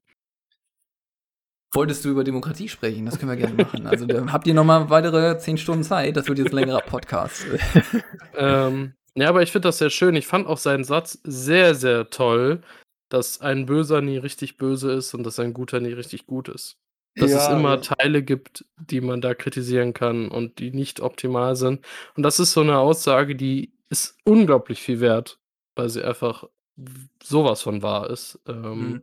Wolltest 1.74 2.04
du 2.04 2.10
über 2.10 2.22
Demokratie 2.22 2.68
sprechen? 2.68 3.06
Das 3.06 3.18
können 3.18 3.30
wir 3.30 3.36
gerne 3.36 3.54
machen. 3.54 3.86
Also, 3.86 4.06
habt 4.30 4.46
ihr 4.46 4.52
noch 4.52 4.64
mal 4.64 4.90
weitere 4.90 5.38
10 5.38 5.56
Stunden 5.56 5.82
Zeit. 5.84 6.16
Das 6.16 6.28
wird 6.28 6.38
jetzt 6.38 6.52
'n 6.52 6.56
längerer 6.56 6.82
Podcast. 6.82 7.46
Ähm, 8.34 8.94
ja, 9.14 9.28
aber 9.28 9.42
ich 9.42 9.52
finde 9.52 9.68
das 9.68 9.76
sehr 9.78 9.90
schön. 9.90 10.14
Ich 10.16 10.26
fand 10.26 10.46
auch 10.46 10.56
seinen 10.56 10.84
Satz 10.84 11.18
sehr, 11.24 11.74
sehr 11.74 12.08
toll, 12.08 12.62
dass 13.10 13.42
ein 13.42 13.66
Böser 13.66 14.00
nie 14.00 14.16
richtig 14.16 14.56
böse 14.56 14.90
ist 14.92 15.12
und 15.12 15.24
dass 15.24 15.38
ein 15.38 15.52
Guter 15.52 15.80
nie 15.80 15.92
richtig 15.92 16.26
gut 16.26 16.48
ist. 16.48 16.78
Dass 17.18 17.34
es 17.34 17.48
Ja, 17.48 17.52
immer 17.58 17.74
ja. 17.74 17.76
Teile 17.76 18.22
gibt, 18.22 18.64
die 18.78 19.02
man 19.02 19.20
da 19.20 19.34
kritisieren 19.34 19.92
kann 19.92 20.28
und 20.28 20.58
die 20.60 20.70
nicht 20.70 21.00
optimal 21.00 21.56
sind. 21.56 21.84
Und 22.16 22.22
das 22.22 22.40
ist 22.40 22.52
so 22.52 22.62
'ne 22.62 22.78
Aussage, 22.78 23.36
die 23.36 23.74
ist 23.90 24.16
unglaublich 24.24 24.80
viel 24.80 25.00
wert, 25.00 25.38
weil 25.76 25.90
sie 25.90 26.02
einfach 26.02 26.44
w 26.76 27.08
so 27.22 27.44
was 27.44 27.62
von 27.62 27.82
wahr 27.82 28.10
ist. 28.10 28.38
Ähm, 28.48 29.02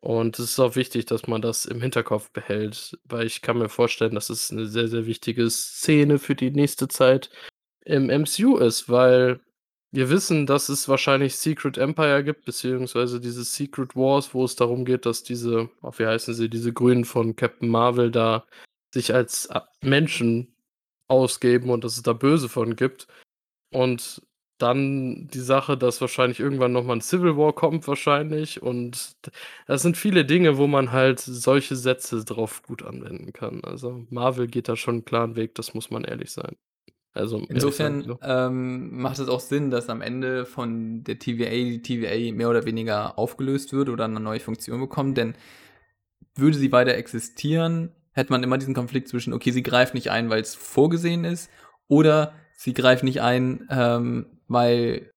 und 0.00 0.38
es 0.38 0.50
ist 0.52 0.60
auch 0.60 0.76
wichtig, 0.76 1.06
dass 1.06 1.26
man 1.28 1.42
das 1.42 1.66
im 1.66 1.80
Hinterkopf 1.82 2.30
behält, 2.32 2.98
weil 3.04 3.26
ich 3.26 3.42
kann 3.42 3.58
mir 3.58 3.68
vorstellen, 3.70 4.14
dass 4.14 4.30
es 4.30 4.52
'ne 4.52 4.66
sehr, 4.68 4.88
sehr 4.88 5.06
wichtige 5.06 5.50
Szene 5.50 6.18
für 6.20 6.34
die 6.36 6.50
nächste 6.52 6.88
Zeit 6.88 7.30
im 7.86 8.10
MCU 8.10 8.58
ist, 8.58 8.88
weil 8.90 9.40
wir 9.92 10.10
wissen, 10.10 10.46
dass 10.46 10.68
es 10.70 10.88
wahrscheinlich 10.88 11.36
Secret 11.36 11.78
Empire 11.78 12.24
gibt, 12.24 12.44
beziehungsweise 12.46 13.20
diese 13.20 13.44
Secret 13.44 13.96
Wars, 13.96 14.34
wo 14.34 14.44
es 14.44 14.56
darum 14.56 14.84
geht, 14.86 15.06
dass 15.06 15.22
diese 15.24 15.70
wie 15.98 16.06
heißen 16.06 16.34
sie, 16.34 16.50
diese 16.50 16.72
Grünen 16.74 17.04
von 17.06 17.36
Captain 17.36 17.68
Marvel 17.70 18.10
da 18.12 18.46
sich 18.94 19.14
als 19.14 19.50
a 19.50 19.68
Menschen 19.82 20.54
ausgeben 21.08 21.70
und 21.70 21.84
dass 21.84 21.96
es 21.96 22.02
da 22.04 22.12
Böse 22.14 22.48
von 22.50 22.76
gibt. 22.76 23.08
Und 23.72 24.22
dann 24.58 25.28
die 25.28 25.40
Sache, 25.40 25.76
dass 25.76 26.00
wahrscheinlich 26.00 26.40
irgendwann 26.40 26.72
noch 26.72 26.84
mal 26.84 26.94
'n 26.94 27.00
Civil 27.02 27.36
War 27.36 27.52
kommt 27.54 27.86
wahrscheinlich 27.88 28.62
und 28.62 29.16
das 29.66 29.82
sind 29.82 29.96
viele 29.96 30.24
Dinge, 30.24 30.58
wo 30.58 30.66
man 30.66 30.92
halt 30.92 31.20
solche 31.20 31.76
Sätze 31.76 32.24
drauf 32.24 32.62
gut 32.62 32.82
anwenden 32.84 33.32
kann. 33.32 33.62
Also, 33.64 34.06
Marvel 34.10 34.46
geht 34.48 34.68
da 34.68 34.76
schon 34.76 34.96
'n 35.00 35.04
klaren 35.04 35.36
Weg, 35.36 35.54
das 35.56 35.74
muss 35.74 35.90
man 35.90 36.04
ehrlich 36.04 36.30
sein. 36.32 36.56
Also, 37.14 37.46
ehrlich 37.54 37.76
sein, 37.76 37.94
Insofern, 37.94 38.04
so. 38.04 38.20
ähm, 38.22 39.00
macht 39.00 39.18
es 39.20 39.28
auch 39.28 39.38
Sinn, 39.40 39.70
dass 39.70 39.88
am 39.88 40.00
Ende 40.02 40.46
von 40.46 41.04
der 41.04 41.18
TVA 41.20 41.50
die 41.50 41.80
TVA 41.82 42.32
mehr 42.34 42.48
oder 42.50 42.64
weniger 42.64 43.18
aufgelöst 43.18 43.72
wird 43.72 43.88
oder 43.88 44.08
'ne 44.08 44.18
neue 44.18 44.40
Funktion 44.40 44.80
bekommt, 44.80 45.16
denn 45.16 45.34
würde 46.36 46.58
sie 46.58 46.70
weiter 46.72 46.94
existieren, 46.94 47.92
hätte 48.12 48.30
man 48.32 48.42
immer 48.42 48.58
diesen 48.58 48.74
Konflikt 48.74 49.08
zwischen: 49.08 49.32
Okay, 49.32 49.52
sie 49.52 49.62
greift 49.62 49.94
nicht 49.94 50.10
ein, 50.10 50.30
weil's 50.30 50.54
vorgesehen 50.54 51.24
ist, 51.24 51.50
oder 51.88 52.34
sie 52.54 52.74
greift 52.74 53.04
nicht 53.04 53.22
ein, 53.22 53.66
ähm, 53.70 54.26
weil 54.48 55.10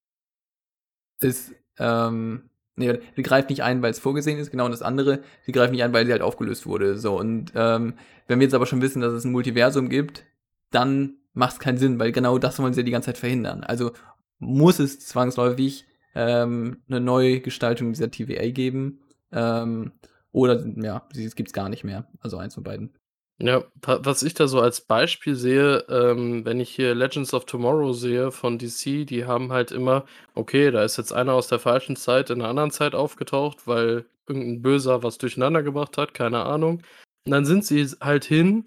es, 1.21 1.53
ähm 1.77 2.43
ne, 2.75 3.01
sie 3.15 3.23
greift 3.23 3.49
nicht 3.49 3.61
ein, 3.63 3.81
weil's 3.81 3.99
vorgesehen 3.99 4.39
ist, 4.39 4.51
genau, 4.51 4.63
und 4.65 4.71
das 4.71 4.81
andere, 4.81 5.19
sie 5.45 5.51
greift 5.51 5.71
nicht 5.73 5.83
ein, 5.83 5.91
weil 5.91 6.05
sie 6.05 6.13
halt 6.13 6.21
aufgelöst 6.21 6.65
wurde, 6.65 6.97
so. 6.97 7.17
Und, 7.19 7.51
ähm, 7.55 7.95
wenn 8.27 8.39
wir 8.39 8.45
jetzt 8.45 8.53
aber 8.53 8.65
schon 8.65 8.81
wissen, 8.81 9.01
dass 9.01 9.11
es 9.13 9.25
'n 9.25 9.31
Multiversum 9.33 9.89
gibt, 9.89 10.23
dann 10.71 11.15
macht's 11.33 11.59
keinen 11.59 11.77
Sinn, 11.77 11.99
weil 11.99 12.11
genau 12.13 12.37
das 12.37 12.57
wollen 12.59 12.73
sie 12.73 12.79
ja 12.81 12.85
die 12.85 12.91
ganze 12.91 13.07
Zeit 13.07 13.17
verhindern. 13.17 13.63
Also, 13.65 13.91
muss 14.39 14.79
es 14.79 14.99
zwangsläufig, 15.01 15.85
ähm, 16.15 16.77
'ne 16.87 17.01
Neugestaltung 17.01 17.91
dieser 17.91 18.11
TVA 18.11 18.49
geben, 18.51 18.99
ähm, 19.33 19.91
oder 20.31 20.63
ja, 20.77 21.05
sie 21.13 21.29
gibt's 21.31 21.53
gar 21.53 21.67
nicht 21.69 21.83
mehr. 21.83 22.07
Also, 22.21 22.37
eins 22.37 22.53
von 22.55 22.63
beiden. 22.63 22.98
Ja, 23.41 23.63
wa 23.81 23.99
was 24.03 24.21
ich 24.23 24.33
da 24.33 24.49
so 24.49 24.59
als 24.59 24.81
Beispiel 24.81 25.33
sehe, 25.33 25.85
ähm, 25.87 26.43
wenn 26.43 26.59
ich 26.59 26.71
hier 26.71 26.93
Legends 26.93 27.33
of 27.33 27.45
Tomorrow 27.45 27.93
sehe 27.93 28.31
von 28.33 28.57
DC, 28.57 29.05
die 29.05 29.23
haben 29.25 29.53
halt 29.53 29.71
immer 29.71 30.03
okay, 30.35 30.71
da 30.71 30.83
ist 30.83 30.97
jetzt 30.97 31.13
einer 31.13 31.31
aus 31.33 31.47
der 31.47 31.59
falschen 31.59 31.95
Zeit 31.95 32.29
in 32.31 32.39
'ner 32.39 32.49
anderen 32.49 32.71
Zeit 32.71 32.93
aufgetaucht, 32.95 33.65
weil 33.65 34.05
irgend 34.27 34.43
'n 34.59 34.61
Böser 34.61 35.03
was 35.03 35.17
durcheinander 35.19 35.63
gebracht 35.63 35.97
hat, 35.97 36.13
keine 36.13 36.43
Ahnung. 36.45 36.81
Und 37.25 37.31
dann 37.31 37.45
sind 37.45 37.63
sie 37.63 37.85
halt 38.01 38.25
hin 38.25 38.65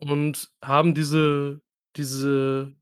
und 0.00 0.50
haben 0.64 0.94
diese 0.94 1.60
diese, 1.96 2.74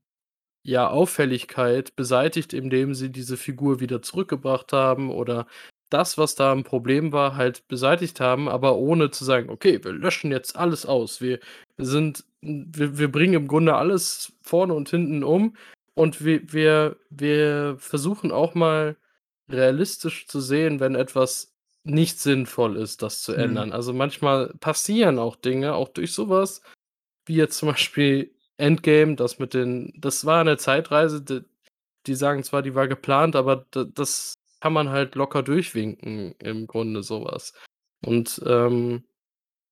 ja, 0.63 0.89
Auffälligkeit 0.89 1.95
beseitigt, 1.95 2.53
indem 2.53 2.95
sie 2.95 3.11
diese 3.11 3.37
Figur 3.37 3.79
wieder 3.81 4.01
zurückgebracht 4.03 4.73
haben 4.73 5.11
oder 5.11 5.47
das, 5.89 6.17
was 6.17 6.35
da 6.35 6.51
'n 6.53 6.63
Problem 6.63 7.11
war, 7.13 7.35
halt 7.35 7.67
beseitigt 7.67 8.19
haben, 8.19 8.49
aber 8.49 8.75
ohne 8.77 9.11
zu 9.11 9.25
sagen: 9.25 9.49
„Okay, 9.49 9.83
wir 9.83 9.93
löschen 9.93 10.31
jetzt 10.31 10.55
alles 10.57 10.85
aus. 10.85 11.21
Wir 11.21 11.39
sind 11.77 12.25
wir 12.41 12.97
wir 12.97 13.11
bringen 13.11 13.33
im 13.35 13.47
Grunde 13.47 13.75
alles 13.75 14.33
vorne 14.43 14.73
und 14.73 14.89
hinten 14.89 15.23
um 15.23 15.55
und 15.95 16.23
wir 16.25 16.41
wir 16.53 16.97
wir 17.09 17.75
versuchen 17.79 18.31
auch 18.31 18.55
mal 18.55 18.97
realistisch 19.51 20.27
zu 20.27 20.41
sehen, 20.41 20.79
wenn 20.79 20.95
etwas 20.95 21.53
nicht 21.85 22.19
sinnvoll 22.19 22.77
ist, 22.77 23.01
das 23.03 23.21
zu 23.21 23.33
Mhm. 23.35 23.37
ändern.“ 23.37 23.71
Also, 23.73 23.93
manchmal 23.93 24.49
passieren 24.59 25.19
auch 25.19 25.35
Dinge, 25.37 25.73
auch 25.75 25.89
durch 25.89 26.13
so 26.13 26.29
was 26.29 26.61
wie 27.27 27.35
jetzt 27.37 27.57
zum 27.59 27.69
Beispiel 27.69 28.33
Endgame, 28.57 29.15
das 29.17 29.39
mit 29.39 29.53
den 29.55 29.93
das 29.97 30.25
war 30.25 30.43
'ne 30.45 30.57
Zeitreise, 30.57 31.21
d 31.23 31.41
die 32.07 32.15
sagen 32.15 32.43
zwar, 32.43 32.61
die 32.63 32.75
war 32.75 32.87
geplant, 32.89 33.35
aber 33.37 33.65
das 33.71 34.35
kann 34.63 34.73
man 34.73 34.89
halt 34.91 35.15
locker 35.15 35.43
durchwinken 35.43 36.35
im 36.39 36.67
Grunde 36.67 37.03
so 37.03 37.25
was. 37.25 37.53
Und, 38.05 38.41
ähm, 38.47 39.03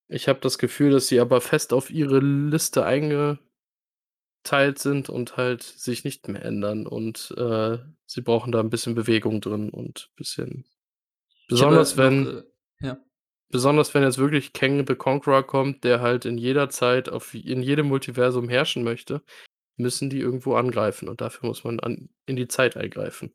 ich 0.09 0.27
habe 0.29 0.39
das 0.41 0.57
Gefühl, 0.59 0.91
dass 0.91 1.07
sie 1.07 1.19
aber 1.21 1.41
fest 1.41 1.73
auf 1.73 1.89
ihre 1.91 2.19
Liste 2.19 2.85
eingeteilt 2.85 3.39
sind 4.75 5.09
und 5.09 5.37
halt 5.37 5.63
sich 5.63 6.03
nicht 6.03 6.27
mehr 6.27 6.43
ändern 6.43 6.87
und, 6.87 7.31
äh, 7.37 7.77
sie 8.05 8.21
brauchen 8.21 8.51
da 8.51 8.59
'n 8.61 8.69
bisschen 8.69 8.95
Bewegung 8.95 9.41
drin 9.41 9.69
und 9.69 10.09
bisschen 10.17 10.65
Ich 11.49 11.61
habe 11.61 11.71
besonders 11.71 11.97
noch, 11.97 11.97
wenn 11.97 12.27
äh 12.27 12.43
ja. 12.81 12.97
besonders 13.51 13.93
wenn 13.93 14.03
jetzt 14.03 14.17
wirklich 14.17 14.53
Kang 14.53 14.85
the 14.87 14.95
Conqueror 14.95 15.43
kommt, 15.45 15.83
der 15.83 16.01
halt 16.01 16.25
in 16.25 16.37
jeder 16.37 16.69
Zeit 16.69 17.09
auf 17.09 17.33
in 17.33 17.61
jedem 17.61 17.87
Multiversum 17.87 18.47
herrschen 18.49 18.83
möchte, 18.83 19.21
müssen 19.77 20.09
die 20.09 20.19
irgendwo 20.19 20.55
angreifen 20.55 21.09
und 21.09 21.21
dafür 21.21 21.49
muss 21.49 21.63
man 21.65 21.79
an 21.81 22.09
in 22.27 22.35
die 22.37 22.47
Zeit 22.49 22.77
eingreifen. 22.77 23.33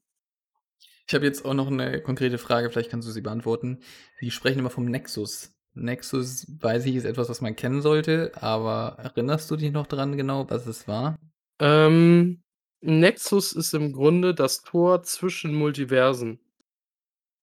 Ich 1.09 1.14
habe 1.14 1.25
jetzt 1.25 1.45
auch 1.45 1.55
noch 1.55 1.71
'ne 1.71 2.01
konkrete 2.03 2.37
Frage, 2.37 2.69
vielleicht 2.71 2.90
kannst 2.90 3.07
du 3.07 3.12
sie 3.12 3.21
beantworten. 3.21 3.79
Sie 4.19 4.31
sprechen 4.33 4.59
immer 4.59 4.71
vom 4.71 4.87
Nexus. 4.87 5.53
Nexus, 5.75 6.47
weiß 6.61 6.85
ich, 6.87 6.97
ist 6.97 7.05
etwas, 7.05 7.29
was 7.29 7.40
man 7.40 7.55
kennen 7.55 7.81
sollte, 7.81 8.33
aber 8.35 8.97
erinnerst 8.99 9.49
du 9.51 9.57
dich 9.57 9.71
noch 9.73 9.87
dran 9.87 10.16
genau, 10.16 10.49
was 10.51 10.66
es 10.66 10.88
war? 10.88 11.16
Ähm, 11.61 12.42
Nexus 12.81 13.53
ist 13.53 13.73
im 13.75 13.92
Grunde 13.92 14.35
das 14.35 14.62
Tor 14.62 15.03
zwischen 15.05 15.55
Multiversen. 15.55 16.40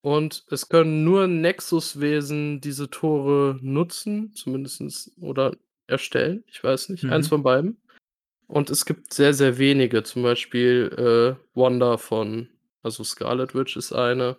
Und 0.01 0.43
es 0.51 0.67
können 0.67 1.05
nur 1.05 1.27
Nexus-Wesen 1.27 2.59
diese 2.59 2.89
Tore 2.89 3.57
nutzen, 3.61 4.33
zumindestens 4.33 5.13
oder 5.21 5.53
erstellen, 5.87 6.43
ich 6.47 6.61
weiß 6.61 6.89
nicht, 6.89 7.05
eins 7.05 7.27
Mhm. 7.27 7.29
von 7.29 7.43
beiden. 7.43 7.77
Und 8.47 8.69
es 8.69 8.85
gibt 8.85 9.13
sehr, 9.13 9.33
sehr 9.33 9.57
wenige, 9.57 10.03
zum 10.03 10.23
Beispiel, 10.23 11.37
äh, 11.37 11.59
Wanda 11.59 11.97
von 11.97 12.49
also, 12.83 13.03
Scarlet 13.03 13.55
Witch 13.55 13.75
ist 13.77 13.93
eine 13.93 14.37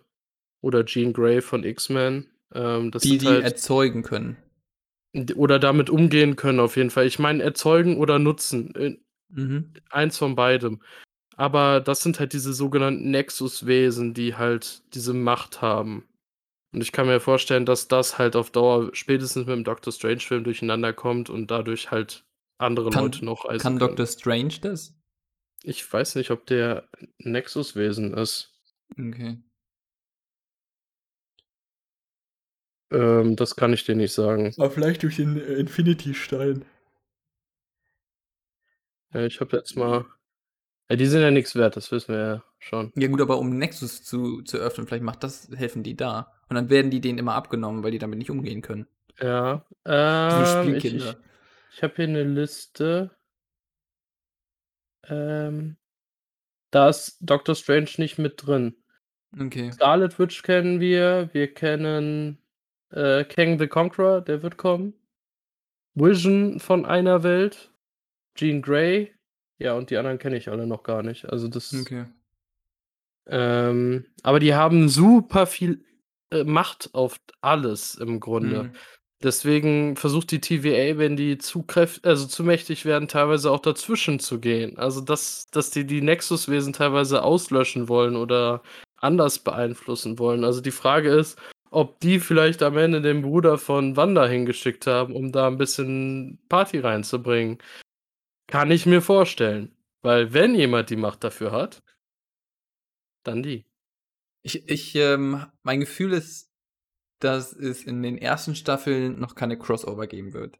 oder 0.61 0.85
Jean 0.85 1.13
Grey 1.13 1.41
von 1.41 1.63
X-Men. 1.63 2.27
Ähm, 2.53 2.91
Die 2.91 3.17
die 3.17 3.27
halt 3.27 3.43
erzeugen 3.43 4.03
können. 4.03 4.37
oder 5.35 5.59
damit 5.59 5.89
umgehen 5.89 6.35
können 6.35 6.59
auf 6.59 6.77
jeden 6.77 6.89
Fall. 6.91 7.05
Ich 7.07 7.19
meine, 7.19 7.41
erzeugen 7.43 7.97
oder 7.97 8.19
nutzen, 8.19 8.73
äh, 8.75 8.97
Mhm. 9.29 9.73
eins 9.89 10.17
von 10.17 10.35
beidem. 10.35 10.81
Aber 11.35 11.81
das 11.81 12.01
sind 12.01 12.19
halt 12.19 12.31
diese 12.33 12.53
sogenannten 12.53 13.09
Nexus-Wesen, 13.11 14.13
die 14.13 14.35
halt 14.35 14.83
diese 14.93 15.13
Macht 15.13 15.61
haben. 15.61 16.05
Und 16.73 16.81
ich 16.81 16.91
kann 16.91 17.07
mir 17.07 17.19
vorstellen, 17.19 17.65
dass 17.65 17.87
das 17.87 18.17
halt 18.17 18.35
auf 18.35 18.51
Dauer 18.51 18.89
spätestens 18.93 19.47
mit'm 19.47 19.63
Doctor-Strange-Film 19.63 20.43
durcheinander 20.43 20.93
kommt 20.93 21.29
und 21.29 21.49
dadurch 21.51 21.91
halt 21.91 22.23
andere 22.57 22.89
Leute 22.91 23.19
Kann 23.19 23.25
noch 23.25 23.45
reisen 23.45 23.61
kann 23.61 23.77
können. 23.77 23.95
Doctor 23.95 24.05
Strange 24.05 24.53
das? 24.61 24.93
Ich 25.67 25.91
weiß 25.91 26.13
nicht, 26.15 26.29
ob 26.29 26.45
der 26.45 26.87
Nexus-Wesen 27.17 28.13
ist. 28.13 28.53
Okay. 28.91 29.39
Ähm, 32.91 33.35
das 33.35 33.55
kann 33.55 33.73
ich 33.73 33.83
dir 33.83 33.95
nicht 33.95 34.13
sagen. 34.13 34.53
Aber 34.57 34.69
vielleicht 34.69 35.01
durch 35.01 35.15
den, 35.15 35.37
äh, 35.37 35.55
Infinity-Stein. 35.55 36.65
Ja, 39.11 39.25
ich 39.25 39.39
habe 39.41 39.57
jetzt 39.57 39.75
mal 39.75 40.05
ja, 40.89 40.97
die 40.97 41.07
sind 41.07 41.21
ja 41.21 41.31
nix 41.31 41.55
wert, 41.55 41.75
das 41.75 41.91
wissen 41.91 42.13
wir 42.13 42.19
ja 42.21 42.43
schon. 42.59 42.91
Ja 42.95 43.07
gut, 43.07 43.19
aber 43.19 43.39
um 43.39 43.57
Nexus 43.57 44.03
zu 44.03 44.43
zu 44.43 44.57
öffnen, 44.57 44.85
vielleicht 44.85 45.03
macht 45.03 45.23
das 45.23 45.49
helfen 45.55 45.81
die 45.81 45.95
da. 45.95 46.31
Und 46.47 46.55
dann 46.55 46.69
werden 46.69 46.91
die 46.91 47.01
denen 47.01 47.17
immer 47.17 47.33
abgenommen, 47.33 47.83
weil 47.83 47.89
die 47.91 47.97
damit 47.97 48.19
nicht 48.19 48.29
umgehen 48.29 48.61
können. 48.61 48.85
Ja, 49.19 49.65
ähm, 49.85 50.75
ich 50.75 50.85
ich 50.85 51.03
Spielkinder. 51.03 51.19
ich 51.71 51.81
habe 51.83 51.95
hier 51.95 52.07
'ne 52.07 52.23
Liste. 52.23 53.11
Ähm, 55.09 55.77
da 56.71 56.89
ist 56.89 57.17
Doctor 57.21 57.55
Strange 57.55 57.89
nicht 57.97 58.17
mit 58.17 58.45
drin. 58.45 58.75
Okay. 59.39 59.71
Scarlet 59.71 60.17
Witch 60.19 60.43
kennen 60.43 60.79
wir, 60.79 61.29
wir 61.33 61.53
kennen, 61.53 62.37
äh, 62.91 63.23
Kang 63.25 63.59
the 63.59 63.67
Conqueror, 63.67 64.21
der 64.21 64.43
wird 64.43 64.57
kommen. 64.57 64.93
Vision 65.93 66.59
von 66.59 66.85
einer 66.85 67.23
Welt, 67.23 67.71
Jean 68.35 68.61
Grey, 68.61 69.13
ja, 69.57 69.73
und 69.73 69.89
die 69.89 69.97
anderen 69.97 70.19
kenne 70.19 70.37
ich 70.37 70.49
alle 70.49 70.67
noch 70.67 70.83
gar 70.83 71.03
nicht. 71.03 71.25
Also, 71.29 71.47
das 71.47 71.73
Okay. 71.73 72.05
ähm, 73.27 74.05
aber 74.23 74.39
die 74.39 74.53
haben 74.53 74.89
super 74.89 75.47
viel, 75.47 75.85
äh, 76.31 76.43
Macht 76.43 76.89
auf 76.93 77.19
alles 77.41 77.95
im 77.95 78.19
Grunde. 78.19 78.63
Mhm. 78.63 78.71
Deswegen 79.23 79.95
versucht 79.95 80.31
die 80.31 80.41
TVA, 80.41 80.97
wenn 80.97 81.15
die 81.15 81.37
zu 81.37 81.63
kräf 81.63 81.99
also, 82.03 82.27
zu 82.27 82.43
mächtig 82.43 82.83
werden, 82.85 83.07
teilweise 83.07 83.49
auch 83.49 83.59
dazwischen 83.61 84.19
zu 84.19 84.39
gehen. 84.39 84.77
Also, 84.77 84.99
dass 85.01 85.47
dass 85.51 85.71
die 85.71 85.85
die 85.85 86.01
Nexus-Wesen 86.01 86.73
teilweise 86.73 87.23
auslöschen 87.23 87.87
wollen 87.87 88.15
oder 88.17 88.61
anders 88.97 89.39
beeinflussen 89.39 90.19
wollen. 90.19 90.43
Also, 90.43 90.59
die 90.61 90.71
Frage 90.71 91.09
ist, 91.11 91.39
ob 91.71 91.99
die 92.01 92.19
vielleicht 92.19 92.61
am 92.61 92.77
Ende 92.77 93.01
den 93.01 93.21
Bruder 93.21 93.57
von 93.57 93.95
Wanda 93.95 94.27
hingeschickt 94.27 94.85
haben, 94.85 95.15
um 95.15 95.31
da 95.31 95.47
'n 95.47 95.57
bisschen 95.57 96.39
Party 96.49 96.79
reinzubringen. 96.79 97.57
Kann 98.47 98.71
ich 98.71 98.85
mir 98.85 99.01
vorstellen, 99.01 99.73
weil 100.03 100.33
wenn 100.33 100.55
jemand 100.55 100.89
die 100.91 100.97
Macht 100.97 101.23
dafür 101.23 101.51
hat 101.53 101.81
dann 103.25 103.41
die. 103.43 103.65
Ich 104.43 104.69
ich, 104.69 104.95
ähm 104.95 105.45
mein 105.63 105.81
Gefühl 105.81 106.13
ist, 106.13 106.49
dass 107.19 107.53
es 107.53 107.83
in 107.83 108.03
den 108.03 108.17
ersten 108.17 108.55
Staffeln 108.55 109.19
noch 109.19 109.35
keine 109.35 109.57
Crossover 109.57 110.07
geben 110.07 110.33
wird. 110.33 110.59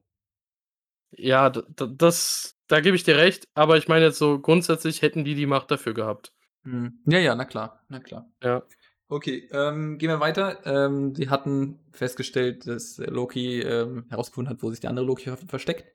Ja, 1.12 1.50
das 1.50 2.56
da 2.68 2.82
gebe 2.82 2.96
ich 2.96 3.04
dir 3.04 3.18
recht, 3.18 3.48
aber 3.54 3.78
ich 3.78 3.88
meine 3.88 4.06
jetzt 4.06 4.18
so 4.18 4.39
grundsätzlich 4.39 5.02
hätten 5.02 5.24
die 5.24 5.36
die 5.36 5.46
Macht 5.46 5.70
dafür 5.70 5.94
gehabt. 5.94 6.34
Mhm. 6.63 7.00
Ja, 7.06 7.20
ja, 7.20 7.36
na 7.36 7.46
klar, 7.46 7.84
na 7.89 8.00
klar. 8.00 8.30
Ja. 8.41 8.63
Okay, 9.08 9.48
ähm, 9.52 10.00
gehen 10.00 10.10
wir 10.10 10.20
weiter. 10.20 10.65
Ähm, 10.65 11.13
sie 11.13 11.30
hatten 11.30 11.80
festgestellt, 11.91 12.65
dass 12.65 12.98
Loki, 12.98 13.62
ähm, 13.62 14.06
herausgefunden 14.10 14.52
hat, 14.52 14.63
wo 14.63 14.72
sich 14.72 14.80
der 14.80 14.89
andere 14.89 15.06
Loki 15.06 15.26
ver 15.26 15.38
versteckt. 15.38 15.86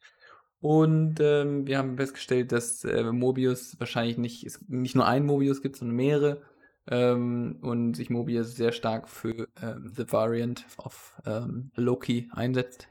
Und 0.60 1.18
ähm, 1.20 1.66
wir 1.66 1.78
haben 1.78 1.96
festgestellt, 1.96 2.52
dass 2.52 2.84
äh, 2.84 3.02
Mobius 3.10 3.80
wahrscheinlich 3.80 4.16
nicht, 4.16 4.44
es 4.46 4.64
nicht 4.68 4.94
nur 4.94 5.06
einen 5.06 5.26
Mobius 5.26 5.60
gibt, 5.62 5.76
sondern 5.76 5.96
mehrere. 5.96 6.42
Ähm, 6.90 7.58
und 7.62 7.94
sich 7.94 8.10
Mobius 8.10 8.56
sehr 8.56 8.72
stark 8.72 9.08
für 9.08 9.48
ähm, 9.62 9.92
The 9.94 10.10
Variant 10.10 10.66
of 10.76 11.14
ähm, 11.24 11.70
Loki 11.76 12.28
einsetzt. 12.32 12.88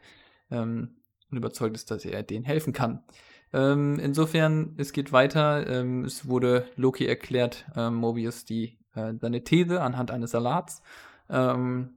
Ähm, 0.49 0.95
und 1.29 1.37
überzeugt 1.37 1.75
ist, 1.75 1.91
dass 1.91 2.05
er 2.05 2.23
denen 2.23 2.45
helfen 2.45 2.73
kann. 2.73 3.03
Ähm, 3.51 3.99
insofern, 3.99 4.73
es 4.77 4.93
geht 4.93 5.11
weiter. 5.11 5.67
Ähm, 5.67 6.05
es 6.05 6.27
wurde 6.27 6.67
Loki 6.75 7.05
erklärt, 7.05 7.65
Mobius 7.75 8.45
die, 8.45 8.79
äh, 8.95 9.13
seine 9.19 9.43
These 9.43 9.81
anhand 9.81 10.11
eines 10.11 10.31
Salats. 10.31 10.81
Und 11.27 11.93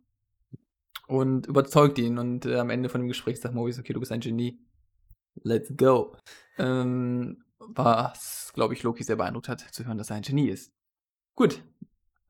überzeugt 1.47 1.99
ihn. 1.99 2.19
Und 2.19 2.45
äh, 2.45 2.59
am 2.59 2.69
Ende 2.69 2.91
von 2.91 3.01
dem 3.01 3.09
Gespräch 3.09 3.41
sagt 3.41 3.55
Mobius, 3.55 3.79
okay, 3.79 3.95
du 3.95 4.01
bist 4.01 4.12
ein 4.12 4.21
Genie. 4.21 4.59
Let's 5.43 5.73
go. 5.77 6.17
Was, 7.59 8.53
glaube 8.55 8.75
ich, 8.75 8.83
Loki 8.83 9.03
sehr 9.03 9.17
beeindruckt 9.17 9.49
hat, 9.49 9.61
zu 9.61 9.87
hören, 9.87 9.97
dass 9.97 10.11
er 10.11 10.17
ein 10.17 10.23
Genie 10.23 10.49
ist. 10.49 10.75
Gut. 11.35 11.62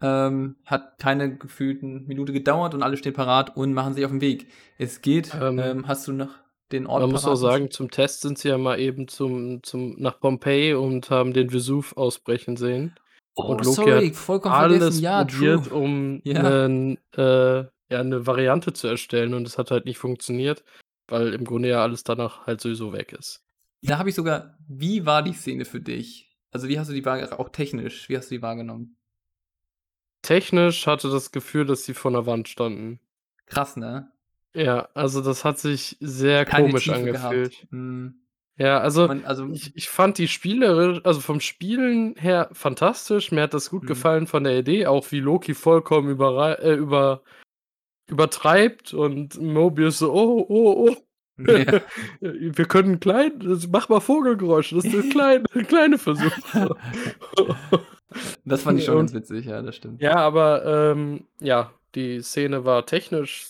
Ähm, 0.02 0.56
hat 0.64 0.98
keine 0.98 1.36
gefühlten 1.36 2.06
Minute 2.06 2.32
gedauert 2.32 2.74
und 2.74 2.82
alle 2.82 2.96
stehen 2.96 3.12
parat 3.12 3.56
und 3.56 3.72
machen 3.72 3.94
sich 3.94 4.04
auf 4.04 4.10
den 4.10 4.20
Weg. 4.20 4.48
Es 4.78 5.00
geht. 5.00 5.32
Ähm, 5.40 5.58
Ähm, 5.58 5.88
hast 5.88 6.08
du 6.08 6.12
noch 6.12 6.30
den 6.72 6.86
Ort 6.86 7.02
Man 7.02 7.10
muss 7.10 7.26
auch 7.26 7.36
sagen, 7.36 7.70
zum 7.70 7.90
Test 7.90 8.22
sind 8.22 8.38
sie 8.38 8.48
ja 8.48 8.58
mal 8.58 8.80
eben 8.80 9.06
zum, 9.08 9.62
zum, 9.62 9.94
nach 9.98 10.18
Pompeji 10.18 10.74
und 10.74 11.10
haben 11.10 11.32
den 11.32 11.52
Vesuv 11.52 11.96
ausbrechen 11.96 12.56
sehen. 12.56 12.94
Oh, 13.34 13.44
und 13.44 13.64
Loki 13.64 13.74
sorry, 13.74 14.08
hat 14.08 14.16
vollkommen 14.16 14.54
alles 14.54 14.78
vergessen. 14.78 15.02
Ja, 15.02 15.24
probiert, 15.24 15.66
true. 15.68 15.78
um 15.78 16.20
Ja. 16.24 16.42
nen, 16.42 16.98
äh, 17.16 17.58
ja, 17.60 18.00
eine 18.00 18.26
Variante 18.26 18.72
zu 18.72 18.88
erstellen 18.88 19.34
und 19.34 19.46
es 19.46 19.58
hat 19.58 19.70
halt 19.70 19.84
nicht 19.84 19.98
funktioniert, 19.98 20.64
weil 21.08 21.34
im 21.34 21.44
Grunde 21.44 21.68
ja 21.68 21.82
alles 21.82 22.04
danach 22.04 22.46
halt 22.46 22.60
sowieso 22.60 22.92
weg 22.92 23.12
ist. 23.12 23.42
Da 23.82 23.98
habe 23.98 24.08
ich 24.08 24.14
sogar, 24.14 24.56
wie 24.68 25.06
war 25.06 25.22
die 25.22 25.32
Szene 25.32 25.64
für 25.64 25.80
dich? 25.80 26.30
Also, 26.50 26.68
wie 26.68 26.78
hast 26.78 26.88
du 26.88 26.94
die 26.94 27.04
wahrgenommen? 27.04 27.38
Auch 27.38 27.48
technisch, 27.48 28.08
wie 28.08 28.16
hast 28.16 28.30
du 28.30 28.36
die 28.36 28.42
wahrgenommen? 28.42 28.96
Technisch 30.22 30.86
hatte 30.86 31.10
das 31.10 31.32
Gefühl, 31.32 31.66
dass 31.66 31.84
sie 31.84 31.94
vor 31.94 32.10
der 32.12 32.26
Wand 32.26 32.48
standen. 32.48 33.00
Krass, 33.46 33.76
ne? 33.76 34.10
Ja, 34.54 34.88
also 34.94 35.20
das 35.20 35.44
hat 35.44 35.58
sich 35.58 35.96
sehr 36.00 36.44
Keine 36.44 36.68
komisch 36.68 36.84
Tiefe 36.84 36.96
angefühlt. 36.96 37.66
Mhm. 37.70 38.14
Ja, 38.56 38.78
also 38.78 39.08
Man, 39.08 39.24
also, 39.24 39.48
ich, 39.50 39.74
ich 39.74 39.88
fand 39.88 40.18
die 40.18 40.28
spielerisch, 40.28 41.00
also 41.04 41.20
vom 41.20 41.40
Spielen 41.40 42.14
her 42.16 42.50
fantastisch. 42.52 43.32
Mir 43.32 43.42
hat 43.42 43.54
das 43.54 43.70
gut 43.70 43.84
Mhm. 43.84 43.86
gefallen 43.88 44.26
von 44.26 44.44
der 44.44 44.58
Idee, 44.58 44.86
auch 44.86 45.10
wie 45.10 45.20
Loki 45.20 45.54
vollkommen 45.54 46.10
überrei- 46.14 46.58
äh, 46.60 46.74
über, 46.74 47.22
übertreibt 48.08 48.92
und 48.92 49.40
Mobius 49.40 49.98
so, 49.98 50.12
oh, 50.12 50.44
oh, 50.48 50.90
oh. 50.90 50.96
ja. 51.50 51.80
Wir 52.20 52.66
können 52.66 53.00
klein, 53.00 53.40
das- 53.40 53.66
mach 53.68 53.88
mal 53.88 54.00
Vogelgeräusche, 54.00 54.74
das 54.76 54.84
ist 54.84 54.94
ein 54.94 55.10
klein, 55.10 55.44
ein 55.54 55.66
kleine 55.66 55.98
Versuch. 55.98 56.30
Das 58.44 58.62
fand 58.62 58.78
ich 58.78 58.84
schon 58.84 58.96
ganz 58.98 59.12
witzig, 59.14 59.46
ja, 59.46 59.62
das 59.62 59.76
stimmt. 59.76 60.00
ja, 60.02 60.16
aber 60.16 60.64
ähm, 60.92 61.24
ja, 61.40 61.72
die 61.94 62.20
Szene 62.22 62.64
war 62.64 62.86
technisch 62.86 63.48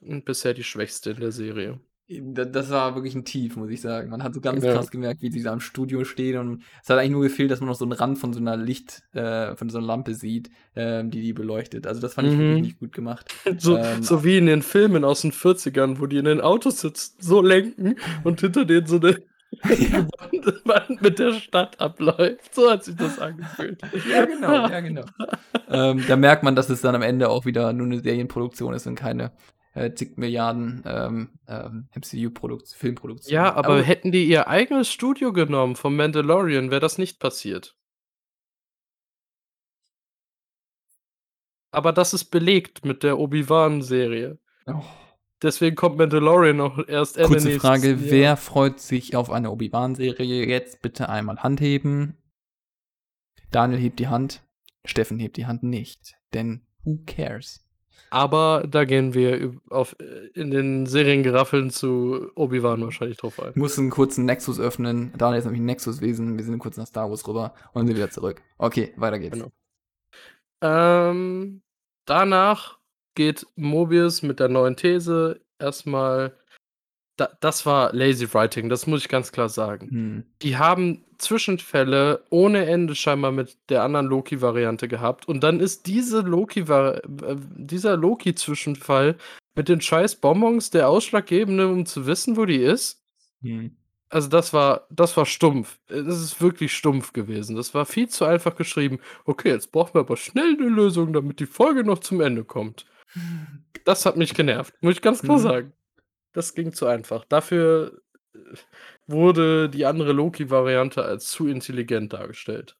bisher 0.00 0.54
die 0.54 0.64
schwächste 0.64 1.10
in 1.10 1.20
der 1.20 1.32
Serie. 1.32 1.78
Da- 2.08 2.44
Das 2.44 2.68
war 2.70 2.94
wirklich 2.94 3.14
ein 3.14 3.24
Tief, 3.24 3.56
muss 3.56 3.70
ich 3.70 3.80
sagen. 3.80 4.10
Man 4.10 4.22
hat 4.22 4.34
so 4.34 4.40
ganz 4.40 4.64
Ja. 4.64 4.72
krass 4.72 4.90
gemerkt, 4.90 5.22
wie 5.22 5.30
die 5.30 5.42
da 5.42 5.52
im 5.52 5.60
Studio 5.60 6.04
stehen 6.04 6.36
und 6.38 6.62
es 6.82 6.90
hat 6.90 6.98
eigentlich 6.98 7.12
nur 7.12 7.22
gefehlt, 7.22 7.50
dass 7.50 7.60
man 7.60 7.68
noch 7.68 7.76
so 7.76 7.84
einen 7.86 7.92
Rand 7.92 8.18
von 8.18 8.32
so 8.34 8.40
einer 8.40 8.56
Licht, 8.56 9.02
äh, 9.14 9.54
von 9.56 9.70
so 9.70 9.78
einer 9.78 9.86
Lampe 9.86 10.14
sieht, 10.14 10.50
ähm, 10.74 11.10
die 11.10 11.22
die 11.22 11.32
beleuchtet. 11.32 11.86
Also 11.86 12.00
das 12.02 12.14
fand 12.14 12.28
ich 12.28 12.34
Mhm. 12.34 12.40
wirklich 12.40 12.62
nicht 12.62 12.80
gut 12.80 12.92
gemacht. 12.92 13.32
So, 13.58 13.78
Ähm, 13.78 14.02
so 14.02 14.24
wie 14.24 14.36
in 14.36 14.46
den 14.46 14.60
Filmen 14.62 15.04
aus 15.04 15.22
den 15.22 15.32
40ern, 15.32 16.00
wo 16.00 16.06
die 16.06 16.18
in 16.18 16.24
den 16.26 16.40
Autos 16.42 16.80
sitzen, 16.80 17.16
so 17.20 17.40
lenken 17.40 17.96
und 18.24 18.40
hinter 18.40 18.64
denen 18.66 18.86
so 18.86 18.96
eine 18.96 19.16
Wand 20.64 21.02
mit 21.02 21.18
der 21.18 21.34
Stadt 21.34 21.80
abläuft. 21.80 22.54
So 22.54 22.70
hat 22.70 22.84
sich 22.84 22.96
das 22.96 23.18
angefühlt. 23.18 23.80
Ja, 24.10 24.24
genau, 24.24 24.52
ja, 24.68 24.80
genau. 24.80 25.04
ähm, 25.68 26.04
da 26.06 26.16
merkt 26.16 26.42
man, 26.42 26.56
dass 26.56 26.70
es 26.70 26.80
dann 26.80 26.94
am 26.94 27.02
Ende 27.02 27.28
auch 27.28 27.44
wieder 27.44 27.72
nur 27.72 27.86
eine 27.86 28.00
Serienproduktion 28.00 28.74
ist 28.74 28.86
und 28.86 28.94
keine 28.94 29.32
äh, 29.74 29.92
zig 29.94 30.16
Milliarden 30.16 30.82
ähm, 30.86 31.30
ähm, 31.48 31.88
MCU-Filmproduktion. 31.94 33.32
Ja, 33.32 33.54
aber 33.54 33.82
hätten 33.82 34.12
die 34.12 34.24
ihr 34.24 34.48
eigenes 34.48 34.90
Studio 34.90 35.32
genommen 35.32 35.76
vom 35.76 35.96
Mandalorian, 35.96 36.70
wäre 36.70 36.80
das 36.80 36.98
nicht 36.98 37.20
passiert. 37.20 37.76
Aber 41.70 41.92
das 41.92 42.12
ist 42.12 42.26
belegt 42.26 42.84
mit 42.84 43.02
der 43.02 43.18
Obi-Wan-Serie. 43.18 44.38
oh, 44.66 44.82
Deswegen 45.42 45.74
kommt 45.74 45.98
Mandalorian 45.98 46.60
auch 46.60 46.78
erst 46.86 47.16
Ende 47.16 47.28
kurze 47.28 47.58
Frage, 47.58 47.88
Jahr. 47.88 48.00
wer 48.00 48.36
freut 48.36 48.78
sich 48.80 49.16
auf 49.16 49.30
eine 49.30 49.50
Obi-Wan-Serie? 49.50 50.46
Jetzt 50.46 50.82
bitte 50.82 51.08
einmal 51.08 51.42
Hand 51.42 51.60
heben. 51.60 52.16
Daniel 53.50 53.80
hebt 53.80 53.98
die 53.98 54.08
Hand, 54.08 54.42
Steffen 54.84 55.18
hebt 55.18 55.36
die 55.36 55.46
Hand 55.46 55.62
nicht, 55.62 56.14
denn 56.32 56.62
who 56.84 57.00
cares? 57.06 57.66
Aber 58.10 58.66
da 58.68 58.84
gehen 58.84 59.14
wir 59.14 59.54
auf, 59.70 59.96
äh, 59.98 60.26
in 60.34 60.50
den 60.50 60.84
Seriengeraffeln 60.86 61.70
zu 61.70 62.30
Obi-Wan 62.34 62.82
wahrscheinlich 62.82 63.16
drauf 63.16 63.40
ein. 63.40 63.50
Ich 63.50 63.56
muss 63.56 63.78
einen 63.78 63.90
kurzen 63.90 64.26
Nexus 64.26 64.60
öffnen. 64.60 65.12
Daniel 65.16 65.38
ist 65.38 65.44
nämlich 65.46 65.62
ein 65.62 65.66
Nexus-Wesen. 65.66 66.36
Wir 66.36 66.44
sind 66.44 66.58
kurz 66.58 66.76
nach 66.76 66.86
Star 66.86 67.08
Wars 67.08 67.26
rüber 67.26 67.54
und 67.72 67.86
sind 67.86 67.96
wieder 67.96 68.10
zurück. 68.10 68.42
Okay, 68.58 68.92
weiter 68.96 69.18
geht's. 69.18 69.38
Genau. 69.38 69.50
Ähm, 70.60 71.62
danach 72.04 72.78
geht 73.14 73.46
Mobius 73.56 74.22
mit 74.22 74.40
der 74.40 74.48
neuen 74.48 74.76
These 74.76 75.40
erstmal. 75.58 76.36
Da, 77.16 77.28
das 77.40 77.66
war 77.66 77.92
Lazy 77.92 78.32
Writing, 78.32 78.70
das 78.70 78.86
muss 78.86 79.02
ich 79.02 79.08
ganz 79.08 79.32
klar 79.32 79.50
sagen. 79.50 79.90
Hm. 79.90 80.24
Die 80.40 80.56
haben 80.56 81.04
Zwischenfälle 81.18 82.24
ohne 82.30 82.64
Ende 82.66 82.94
scheinbar 82.94 83.32
mit 83.32 83.58
der 83.68 83.82
anderen 83.82 84.06
Loki-Variante 84.06 84.88
gehabt. 84.88 85.28
Und 85.28 85.44
dann 85.44 85.60
ist 85.60 85.86
diese 85.86 86.20
Loki 86.20 86.60
äh, 86.60 87.00
dieser 87.54 87.96
Loki-Zwischenfall 87.96 89.16
mit 89.54 89.68
den 89.68 89.80
scheiß 89.80 90.16
Bonbons 90.16 90.70
der 90.70 90.88
ausschlaggebende, 90.88 91.68
um 91.68 91.84
zu 91.84 92.06
wissen, 92.06 92.36
wo 92.36 92.46
die 92.46 92.56
ist. 92.56 93.02
Hm. 93.42 93.76
Also 94.08 94.28
das 94.28 94.52
war, 94.52 94.86
das 94.90 95.16
war 95.16 95.24
stumpf. 95.24 95.78
Das 95.88 96.20
ist 96.20 96.42
wirklich 96.42 96.74
stumpf 96.74 97.14
gewesen. 97.14 97.56
Das 97.56 97.72
war 97.72 97.86
viel 97.86 98.08
zu 98.08 98.26
einfach 98.26 98.56
geschrieben. 98.56 98.98
Okay, 99.24 99.48
jetzt 99.48 99.72
brauchen 99.72 99.94
wir 99.94 100.00
aber 100.00 100.18
schnell 100.18 100.54
eine 100.58 100.68
Lösung, 100.68 101.14
damit 101.14 101.40
die 101.40 101.46
Folge 101.46 101.82
noch 101.82 102.00
zum 102.00 102.20
Ende 102.20 102.44
kommt. 102.44 102.84
Das 103.84 104.06
hat 104.06 104.16
mich 104.16 104.34
genervt, 104.34 104.74
muss 104.80 104.94
ich 104.94 105.02
ganz 105.02 105.22
klar 105.22 105.38
Mhm. 105.38 105.42
sagen. 105.42 105.72
Das 106.32 106.54
ging 106.54 106.72
zu 106.72 106.86
einfach. 106.86 107.24
Dafür 107.26 108.00
äh, 108.34 108.38
wurde 109.06 109.68
die 109.68 109.86
andere 109.86 110.12
Loki-Variante 110.12 111.04
als 111.04 111.26
zu 111.28 111.46
intelligent 111.48 112.12
dargestellt. 112.12 112.76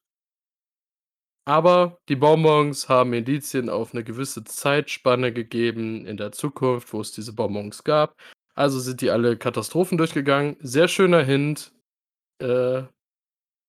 Aber 1.44 1.98
die 2.08 2.14
Bonbons 2.16 2.88
haben 2.88 3.12
Indizien 3.14 3.68
auf 3.68 3.92
eine 3.94 4.04
gewisse 4.04 4.44
Zeitspanne 4.44 5.32
gegeben 5.32 6.06
in 6.06 6.16
der 6.16 6.30
Zukunft, 6.32 6.92
wo 6.92 7.00
es 7.00 7.10
diese 7.12 7.32
Bonbons 7.34 7.82
gab. 7.84 8.14
Also 8.54 8.78
sind 8.78 9.00
die 9.00 9.10
alle 9.10 9.36
Katastrophen 9.36 9.98
durchgegangen. 9.98 10.56
Sehr 10.60 10.86
schöner 10.88 11.24
Hint. 11.24 11.72
Äh, 12.40 12.84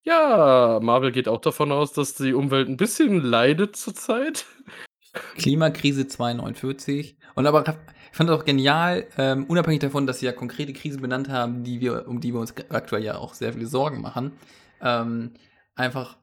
ja, 0.05 0.79
Marvel 0.81 1.11
geht 1.11 1.27
auch 1.27 1.41
davon 1.41 1.71
aus, 1.71 1.93
dass 1.93 2.15
die 2.15 2.33
Umwelt 2.33 2.67
ein 2.69 2.77
bisschen 2.77 3.21
leidet 3.21 3.75
zurzeit. 3.75 4.45
Klimakrise 5.35 6.07
249. 6.07 7.17
Und 7.35 7.47
aber 7.47 7.63
ich 8.11 8.17
fand 8.17 8.29
es 8.29 8.35
auch 8.35 8.45
genial, 8.45 9.07
ähm, 9.17 9.45
unabhängig 9.45 9.79
davon, 9.79 10.05
dass 10.05 10.19
sie 10.19 10.25
ja 10.25 10.31
konkrete 10.31 10.73
Krisen 10.73 11.01
benannt 11.01 11.29
haben, 11.29 11.63
die 11.63 11.81
wir, 11.81 12.07
um 12.07 12.19
die 12.19 12.33
wir 12.33 12.39
uns 12.39 12.53
aktuell 12.69 13.03
ja 13.03 13.17
auch 13.17 13.33
sehr 13.33 13.53
viele 13.53 13.67
Sorgen 13.67 14.01
machen, 14.01 14.33
ähm, 14.81 15.31
einfach 15.75 16.17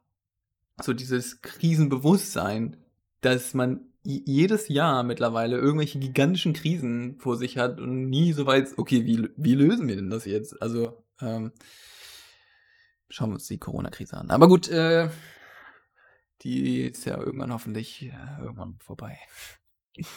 so 0.80 0.92
dieses 0.92 1.42
Krisenbewusstsein, 1.42 2.76
dass 3.20 3.54
man 3.54 3.80
jedes 4.02 4.68
Jahr 4.68 5.02
mittlerweile 5.02 5.58
irgendwelche 5.58 5.98
gigantischen 5.98 6.54
Krisen 6.54 7.18
vor 7.18 7.36
sich 7.36 7.58
hat 7.58 7.80
und 7.80 8.08
nie 8.08 8.32
so 8.32 8.46
weit, 8.46 8.68
okay, 8.78 9.04
wie, 9.04 9.28
wie 9.36 9.54
lösen 9.54 9.88
wir 9.88 9.96
denn 9.96 10.08
das 10.08 10.24
jetzt? 10.24 10.60
Also, 10.62 11.04
ähm, 11.20 11.52
schauen 13.10 13.30
wir 13.30 13.34
uns 13.34 13.46
die 13.46 13.58
Corona-Krise 13.58 14.16
an. 14.16 14.30
Aber 14.30 14.48
gut, 14.48 14.68
äh, 14.68 15.10
die 16.42 16.82
ist 16.82 17.04
ja 17.04 17.18
irgendwann 17.18 17.52
hoffentlich 17.52 18.02
äh, 18.02 18.42
irgendwann 18.42 18.76
vorbei. 18.80 19.18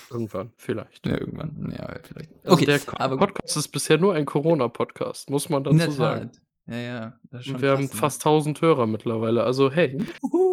Irgendwann, 0.09 0.53
vielleicht. 0.55 1.05
Ja, 1.05 1.19
irgendwann. 1.19 1.73
Ja, 1.77 1.93
vielleicht. 2.03 2.31
Also 2.43 2.55
Okay, 2.55 2.65
der 2.65 2.79
aber. 3.01 3.17
Podcast 3.17 3.57
ist 3.57 3.69
bisher 3.69 3.97
nur 3.97 4.13
ein 4.13 4.25
Corona-Podcast, 4.25 5.29
muss 5.29 5.49
man 5.49 5.63
dazu 5.63 5.91
sagen. 5.91 6.31
Tat. 6.31 6.41
Ja, 6.67 6.77
ja. 6.77 7.19
Das 7.31 7.45
wir 7.45 7.71
haben 7.71 7.87
krass, 7.87 7.93
ne? 7.93 7.99
fast 7.99 8.21
1000 8.21 8.61
Hörer 8.61 8.87
mittlerweile. 8.87 9.43
Also, 9.43 9.71
hey. 9.71 9.97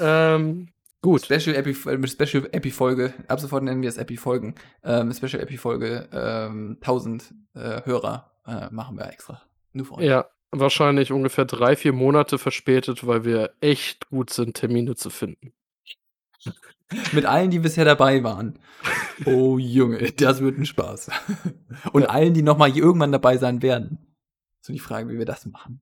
Ähm, 0.00 0.68
gut. 1.02 1.24
Special 1.24 1.54
Epi 1.54 1.70
äh, 1.70 2.08
Special 2.08 2.48
Epi 2.52 2.70
Folge. 2.70 3.12
Ab 3.28 3.38
sofort 3.38 3.62
nennen 3.62 3.82
wir 3.82 3.88
es 3.88 3.98
Epi 3.98 4.16
Folgen. 4.16 4.54
Ähm, 4.82 5.12
Special 5.12 5.42
Epi 5.42 5.56
Folge. 5.58 6.08
Ähm, 6.10 6.78
1000 6.80 7.34
äh, 7.54 7.84
Hörer 7.84 8.32
äh, 8.46 8.68
machen 8.72 8.96
wir 8.96 9.06
extra. 9.12 9.42
Nur 9.72 9.86
für 9.86 9.94
euch. 9.96 10.04
Ja, 10.04 10.26
wahrscheinlich 10.50 11.12
ungefähr 11.12 11.44
drei, 11.44 11.76
vier 11.76 11.92
Monate 11.92 12.38
verspätet, 12.38 13.06
weil 13.06 13.24
wir 13.24 13.52
echt 13.60 14.08
gut 14.08 14.30
sind, 14.30 14.54
Termine 14.56 14.94
zu 14.96 15.10
finden. 15.10 15.52
Mit 17.12 17.26
allen, 17.26 17.50
die 17.50 17.58
bisher 17.58 17.84
dabei 17.84 18.22
waren. 18.24 18.58
Oh 19.26 19.58
Junge, 19.58 20.10
das 20.12 20.40
wird 20.40 20.56
ein 20.58 20.64
Spaß. 20.66 21.10
Und 21.92 22.02
Ja. 22.02 22.08
allen, 22.08 22.32
die 22.32 22.42
noch 22.42 22.56
mal 22.56 22.74
irgendwann 22.74 23.12
dabei 23.12 23.36
sein 23.36 23.60
werden. 23.60 23.98
So 24.62 24.72
die 24.72 24.78
Frage, 24.78 25.08
wie 25.10 25.18
wir 25.18 25.26
das 25.26 25.44
machen. 25.46 25.80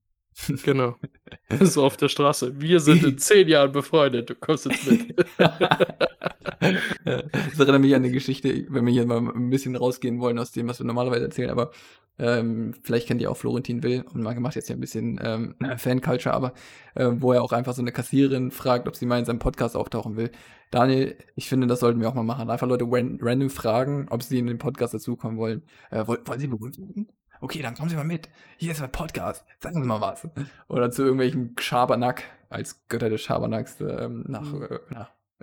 Genau. 0.65 0.97
So 1.61 1.85
auf 1.85 1.97
der 1.97 2.09
Straße. 2.09 2.61
Wir 2.61 2.81
sind 2.81 3.05
in 3.05 3.19
zehn 3.19 3.47
Jahren 3.49 3.71
befreundet. 3.73 4.29
Du 4.31 4.35
kommst 4.35 4.67
jetzt 4.67 4.85
mit. 4.91 5.15
das 7.05 7.59
erinnert 7.59 7.81
mich 7.81 7.95
an 7.95 8.03
eine 8.03 8.13
Geschichte, 8.13 8.67
wenn 8.69 8.87
wir 8.87 8.93
hier 8.93 9.07
mal 9.07 9.19
ein 9.19 9.51
bisschen 9.51 9.77
rausgehen 9.77 10.21
wollen 10.21 10.39
aus 10.39 10.53
dem, 10.53 10.69
was 10.69 10.79
wir 10.79 10.87
normalerweise 10.87 11.25
erzählen, 11.25 11.51
aber 11.51 11.71
ähm, 12.19 12.75
vielleicht 12.83 13.09
kennt 13.09 13.21
ihr 13.21 13.31
auch 13.31 13.37
Florentin 13.37 13.83
Will 13.83 14.05
und 14.13 14.23
man 14.23 14.41
macht 14.41 14.55
jetzt 14.55 14.69
ja 14.69 14.75
ein 14.75 14.81
bisschen 14.81 15.21
ähm, 15.23 15.55
Fan-Culture, 15.77 16.35
aber 16.35 16.55
äh, 16.95 17.09
wo 17.13 17.33
er 17.33 17.43
auch 17.43 17.53
einfach 17.53 17.75
so 17.75 17.83
eine 17.83 17.93
Kassiererin 17.93 18.51
fragt, 18.51 18.89
ob 18.89 18.97
sie 18.97 19.07
mal 19.07 19.19
in 19.19 19.27
seinem 19.27 19.39
Podcast 19.39 19.77
auftauchen 19.77 20.17
will. 20.17 20.31
Daniel, 20.71 21.17
ich 21.35 21.49
finde, 21.49 21.67
das 21.67 21.81
sollten 21.81 22.01
wir 22.01 22.09
auch 22.09 22.15
mal 22.15 22.23
machen. 22.23 22.49
Einfach 22.51 22.67
Leute 22.67 22.87
random 22.87 23.51
fragen, 23.51 24.07
ob 24.11 24.23
sie 24.23 24.39
in 24.39 24.47
den 24.47 24.59
Podcast 24.59 24.95
dazukommen 24.95 25.37
wollen. 25.37 25.63
Äh, 25.91 26.07
wollen, 26.07 26.27
wollen 26.27 26.41
sie 26.41 26.49
berühmt 26.49 26.79
werden? 26.79 27.09
Okay, 27.41 27.61
dann 27.61 27.75
kommen 27.75 27.91
Sie 27.91 27.97
mal 27.97 28.05
mit. 28.05 28.31
Hier 28.57 28.73
ist 28.73 28.81
mein 28.81 28.91
Podcast. 28.91 29.45
Sagen 29.61 29.83
Sie 29.83 29.87
mal 29.87 30.01
was. 30.01 30.27
Oder 30.69 30.91
zu 30.91 31.03
irgendwelchen 31.03 31.55
Schabernack 31.59 32.25
als 32.49 32.89
Götter 32.89 33.11
des 33.11 33.21
Schabernacks 33.21 33.81
ähm, 33.81 34.25
nach, 34.27 34.53
mhm. 34.53 34.63
äh, 34.63 34.79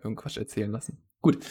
irgendwas 0.02 0.38
erzählen 0.38 0.72
lassen. 0.72 1.02
Gut. 1.22 1.46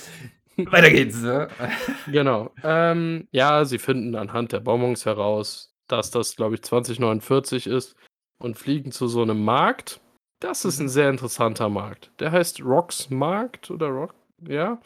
Weiter 0.57 0.91
geht's. 0.91 1.23
genau. 2.07 2.53
Ähm, 2.63 3.29
ja, 3.33 3.65
sie 3.65 3.79
finden 3.79 4.15
anhand 4.15 4.53
der 4.53 4.61
Bonbons 4.61 5.07
heraus, 5.07 5.75
dass 5.89 6.11
das, 6.11 6.37
glaube 6.37 6.57
ich, 6.57 6.63
2049 6.63 7.67
ist 7.67 7.97
und 8.39 8.59
fliegen 8.59 8.93
zu 8.93 9.09
so 9.09 9.23
einem 9.23 9.45
Markt. 9.45 10.01
Das 10.41 10.65
ist 10.65 10.81
ein 10.81 10.87
mhm. 10.87 10.91
sehr 10.91 11.11
interessanter 11.11 11.69
Markt. 11.69 12.11
Der 12.19 12.33
heißt 12.33 12.63
Rocks 12.63 13.11
Markt 13.11 13.71
oder 13.71 13.89
Rock, 13.89 14.15
ja. 14.47 14.81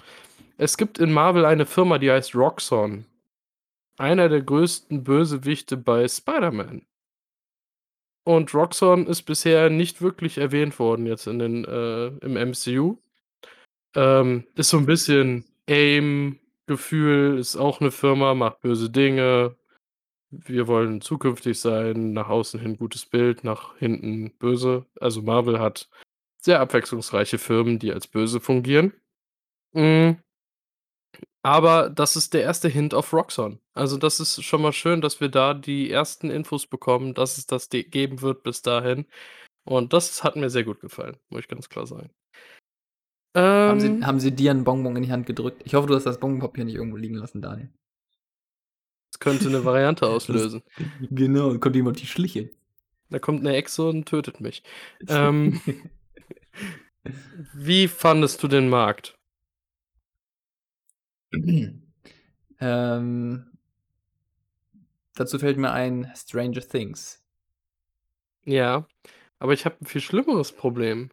Es 0.59 0.77
gibt 0.77 0.99
in 0.99 1.13
Marvel 1.13 1.45
eine 1.45 1.67
Firma, 1.67 1.99
die 1.99 2.11
heißt 2.11 2.35
Roxxon. 2.35 3.07
Einer 3.99 4.29
der 4.29 4.43
größten 4.43 5.05
Bösewichte 5.05 5.77
bei 5.77 6.07
Spider-Man. 6.07 6.87
Und 8.25 8.53
Roxxon 8.55 9.07
ist 9.07 9.23
bisher 9.23 9.71
nicht 9.71 10.03
wirklich 10.03 10.39
erwähnt 10.39 10.79
worden 10.79 11.07
jetzt 11.07 11.27
in 11.27 11.39
den, 11.39 11.65
äh, 11.65 12.09
im 12.09 12.35
MCU. 12.35 12.99
Ähm, 13.97 14.45
ist 14.55 14.69
so 14.69 14.77
ein 14.77 14.87
bisschen 14.87 15.45
AIM-Gefühl, 15.69 17.39
ist 17.39 17.57
auch 17.57 17.81
eine 17.81 17.91
Firma, 17.91 18.35
macht 18.35 18.61
böse 18.61 18.91
Dinge. 18.91 19.57
Wir 20.31 20.67
wollen 20.67 21.01
zukünftig 21.01 21.59
sein, 21.59 22.13
nach 22.13 22.29
außen 22.29 22.61
hin 22.61 22.77
gutes 22.77 23.07
Bild, 23.07 23.43
nach 23.43 23.77
hinten 23.79 24.33
böse. 24.39 24.85
Also 25.01 25.23
Marvel 25.23 25.59
hat 25.59 25.89
sehr 26.39 26.61
abwechslungsreiche 26.61 27.39
Firmen, 27.39 27.79
die 27.79 27.93
als 27.93 28.07
böse 28.07 28.41
fungieren. 28.41 28.93
Mhm. 29.73 30.19
Aber 31.43 31.91
das 31.91 32.17
ist 32.17 32.35
der 32.35 32.43
erste 32.43 32.69
Hint 32.69 32.93
auf 32.93 33.13
Roxxon. 33.13 33.61
Also, 33.73 33.97
das 33.99 34.19
ist 34.19 34.43
schon 34.43 34.63
mal 34.63 34.73
schön, 34.73 35.01
dass 35.01 35.21
wir 35.21 35.29
da 35.29 35.55
die 35.55 35.91
ersten 35.91 36.29
Infos 36.29 36.67
bekommen, 36.67 37.15
dass 37.15 37.39
es 37.39 37.47
das 37.47 37.69
geben 37.71 38.21
wird 38.21 38.43
bis 38.43 38.63
dahin. 38.63 39.07
Und 39.65 39.93
das 39.93 40.25
hat 40.25 40.37
mir 40.37 40.51
sehr 40.51 40.65
gut 40.65 40.81
gefallen, 40.81 41.19
muss 41.29 41.43
ich 41.43 41.49
ganz 41.49 41.69
klar 41.69 41.87
sagen. 41.87 42.11
Haben 43.37 43.81
sie, 43.81 43.87
ähm 43.89 44.07
haben 44.07 44.21
sie 44.21 44.33
dir 44.33 44.51
einen 44.51 44.65
Bonbon 44.65 44.97
in 44.97 45.03
die 45.03 45.13
Hand 45.13 45.27
gedrückt? 45.27 45.63
Ich 45.65 45.75
hoffe, 45.75 45.87
du 45.87 45.95
hast 45.95 46.05
das 46.05 46.19
Bonbonpapier 46.19 46.65
nicht 46.65 46.77
irgendwo 46.77 46.97
liegen 46.97 47.17
lassen, 47.17 47.43
Daniel. 47.43 47.69
Das 49.13 49.21
könnte 49.21 49.49
eine 49.49 49.65
Variante 49.65 50.07
auslösen. 50.09 50.63
genau, 51.11 51.51
dann 51.51 51.61
kommt 51.61 51.77
jemand 51.77 52.01
die 52.01 52.07
Schliche. 52.07 52.51
Da 53.11 53.19
kommt 53.19 53.41
eine 53.41 53.55
Echse 53.55 53.89
und 53.89 54.07
tötet 54.07 54.41
mich. 54.41 54.63
Ähm, 55.09 55.61
wie 57.55 57.87
fandest 57.87 58.43
du 58.43 58.49
den 58.49 58.69
Markt? 58.69 59.17
ähm, 62.61 63.47
dazu 65.15 65.39
fällt 65.39 65.57
mir 65.59 65.73
ein 65.73 66.11
Stranger 66.17 66.63
Things. 66.63 67.23
Ja, 68.45 68.89
aber 69.39 69.53
ich 69.53 69.65
habe 69.65 69.77
ein 69.81 69.87
viel 69.87 70.01
schlimmeres 70.01 70.53
Problem. 70.53 71.11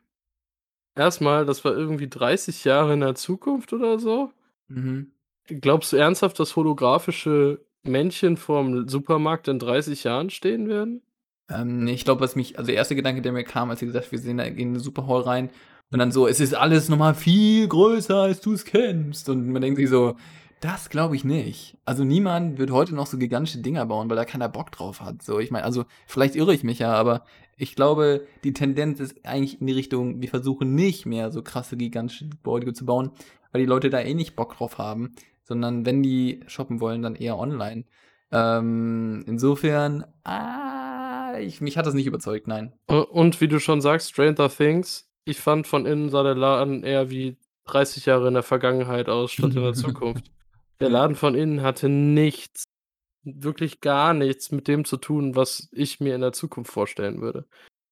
Erstmal, 0.95 1.45
das 1.45 1.65
war 1.65 1.75
irgendwie 1.75 2.07
30 2.07 2.63
Jahre 2.65 2.93
in 2.93 2.99
der 2.99 3.15
Zukunft 3.15 3.73
oder 3.73 3.99
so. 3.99 4.31
Mhm. 4.67 5.11
Glaubst 5.47 5.91
du 5.91 5.97
ernsthaft, 5.97 6.39
dass 6.39 6.55
holographische 6.55 7.65
Männchen 7.83 8.37
vorm 8.37 8.87
Supermarkt 8.87 9.47
in 9.47 9.59
30 9.59 10.03
Jahren 10.03 10.29
stehen 10.29 10.69
werden? 10.69 11.01
Ähm, 11.49 11.83
nee, 11.83 11.93
ich 11.93 12.05
glaube, 12.05 12.21
was 12.21 12.35
mich, 12.35 12.57
also 12.57 12.67
der 12.67 12.75
erste 12.75 12.95
Gedanke, 12.95 13.21
der 13.21 13.33
mir 13.33 13.43
kam, 13.43 13.69
als 13.69 13.79
sie 13.79 13.85
gesagt, 13.85 14.11
wir 14.11 14.19
sehen 14.19 14.37
da 14.37 14.43
in 14.43 14.55
den 14.55 14.79
Superhall 14.79 15.21
rein 15.21 15.49
und 15.91 15.99
dann 15.99 16.11
so, 16.11 16.27
es 16.27 16.39
ist 16.39 16.55
alles 16.55 16.89
nochmal 16.89 17.13
viel 17.13 17.67
größer, 17.67 18.15
als 18.15 18.41
du 18.41 18.53
es 18.53 18.65
kennst. 18.65 19.29
Und 19.29 19.49
man 19.49 19.61
denkt 19.61 19.77
sich 19.77 19.89
so, 19.89 20.15
das 20.59 20.89
glaube 20.89 21.15
ich 21.15 21.25
nicht. 21.25 21.77
Also 21.83 22.05
niemand 22.05 22.57
wird 22.57 22.71
heute 22.71 22.95
noch 22.95 23.05
so 23.05 23.17
gigantische 23.17 23.59
Dinger 23.59 23.85
bauen, 23.85 24.09
weil 24.09 24.15
da 24.15 24.23
keiner 24.23 24.47
Bock 24.47 24.71
drauf 24.71 25.01
hat. 25.01 25.21
So, 25.21 25.39
ich 25.39 25.51
meine, 25.51 25.65
also 25.65 25.83
vielleicht 26.07 26.35
irre 26.35 26.53
ich 26.53 26.63
mich 26.63 26.79
ja, 26.79 26.93
aber 26.93 27.25
ich 27.57 27.75
glaube, 27.75 28.27
die 28.43 28.53
Tendenz 28.53 28.99
ist 28.99 29.25
eigentlich 29.25 29.61
in 29.61 29.67
die 29.67 29.73
Richtung, 29.73 30.21
wir 30.21 30.29
versuchen 30.29 30.75
nicht 30.75 31.05
mehr 31.05 31.31
so 31.31 31.41
krasse 31.41 31.77
gigantische 31.77 32.27
Gebäude 32.27 32.73
zu 32.73 32.85
bauen, 32.85 33.11
weil 33.51 33.61
die 33.61 33.67
Leute 33.67 33.89
da 33.89 33.99
eh 33.99 34.13
nicht 34.13 34.35
Bock 34.35 34.57
drauf 34.57 34.77
haben, 34.77 35.15
sondern 35.43 35.85
wenn 35.85 36.01
die 36.03 36.41
shoppen 36.47 36.79
wollen, 36.79 37.01
dann 37.01 37.15
eher 37.15 37.37
online. 37.37 37.85
Ähm, 38.31 39.23
insofern, 39.27 40.05
ah, 40.23 41.37
ich, 41.39 41.61
mich 41.61 41.77
hat 41.77 41.85
das 41.85 41.93
nicht 41.93 42.07
überzeugt, 42.07 42.47
nein. 42.47 42.73
Und 42.87 43.41
wie 43.41 43.47
du 43.47 43.59
schon 43.59 43.81
sagst, 43.81 44.09
Stranger 44.09 44.49
Things, 44.49 45.09
ich 45.25 45.39
fand 45.39 45.67
von 45.67 45.85
innen 45.85 46.09
sah 46.09 46.23
der 46.23 46.35
Laden 46.35 46.83
eher 46.83 47.09
wie 47.09 47.37
30 47.65 48.05
Jahre 48.05 48.27
in 48.27 48.33
der 48.33 48.43
Vergangenheit 48.43 49.07
aus, 49.07 49.31
statt 49.31 49.55
in 49.55 49.61
der 49.61 49.73
Zukunft. 49.73 50.31
Der 50.79 50.89
Laden 50.89 51.15
von 51.15 51.35
innen 51.35 51.61
hatte 51.61 51.89
nichts, 51.89 52.63
wirklich 53.23 53.81
gar 53.81 54.13
nichts 54.13 54.51
mit 54.51 54.67
dem 54.67 54.85
zu 54.85 54.97
tun, 54.97 55.35
was 55.35 55.69
ich 55.71 55.99
mir 55.99 56.15
in 56.15 56.21
der 56.21 56.33
Zukunft 56.33 56.71
vorstellen 56.71 57.21
würde. 57.21 57.45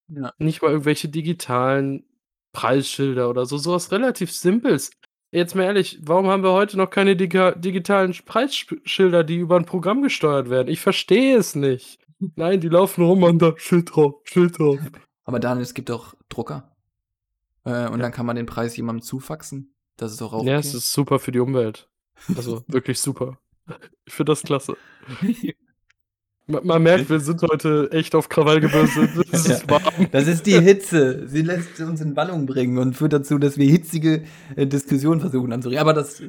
Ja. 0.08 0.32
Nicht 0.38 0.62
mal 0.62 0.70
irgendwelche 0.70 1.08
digitalen 1.08 2.04
Preisschilder 2.52 3.30
oder 3.30 3.46
so, 3.46 3.56
sowas 3.56 3.92
relativ 3.92 4.32
Simples. 4.32 4.90
Jetzt 5.30 5.54
mal 5.54 5.64
ehrlich, 5.64 5.98
warum 6.02 6.26
haben 6.26 6.42
wir 6.42 6.52
heute 6.52 6.76
noch 6.76 6.90
keine 6.90 7.16
dig 7.16 7.32
digitalen 7.56 8.12
Preisschilder, 8.12 9.24
die 9.24 9.36
über 9.36 9.56
ein 9.56 9.64
Programm 9.64 10.02
gesteuert 10.02 10.50
werden? 10.50 10.68
Ich 10.68 10.80
verstehe 10.80 11.38
es 11.38 11.54
nicht. 11.54 11.98
Nein, 12.36 12.60
die 12.60 12.68
laufen 12.68 13.04
rum 13.04 13.22
und 13.22 13.40
da 13.40 13.54
Schild 13.56 13.94
drauf, 13.94 14.16
Schild 14.24 14.58
drauf. 14.58 14.78
Aber 15.24 15.40
Daniel, 15.40 15.62
es 15.62 15.72
gibt 15.72 15.90
auch 15.90 16.14
Drucker. 16.28 16.76
Äh, 17.64 17.86
und 17.86 17.92
ja. 17.92 17.96
dann 17.98 18.12
kann 18.12 18.26
man 18.26 18.36
den 18.36 18.46
Preis 18.46 18.76
jemandem 18.76 19.02
zufaxen. 19.02 19.74
Das 19.96 20.12
ist 20.12 20.20
auch, 20.20 20.32
auch 20.32 20.44
Ja, 20.44 20.58
okay. 20.58 20.66
es 20.66 20.74
ist 20.74 20.92
super 20.92 21.18
für 21.18 21.32
die 21.32 21.38
Umwelt. 21.38 21.88
Also 22.36 22.62
wirklich 22.68 23.00
super. 23.00 23.38
Ich 24.04 24.12
finde 24.12 24.32
das 24.32 24.42
klasse. 24.42 24.76
Man, 26.48 26.66
man, 26.66 26.82
merkt, 26.82 27.08
wir 27.08 27.20
sind 27.20 27.40
heute 27.42 27.88
echt 27.92 28.14
auf 28.14 28.28
Krawall 28.28 28.60
gebürstet. 28.60 29.10
Das 29.30 29.46
ist 29.46 29.70
warm. 29.70 30.08
Das 30.10 30.26
ist 30.26 30.44
die 30.44 30.60
Hitze. 30.60 31.26
Sie 31.28 31.42
lässt 31.42 31.80
uns 31.80 32.00
in 32.00 32.16
Wallung 32.16 32.46
bringen 32.46 32.78
und 32.78 32.94
führt 32.94 33.12
dazu, 33.12 33.38
dass 33.38 33.56
wir 33.58 33.70
hitzige 33.70 34.24
äh, 34.56 34.66
Diskussionen 34.66 35.20
versuchen 35.20 35.52
anzuregen. 35.52 35.80
Aber 35.80 35.94
das 35.94 36.20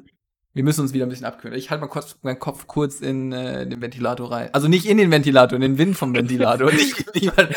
wir 0.55 0.63
müssen 0.63 0.81
uns 0.81 0.93
wieder 0.93 1.07
ein 1.07 1.09
bisschen 1.09 1.25
abkühlen. 1.25 1.57
Ich 1.57 1.71
halte 1.71 1.81
mal 1.81 1.87
kurz 1.87 2.15
meinen 2.21 2.37
Kopf 2.37 2.67
kurz 2.67 3.01
in 3.01 3.31
äh, 3.31 3.67
den 3.67 3.81
Ventilator 3.81 4.31
rein. 4.31 4.49
Also 4.53 4.67
nicht 4.67 4.85
in 4.85 4.97
den 4.97 5.09
Ventilator, 5.09 5.55
in 5.55 5.61
den 5.61 5.79
Wind 5.79 5.97
vom 5.97 6.13
Ventilator. 6.13 6.71
nicht, 6.71 7.15
nicht 7.15 7.35
mal 7.35 7.49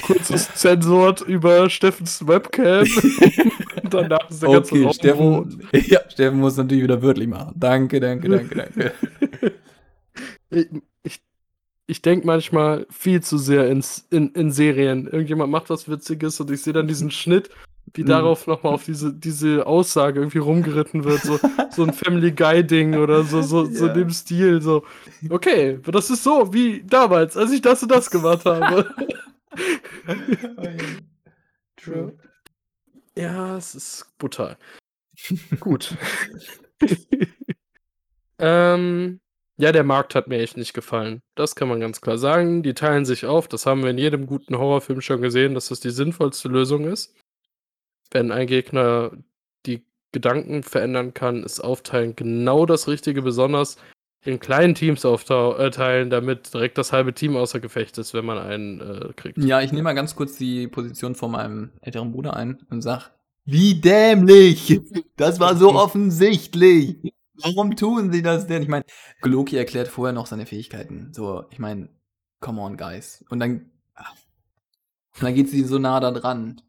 Kurzes 0.00 0.54
Zensort 0.54 1.22
über 1.22 1.68
Steffens 1.68 2.24
Webcam. 2.26 2.86
Danach 3.90 4.30
ist 4.30 4.42
der 4.42 4.50
ganze 4.50 4.74
okay, 4.74 4.94
Steffen, 4.94 5.68
Ja, 5.72 6.00
Steffen 6.08 6.38
muss 6.38 6.56
natürlich 6.56 6.84
wieder 6.84 7.02
wörtlich 7.02 7.26
machen. 7.26 7.52
Danke, 7.56 7.98
danke, 7.98 8.28
danke, 8.28 8.54
danke. 8.54 8.92
Ich, 10.50 10.68
ich, 11.02 11.20
ich 11.86 12.02
denke 12.02 12.26
manchmal 12.26 12.86
viel 12.90 13.22
zu 13.22 13.38
sehr 13.38 13.68
ins, 13.68 14.06
in, 14.10 14.32
in 14.32 14.50
Serien. 14.50 15.06
Irgendjemand 15.06 15.50
macht 15.50 15.70
was 15.70 15.88
Witziges 15.88 16.40
und 16.40 16.50
ich 16.50 16.62
sehe 16.62 16.72
dann 16.72 16.88
diesen 16.88 17.10
Schnitt 17.10 17.50
wie 17.94 18.02
mhm. 18.02 18.08
darauf 18.08 18.46
nochmal 18.46 18.74
auf 18.74 18.84
diese, 18.84 19.12
diese 19.12 19.66
Aussage 19.66 20.20
irgendwie 20.20 20.38
rumgeritten 20.38 21.04
wird, 21.04 21.22
so, 21.22 21.38
so 21.70 21.82
ein 21.84 21.92
Family 21.92 22.30
Guy-Ding 22.32 22.96
oder 22.96 23.24
so, 23.24 23.42
so, 23.42 23.64
ja. 23.64 23.72
so 23.72 23.86
in 23.86 23.94
dem 23.94 24.10
Stil, 24.10 24.62
so, 24.62 24.84
okay, 25.28 25.78
das 25.84 26.10
ist 26.10 26.22
so 26.22 26.52
wie 26.52 26.82
damals, 26.82 27.36
als 27.36 27.52
ich 27.52 27.62
das 27.62 27.82
und 27.82 27.90
das 27.90 28.10
gemacht 28.10 28.44
habe. 28.44 28.94
True. 31.76 32.16
Ja, 33.16 33.56
es 33.56 33.74
ist 33.74 34.06
brutal. 34.18 34.56
Gut. 35.58 35.96
ähm, 38.38 39.20
ja, 39.60 39.72
der 39.72 39.84
Markt 39.84 40.14
hat 40.14 40.28
mir 40.28 40.38
echt 40.38 40.56
nicht 40.56 40.74
gefallen. 40.74 41.20
Das 41.34 41.54
kann 41.54 41.68
man 41.68 41.80
ganz 41.80 42.00
klar 42.00 42.18
sagen. 42.18 42.62
Die 42.62 42.74
teilen 42.74 43.04
sich 43.04 43.26
auf. 43.26 43.48
Das 43.48 43.66
haben 43.66 43.82
wir 43.82 43.90
in 43.90 43.98
jedem 43.98 44.26
guten 44.26 44.58
Horrorfilm 44.58 45.00
schon 45.00 45.22
gesehen, 45.22 45.54
dass 45.54 45.68
das 45.68 45.80
die 45.80 45.90
sinnvollste 45.90 46.48
Lösung 46.48 46.86
ist 46.86 47.14
wenn 48.10 48.32
ein 48.32 48.46
Gegner 48.46 49.12
die 49.66 49.84
Gedanken 50.12 50.62
verändern 50.62 51.14
kann, 51.14 51.42
ist 51.42 51.60
Aufteilen 51.60 52.16
genau 52.16 52.66
das 52.66 52.88
Richtige, 52.88 53.22
besonders 53.22 53.76
in 54.22 54.38
kleinen 54.38 54.74
Teams 54.74 55.04
aufteilen, 55.04 56.08
äh, 56.08 56.10
damit 56.10 56.52
direkt 56.52 56.76
das 56.76 56.92
halbe 56.92 57.14
Team 57.14 57.36
außer 57.36 57.58
Gefecht 57.58 57.96
ist, 57.96 58.12
wenn 58.12 58.26
man 58.26 58.38
einen 58.38 58.80
äh, 58.80 59.12
kriegt. 59.14 59.38
Ja, 59.38 59.62
ich 59.62 59.72
nehme 59.72 59.84
mal 59.84 59.94
ganz 59.94 60.14
kurz 60.14 60.36
die 60.36 60.68
Position 60.68 61.14
von 61.14 61.30
meinem 61.30 61.70
älteren 61.80 62.12
Bruder 62.12 62.36
ein 62.36 62.58
und 62.68 62.82
sag, 62.82 63.10
wie 63.46 63.80
dämlich! 63.80 64.80
Das 65.16 65.40
war 65.40 65.56
so 65.56 65.70
offensichtlich! 65.74 67.14
Warum 67.42 67.76
tun 67.76 68.12
sie 68.12 68.22
das 68.22 68.46
denn? 68.46 68.62
Ich 68.62 68.68
meine, 68.68 68.84
Gloki 69.20 69.56
erklärt 69.56 69.88
vorher 69.88 70.12
noch 70.12 70.26
seine 70.26 70.46
Fähigkeiten. 70.46 71.12
So, 71.12 71.44
ich 71.50 71.58
meine, 71.58 71.88
come 72.40 72.60
on, 72.60 72.76
guys. 72.76 73.24
Und 73.28 73.40
dann, 73.40 73.70
und 75.14 75.22
dann 75.22 75.34
geht 75.34 75.48
sie 75.48 75.62
so 75.64 75.78
nah 75.78 76.00
da 76.00 76.10
dran. 76.10 76.60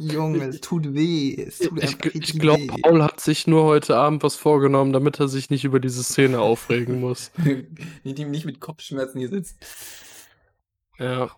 Junge, 0.00 0.46
es 0.46 0.62
tut 0.62 0.94
weh. 0.94 1.36
Es 1.36 1.58
tut 1.58 1.82
Ich, 1.82 2.14
ich 2.14 2.38
glaube. 2.38 2.68
Paul 2.68 3.02
hat 3.02 3.20
sich 3.20 3.46
nur 3.46 3.64
heute 3.64 3.96
Abend 3.96 4.22
was 4.22 4.34
vorgenommen, 4.34 4.94
damit 4.94 5.20
er 5.20 5.28
sich 5.28 5.50
nicht 5.50 5.64
über 5.64 5.78
diese 5.78 6.02
Szene 6.02 6.40
aufregen 6.40 7.00
muss. 7.00 7.30
nicht, 8.02 8.18
nicht 8.18 8.46
mit 8.46 8.60
Kopfschmerzen 8.60 9.18
hier 9.18 9.28
sitzt. 9.28 9.58
Ja. 10.98 11.30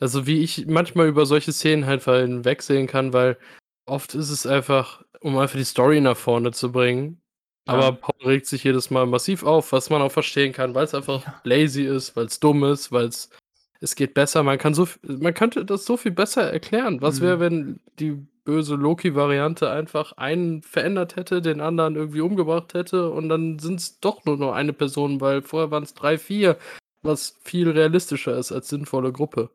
Also 0.00 0.26
wie 0.26 0.40
ich 0.40 0.66
manchmal 0.66 1.06
über 1.06 1.24
solche 1.24 1.52
Szenen 1.52 1.86
halt 1.86 2.02
hinwegsehen 2.02 2.88
kann, 2.88 3.12
weil 3.12 3.38
oft 3.86 4.14
ist 4.14 4.30
es 4.30 4.44
einfach, 4.44 5.04
um 5.24 5.38
einfach 5.38 5.56
die 5.56 5.64
Story 5.64 6.00
nach 6.00 6.16
vorne 6.16 6.52
zu 6.52 6.70
bringen. 6.70 7.20
Ja. 7.66 7.74
Aber 7.74 7.92
Paul 7.92 8.14
regt 8.28 8.46
sich 8.46 8.62
jedes 8.64 8.90
Mal 8.90 9.06
massiv 9.06 9.42
auf, 9.42 9.72
was 9.72 9.88
man 9.88 10.02
auch 10.02 10.12
verstehen 10.12 10.52
kann, 10.52 10.74
weil 10.74 10.84
es 10.84 10.94
einfach 10.94 11.24
Ja. 11.24 11.40
lazy 11.44 11.84
ist, 11.84 12.14
weil 12.14 12.26
es 12.26 12.38
dumm 12.40 12.62
ist, 12.64 12.92
weil 12.92 13.06
es 13.06 13.30
es 13.80 13.96
geht 13.96 14.14
besser. 14.14 14.42
Man 14.42 14.56
kann 14.56 14.72
so, 14.72 14.88
man 15.02 15.34
könnte 15.34 15.64
das 15.64 15.84
so 15.84 15.98
viel 15.98 16.12
besser 16.12 16.50
erklären. 16.50 17.02
Was 17.02 17.20
wäre, 17.20 17.36
Mhm. 17.36 17.40
wenn 17.40 17.80
die 17.98 18.12
böse 18.44 18.76
Loki-Variante 18.76 19.70
einfach 19.70 20.12
einen 20.12 20.62
verändert 20.62 21.16
hätte, 21.16 21.42
den 21.42 21.60
anderen 21.60 21.94
irgendwie 21.96 22.20
umgebracht 22.22 22.72
hätte 22.72 23.10
und 23.10 23.28
dann 23.28 23.58
sind 23.58 23.80
es 23.80 24.00
doch 24.00 24.24
nur 24.24 24.36
noch 24.38 24.52
eine 24.52 24.72
Person, 24.72 25.20
weil 25.20 25.42
vorher 25.42 25.70
waren 25.70 25.82
es 25.82 25.92
drei, 25.92 26.16
vier, 26.18 26.56
was 27.02 27.36
viel 27.42 27.68
realistischer 27.70 28.38
ist 28.38 28.52
als 28.52 28.68
sinnvolle 28.68 29.12
Gruppe. 29.12 29.50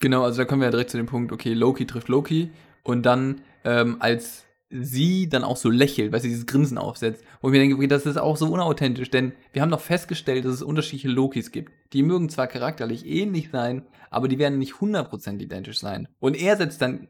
Genau, 0.00 0.22
also 0.22 0.38
da 0.38 0.44
kommen 0.44 0.60
wir 0.60 0.66
ja 0.66 0.70
direkt 0.72 0.90
zu 0.90 0.96
dem 0.96 1.06
Punkt, 1.06 1.32
okay, 1.32 1.52
Loki 1.54 1.86
trifft 1.86 2.08
Loki 2.08 2.50
und 2.84 3.02
dann 3.04 3.40
ähm, 3.64 3.96
als 3.98 4.45
sie 4.68 5.28
dann 5.28 5.44
auch 5.44 5.56
so 5.56 5.70
lächelt, 5.70 6.12
weil 6.12 6.20
sie 6.20 6.28
dieses 6.28 6.46
Grinsen 6.46 6.78
aufsetzt, 6.78 7.24
wo 7.40 7.48
ich 7.48 7.52
mir 7.52 7.60
denke, 7.60 7.76
okay, 7.76 7.86
das 7.86 8.06
ist 8.06 8.16
auch 8.16 8.36
so 8.36 8.52
unauthentisch, 8.52 9.10
denn 9.10 9.32
wir 9.52 9.62
haben 9.62 9.70
doch 9.70 9.80
festgestellt, 9.80 10.44
dass 10.44 10.54
es 10.54 10.62
unterschiedliche 10.62 11.08
Lokis 11.08 11.52
gibt. 11.52 11.72
Die 11.92 12.02
mögen 12.02 12.28
zwar 12.28 12.48
charakterlich 12.48 13.06
ähnlich 13.06 13.50
sein, 13.50 13.86
aber 14.10 14.28
die 14.28 14.38
werden 14.38 14.58
nicht 14.58 14.74
100% 14.74 15.40
identisch 15.40 15.78
sein. 15.78 16.08
Und 16.18 16.36
er 16.36 16.56
setzt 16.56 16.82
dann 16.82 17.08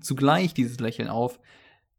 zugleich 0.00 0.52
dieses 0.52 0.78
Lächeln 0.78 1.08
auf. 1.08 1.40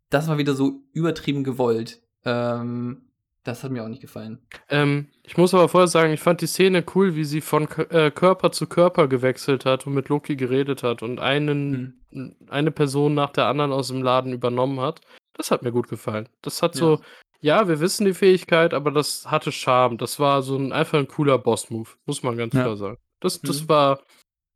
Das 0.10 0.28
war 0.28 0.38
wieder 0.38 0.54
so 0.54 0.84
übertrieben 0.94 1.44
gewollt. 1.44 2.02
Ähm, 2.24 3.09
das 3.44 3.64
hat 3.64 3.72
mir 3.72 3.84
auch 3.84 3.88
nicht 3.88 4.02
gefallen. 4.02 4.40
Ähm, 4.70 5.08
ich 5.24 5.38
muss 5.38 5.54
aber 5.54 5.70
vorher 5.70 5.88
sagen, 5.88 6.14
ich 6.14 6.20
fand 6.20 6.42
die 6.42 6.48
Szene 6.48 6.84
cool, 6.96 7.16
wie 7.16 7.24
sie 7.24 7.42
von 7.42 7.68
äh, 7.90 8.12
Körper 8.12 8.52
zu 8.52 8.68
Körper 8.68 9.08
gewechselt 9.08 9.66
hat 9.66 9.88
und 9.88 9.94
mit 9.94 10.10
Loki 10.10 10.36
geredet 10.36 10.84
hat 10.84 11.02
und 11.04 11.20
einen, 11.20 11.94
Hm. 12.12 12.36
eine 12.50 12.72
Person 12.72 13.14
nach 13.14 13.30
der 13.32 13.46
anderen 13.46 13.72
aus 13.72 13.88
dem 13.90 14.02
Laden 14.02 14.34
übernommen 14.34 14.80
hat. 14.80 15.02
Das 15.34 15.52
hat 15.52 15.64
mir 15.64 15.72
gut 15.72 15.88
gefallen. 15.88 16.28
Das 16.42 16.62
hat 16.62 16.76
Ja. 16.76 16.80
so, 16.80 17.00
ja, 17.42 17.68
wir 17.70 17.80
wissen 17.80 18.06
die 18.06 18.14
Fähigkeit, 18.14 18.74
aber 18.74 18.92
das 18.92 19.26
hatte 19.32 19.52
Charme. 19.52 19.98
Das 19.98 20.20
war 20.20 20.42
so 20.42 20.58
ein 20.58 20.74
einfach 20.74 21.00
ein 21.00 21.08
cooler 21.08 21.38
Boss-Move, 21.38 21.90
muss 22.06 22.24
man 22.24 22.36
ganz 22.38 22.54
Ja. 22.54 22.64
klar 22.64 22.76
sagen. 22.78 22.98
Das, 23.22 23.40
das 23.42 23.64
Mhm. 23.64 23.70
war, 23.70 24.00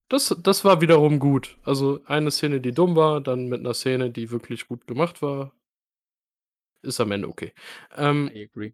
das, 0.09 0.35
das 0.43 0.65
war 0.65 0.81
wiederum 0.81 1.19
gut. 1.19 1.57
Also 1.63 2.01
eine 2.05 2.31
Szene, 2.31 2.59
die 2.59 2.73
dumm 2.73 2.95
war, 2.97 3.21
dann 3.21 3.47
mit 3.47 3.61
einer 3.61 3.73
Szene, 3.73 4.09
die 4.09 4.29
wirklich 4.31 4.67
gut 4.67 4.85
gemacht 4.87 5.21
war, 5.21 5.53
ist 6.83 6.99
am 6.99 7.11
Ende 7.11 7.27
okay. 7.27 7.53
Ähm, 7.95 8.29
I 8.33 8.43
agree. 8.51 8.73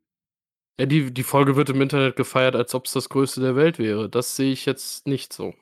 ja, 0.79 0.85
die, 0.85 1.11
die 1.13 1.23
Folge 1.23 1.55
wird 1.55 1.69
im 1.69 1.81
Internet 1.81 2.15
gefeiert, 2.15 2.55
als 2.55 2.73
ob 2.75 2.85
es 2.85 2.93
das 2.93 3.09
Größte 3.09 3.41
der 3.41 3.55
Welt 3.55 3.79
wäre. 3.79 4.09
Das 4.09 4.35
sehe 4.35 4.51
ich 4.51 4.65
jetzt 4.65 5.07
nicht 5.07 5.31
so. 5.33 5.53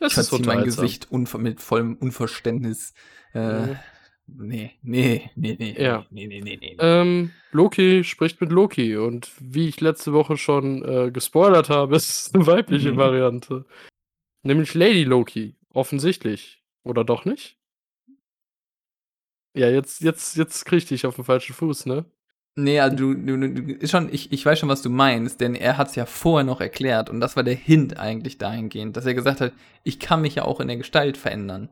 Es 0.00 0.08
Ich 0.08 0.14
verziehe 0.14 0.46
mein 0.46 0.64
Gesicht 0.64 1.08
mit 1.10 1.60
vollem 1.60 1.96
Unverständnis. 1.96 2.94
Äh, 3.34 3.66
Mhm. 3.66 3.78
nee, 4.26 4.72
nee, 4.82 5.30
nee, 5.34 5.56
nee, 5.58 5.76
Ja. 5.82 6.06
nee, 6.10 6.26
nee, 6.26 6.40
nee, 6.40 6.56
nee. 6.56 6.76
Ähm, 6.78 7.30
Loki 7.50 8.04
spricht 8.04 8.40
mit 8.40 8.50
Loki 8.52 8.96
und 8.96 9.30
wie 9.40 9.68
ich 9.68 9.80
letzte 9.80 10.12
Woche 10.12 10.36
schon 10.36 10.84
äh, 10.84 11.10
gespoilert 11.10 11.68
habe, 11.70 11.96
ist 11.96 12.08
es 12.28 12.34
eine 12.34 12.46
weibliche 12.46 12.92
Mhm. 12.92 12.96
Variante. 12.96 13.64
Nämlich 14.44 14.74
Lady 14.74 15.04
Loki, 15.04 15.56
offensichtlich. 15.70 16.62
Oder 16.84 17.02
doch 17.02 17.24
nicht? 17.24 17.58
Ja, 19.54 19.68
jetzt, 19.70 20.00
jetzt, 20.02 20.36
jetzt 20.36 20.64
krieg 20.64 20.78
ich 20.78 20.86
dich 20.86 21.06
auf 21.06 21.14
den 21.16 21.24
falschen 21.24 21.54
Fuß, 21.54 21.86
ne? 21.86 22.04
Nee, 22.56 22.78
also 22.80 22.96
du, 22.96 23.14
du, 23.14 23.36
du 23.36 23.72
ist 23.74 23.90
schon, 23.90 24.12
ich, 24.12 24.30
ich 24.32 24.46
weiß 24.46 24.58
schon, 24.60 24.68
was 24.68 24.82
du 24.82 24.88
meinst, 24.90 25.40
denn 25.40 25.54
er 25.56 25.76
hat 25.76 25.88
es 25.88 25.96
ja 25.96 26.06
vorher 26.06 26.44
noch 26.44 26.60
erklärt 26.60 27.10
und 27.10 27.20
das 27.20 27.34
war 27.34 27.42
der 27.42 27.54
Hint 27.56 27.98
eigentlich 27.98 28.38
dahingehend, 28.38 28.96
dass 28.96 29.06
er 29.06 29.14
gesagt 29.14 29.40
hat, 29.40 29.52
ich 29.82 29.98
kann 29.98 30.20
mich 30.20 30.36
ja 30.36 30.44
auch 30.44 30.60
in 30.60 30.68
der 30.68 30.76
Gestalt 30.76 31.16
verändern. 31.16 31.70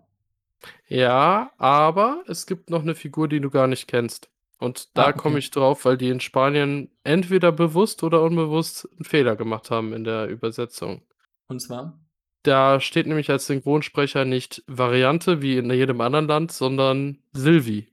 Ja, 0.89 1.53
aber 1.59 2.23
es 2.29 2.47
gibt 2.47 2.71
noch 2.71 2.83
eine 2.83 2.95
Figur, 2.95 3.29
die 3.29 3.41
du 3.41 3.51
gar 3.51 3.67
nicht 3.67 3.89
kennst. 3.89 4.29
Und 4.59 4.97
da 4.97 5.11
Ah, 5.11 5.13
okay. 5.13 5.19
komme 5.19 5.39
ich 5.39 5.51
drauf, 5.51 5.85
weil 5.85 5.97
die 5.99 6.09
in 6.09 6.21
Spanien 6.21 6.91
entweder 7.05 7.51
bewusst 7.51 8.03
oder 8.05 8.23
unbewusst 8.23 8.89
einen 8.93 9.05
Fehler 9.05 9.35
gemacht 9.37 9.71
haben 9.71 9.93
in 9.93 10.05
der 10.05 10.29
Übersetzung. 10.29 11.03
Und 11.49 11.61
zwar? 11.61 11.99
Da 12.43 12.81
steht 12.81 13.07
nämlich 13.07 13.31
als 13.31 13.47
Synchronsprecher 13.47 14.25
nicht 14.25 14.65
Variante 14.67 15.43
wie 15.43 15.57
in 15.57 15.71
jedem 15.71 16.01
anderen 16.01 16.27
Land, 16.27 16.53
sondern 16.53 17.19
Sylvie. 17.33 17.89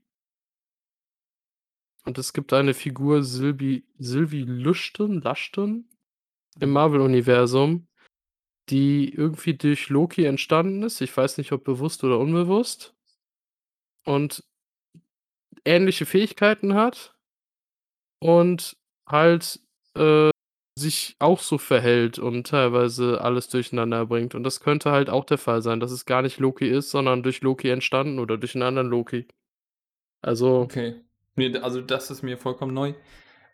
Und 2.04 2.18
es 2.18 2.32
gibt 2.32 2.52
eine 2.52 2.74
Figur 2.74 3.22
Sylvie, 3.22 3.84
Sylvie 3.98 4.42
Lushton, 4.42 5.20
Lushton 5.20 5.88
im 6.58 6.70
Marvel-Universum, 6.70 7.86
die 8.68 9.12
irgendwie 9.14 9.54
durch 9.54 9.88
Loki 9.88 10.24
entstanden 10.24 10.82
ist. 10.82 11.00
Ich 11.00 11.16
weiß 11.16 11.38
nicht, 11.38 11.52
ob 11.52 11.62
bewusst 11.62 12.02
oder 12.02 12.18
unbewusst. 12.18 12.94
Und 14.04 14.42
ähnliche 15.64 16.06
Fähigkeiten 16.06 16.74
hat 16.74 17.14
und 18.18 18.76
halt 19.06 19.60
äh, 19.94 20.30
sich 20.80 21.14
auch 21.20 21.40
so 21.40 21.58
verhält 21.58 22.18
und 22.18 22.46
teilweise 22.48 23.20
alles 23.22 23.48
durcheinander 23.48 24.06
bringt. 24.06 24.34
Und 24.34 24.42
das 24.42 24.60
könnte 24.60 24.90
halt 24.90 25.08
auch 25.10 25.24
der 25.24 25.38
Fall 25.38 25.62
sein, 25.62 25.78
dass 25.80 25.92
es 25.92 26.06
gar 26.06 26.22
nicht 26.22 26.38
Loki 26.40 26.68
ist, 26.68 26.90
sondern 26.90 27.22
durch 27.22 27.40
Loki 27.42 27.68
entstanden 27.70 28.18
oder 28.18 28.36
durch 28.38 28.54
einen 28.56 28.62
anderen 28.64 28.88
Loki. 28.88 29.28
Also, 30.22 30.60
Okay. 30.62 30.96
Nee, 31.36 31.56
also 31.58 31.80
das 31.80 32.10
ist 32.10 32.22
mir 32.22 32.36
vollkommen 32.36 32.74
neu. 32.74 32.92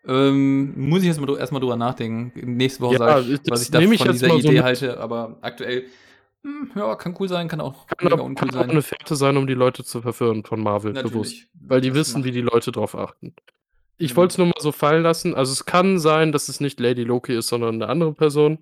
Ähm, 0.05 0.73
muss 0.89 1.01
ich 1.01 1.07
erstmal 1.07 1.37
erstmal 1.37 1.61
drüber 1.61 1.75
nachdenken. 1.75 2.31
Nächste 2.57 2.81
Woche 2.81 2.93
Ja, 2.93 2.99
sage 2.99 3.33
ich, 3.33 3.41
das 3.41 3.51
was 3.51 3.63
ich 3.63 3.71
da 3.71 3.79
nehme 3.79 3.93
ich 3.95 3.99
von 4.01 4.07
jetzt 4.07 4.15
dieser 4.21 4.27
mal 4.29 4.41
so 4.41 4.47
Idee 4.47 4.55
mit. 4.57 4.63
halte, 4.63 4.99
aber 4.99 5.37
aktuell, 5.41 5.85
hm, 6.43 6.71
ja, 6.75 6.95
kann 6.95 7.15
cool 7.19 7.27
sein, 7.27 7.47
kann 7.47 7.61
auch 7.61 7.87
kann, 7.87 7.97
mega 8.09 8.15
auch, 8.21 8.25
uncool 8.25 8.47
kann 8.49 8.57
auch 8.57 8.61
sein. 8.61 8.69
eine 8.71 8.81
Fährte 8.81 9.15
sein, 9.15 9.37
um 9.37 9.47
die 9.47 9.53
Leute 9.53 9.83
zu 9.83 10.01
verführen 10.01 10.43
von 10.43 10.61
Marvel, 10.61 10.93
bewusst. 10.93 11.05
Natürlich. 11.13 11.47
Weil 11.53 11.81
die 11.81 11.89
Das 11.89 11.97
wissen, 11.97 12.23
wie 12.23 12.29
macht- 12.29 12.35
die 12.35 12.41
Leute 12.41 12.71
drauf 12.71 12.95
achten. 12.95 13.33
Ich 13.97 14.13
Mhm. 14.13 14.17
wollte 14.17 14.31
es 14.33 14.37
nur 14.37 14.47
mal 14.47 14.53
so 14.59 14.71
fallen 14.71 15.03
lassen. 15.03 15.35
Also 15.35 15.51
es 15.53 15.65
kann 15.65 15.99
sein, 15.99 16.31
dass 16.31 16.49
es 16.49 16.59
nicht 16.59 16.79
Lady 16.79 17.03
Loki 17.03 17.35
ist, 17.35 17.47
sondern 17.47 17.75
eine 17.75 17.89
andere 17.89 18.13
Person. 18.13 18.59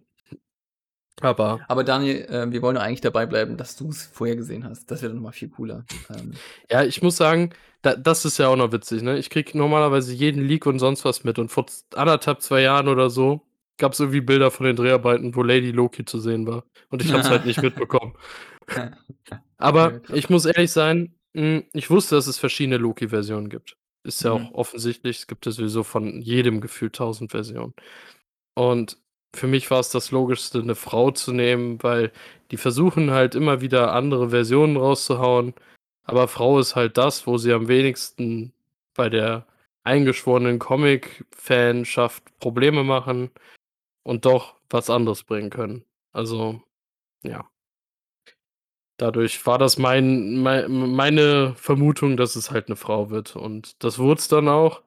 Aber 1.21 1.61
Aber 1.69 1.83
Daniel, 1.83 2.25
äh, 2.25 2.51
wir 2.51 2.61
wollen 2.61 2.77
eigentlich 2.77 3.01
dabei 3.01 3.25
bleiben, 3.25 3.55
dass 3.57 3.75
du 3.77 3.89
es 3.89 4.05
vorher 4.05 4.35
gesehen 4.35 4.65
hast. 4.65 4.91
Das 4.91 5.01
wäre 5.01 5.09
dann 5.09 5.17
nochmal 5.17 5.31
viel 5.31 5.49
cooler. 5.49 5.85
Ähm, 6.09 6.33
Ja, 6.69 6.83
ich 6.83 7.01
muss 7.01 7.15
sagen, 7.15 7.51
da, 7.81 7.95
das 7.95 8.25
ist 8.25 8.37
ja 8.37 8.49
auch 8.49 8.57
noch 8.57 8.71
witzig, 8.73 9.01
ne? 9.01 9.17
Ich 9.17 9.29
krieg 9.29 9.55
normalerweise 9.55 10.13
jeden 10.13 10.45
Leak 10.45 10.65
und 10.65 10.79
sonst 10.79 11.05
was 11.05 11.23
mit. 11.23 11.39
Und 11.39 11.49
vor 11.49 11.65
anderthalb, 11.93 12.41
zwei 12.41 12.61
Jahren 12.61 12.87
oder 12.89 13.09
so 13.09 13.41
gab 13.77 13.93
es 13.93 13.99
irgendwie 13.99 14.21
Bilder 14.21 14.51
von 14.51 14.65
den 14.65 14.75
Dreharbeiten, 14.75 15.35
wo 15.35 15.43
Lady 15.43 15.71
Loki 15.71 16.03
zu 16.05 16.19
sehen 16.19 16.47
war. 16.47 16.65
Und 16.89 17.01
ich 17.01 17.13
hab's 17.13 17.29
halt 17.29 17.45
nicht 17.45 17.61
mitbekommen. 17.61 18.13
Aber 19.57 20.01
ich 20.11 20.29
muss 20.29 20.45
ehrlich 20.45 20.71
sein, 20.71 21.15
mh, 21.33 21.63
ich 21.73 21.89
wusste, 21.89 22.15
dass 22.15 22.27
es 22.27 22.37
verschiedene 22.37 22.77
Loki-Versionen 22.77 23.49
gibt. 23.49 23.77
Ist 24.05 24.23
ja 24.23 24.35
Mhm. 24.37 24.47
auch 24.47 24.53
offensichtlich, 24.53 25.19
es 25.19 25.27
gibt 25.27 25.45
ja 25.45 25.51
sowieso 25.51 25.83
von 25.83 26.21
jedem 26.21 26.61
Gefühl 26.61 26.91
tausend 26.91 27.31
Versionen. 27.31 27.73
Und 28.55 28.97
für 29.35 29.47
mich 29.47 29.69
war 29.71 29.79
es 29.81 29.89
das 29.89 30.11
Logischste, 30.11 30.59
eine 30.59 30.75
Frau 30.75 31.11
zu 31.11 31.33
nehmen, 31.33 31.81
weil 31.83 32.11
die 32.51 32.57
versuchen 32.57 33.11
halt 33.11 33.35
immer 33.35 33.61
wieder 33.61 33.93
andere 33.93 34.29
Versionen 34.31 34.77
rauszuhauen. 34.77 35.53
Aber 36.03 36.27
Frau 36.27 36.59
ist 36.59 36.75
halt 36.75 36.97
das, 36.97 37.27
wo 37.27 37.37
sie 37.37 37.51
am 37.53 37.67
wenigsten 37.67 38.53
bei 38.95 39.09
der 39.09 39.47
eingeschworenen 39.83 40.59
Comic-Fanschaft 40.59 42.23
Probleme 42.39 42.83
machen 42.83 43.31
und 44.03 44.25
doch 44.25 44.55
was 44.69 44.89
anderes 44.89 45.23
bringen 45.23 45.49
können. 45.49 45.85
Also, 46.13 46.61
ja. 47.23 47.49
Dadurch 48.97 49.45
war 49.45 49.57
das 49.57 49.77
mein, 49.77 50.37
mein, 50.41 50.71
meine 50.71 51.53
Vermutung, 51.57 52.15
dass 52.17 52.35
es 52.35 52.51
halt 52.51 52.67
eine 52.67 52.77
Frau 52.77 53.09
wird. 53.09 53.35
Und 53.35 53.83
das 53.83 53.99
wurde 53.99 54.19
es 54.19 54.27
dann 54.29 54.47
auch. 54.47 54.83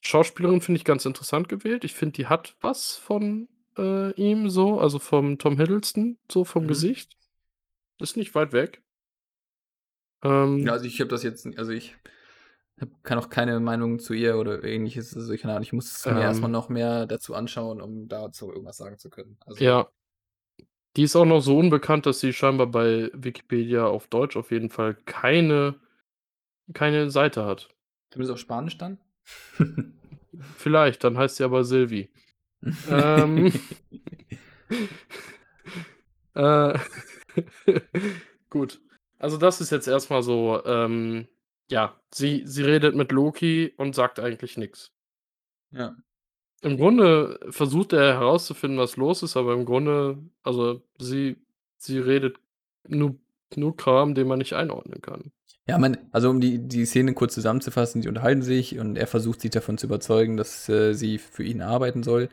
Schauspielerin 0.00 0.60
finde 0.60 0.78
ich 0.78 0.84
ganz 0.84 1.04
interessant 1.06 1.48
gewählt. 1.48 1.84
Ich 1.84 1.94
finde, 1.94 2.12
die 2.14 2.26
hat 2.28 2.56
was 2.60 2.96
von 2.96 3.48
äh, 3.76 4.12
ihm 4.14 4.48
so, 4.48 4.78
also 4.80 4.98
vom 5.00 5.38
Tom 5.38 5.56
Hiddleston, 5.58 6.18
so 6.30 6.44
vom 6.44 6.64
Mhm. 6.64 6.68
Gesicht. 6.68 7.16
Ist 8.00 8.16
nicht 8.16 8.34
weit 8.34 8.52
weg. 8.52 8.82
Ähm, 10.22 10.66
Ja, 10.66 10.72
also 10.72 10.84
ich 10.84 11.00
habe 11.00 11.08
das 11.10 11.22
jetzt, 11.22 11.46
also 11.58 11.72
ich 11.72 11.96
hab, 12.80 12.88
kann 13.04 13.18
auch 13.18 13.28
keine 13.28 13.60
Meinung 13.60 13.98
zu 13.98 14.14
ihr 14.14 14.36
oder 14.38 14.62
ähnliches. 14.64 15.14
Also 15.16 15.32
ich, 15.32 15.44
Ahnung, 15.44 15.62
ich 15.62 15.72
muss 15.72 15.90
es 15.96 16.04
mir 16.06 16.12
Ähm. 16.12 16.20
erstmal 16.20 16.50
noch 16.50 16.68
mehr 16.68 17.06
dazu 17.06 17.34
anschauen, 17.34 17.80
um 17.80 18.08
dazu 18.08 18.50
irgendwas 18.50 18.76
sagen 18.76 18.98
zu 18.98 19.10
können. 19.10 19.36
Also, 19.46 19.64
Ja. 19.64 19.90
Die 20.96 21.02
ist 21.02 21.16
auch 21.16 21.24
noch 21.24 21.40
so 21.40 21.58
unbekannt, 21.58 22.06
dass 22.06 22.20
sie 22.20 22.32
scheinbar 22.32 22.66
bei 22.66 23.10
Wikipedia 23.14 23.86
auf 23.86 24.08
Deutsch 24.08 24.36
auf 24.36 24.50
jeden 24.50 24.70
Fall 24.70 24.94
keine, 24.94 25.76
keine 26.72 27.10
Seite 27.10 27.44
hat. 27.44 27.68
Zumindest 28.10 28.32
auf 28.32 28.40
Spanisch 28.40 28.78
dann? 28.78 28.98
Vielleicht, 30.56 31.04
dann 31.04 31.18
heißt 31.18 31.36
sie 31.36 31.44
aber 31.44 31.64
Sylvie. 31.64 32.10
Ähm. 32.90 33.52
Äh, 36.34 36.78
gut. 38.50 38.80
Also, 39.18 39.38
das 39.38 39.60
ist 39.60 39.70
jetzt 39.70 39.88
erst 39.88 40.08
mal 40.08 40.22
so, 40.22 40.62
ähm 40.64 41.26
ja, 41.70 42.00
sie 42.14 42.44
sie 42.46 42.62
redet 42.62 42.94
mit 42.94 43.12
Loki 43.12 43.74
und 43.76 43.94
sagt 43.94 44.20
eigentlich 44.20 44.56
nix. 44.56 44.92
Ja. 45.70 45.96
Im 46.62 46.76
Grunde 46.76 47.38
versucht 47.50 47.92
er 47.92 48.14
herauszufinden, 48.14 48.78
was 48.78 48.96
los 48.96 49.22
ist, 49.22 49.36
aber 49.36 49.52
im 49.54 49.64
Grunde 49.64 50.18
also, 50.42 50.82
sie 50.98 51.36
sie 51.76 51.98
redet 51.98 52.38
nur 52.88 53.14
nur 53.54 53.76
Kram, 53.76 54.14
den 54.14 54.26
man 54.26 54.38
nicht 54.38 54.54
einordnen 54.54 55.00
kann. 55.00 55.30
Ja, 55.66 55.78
man 55.78 55.98
also, 56.12 56.30
um 56.30 56.40
die 56.40 56.58
die 56.66 56.84
Szene 56.86 57.14
kurz 57.14 57.34
zusammenzufassen, 57.34 58.00
die 58.02 58.08
unterhalten 58.08 58.42
sich 58.42 58.78
und 58.78 58.96
er 58.96 59.06
versucht, 59.06 59.40
sie 59.40 59.50
davon 59.50 59.78
zu 59.78 59.86
überzeugen, 59.86 60.36
dass, 60.36 60.68
äh, 60.68 60.94
sie 60.94 61.18
für 61.18 61.44
ihn 61.44 61.62
arbeiten 61.62 62.02
soll. 62.02 62.28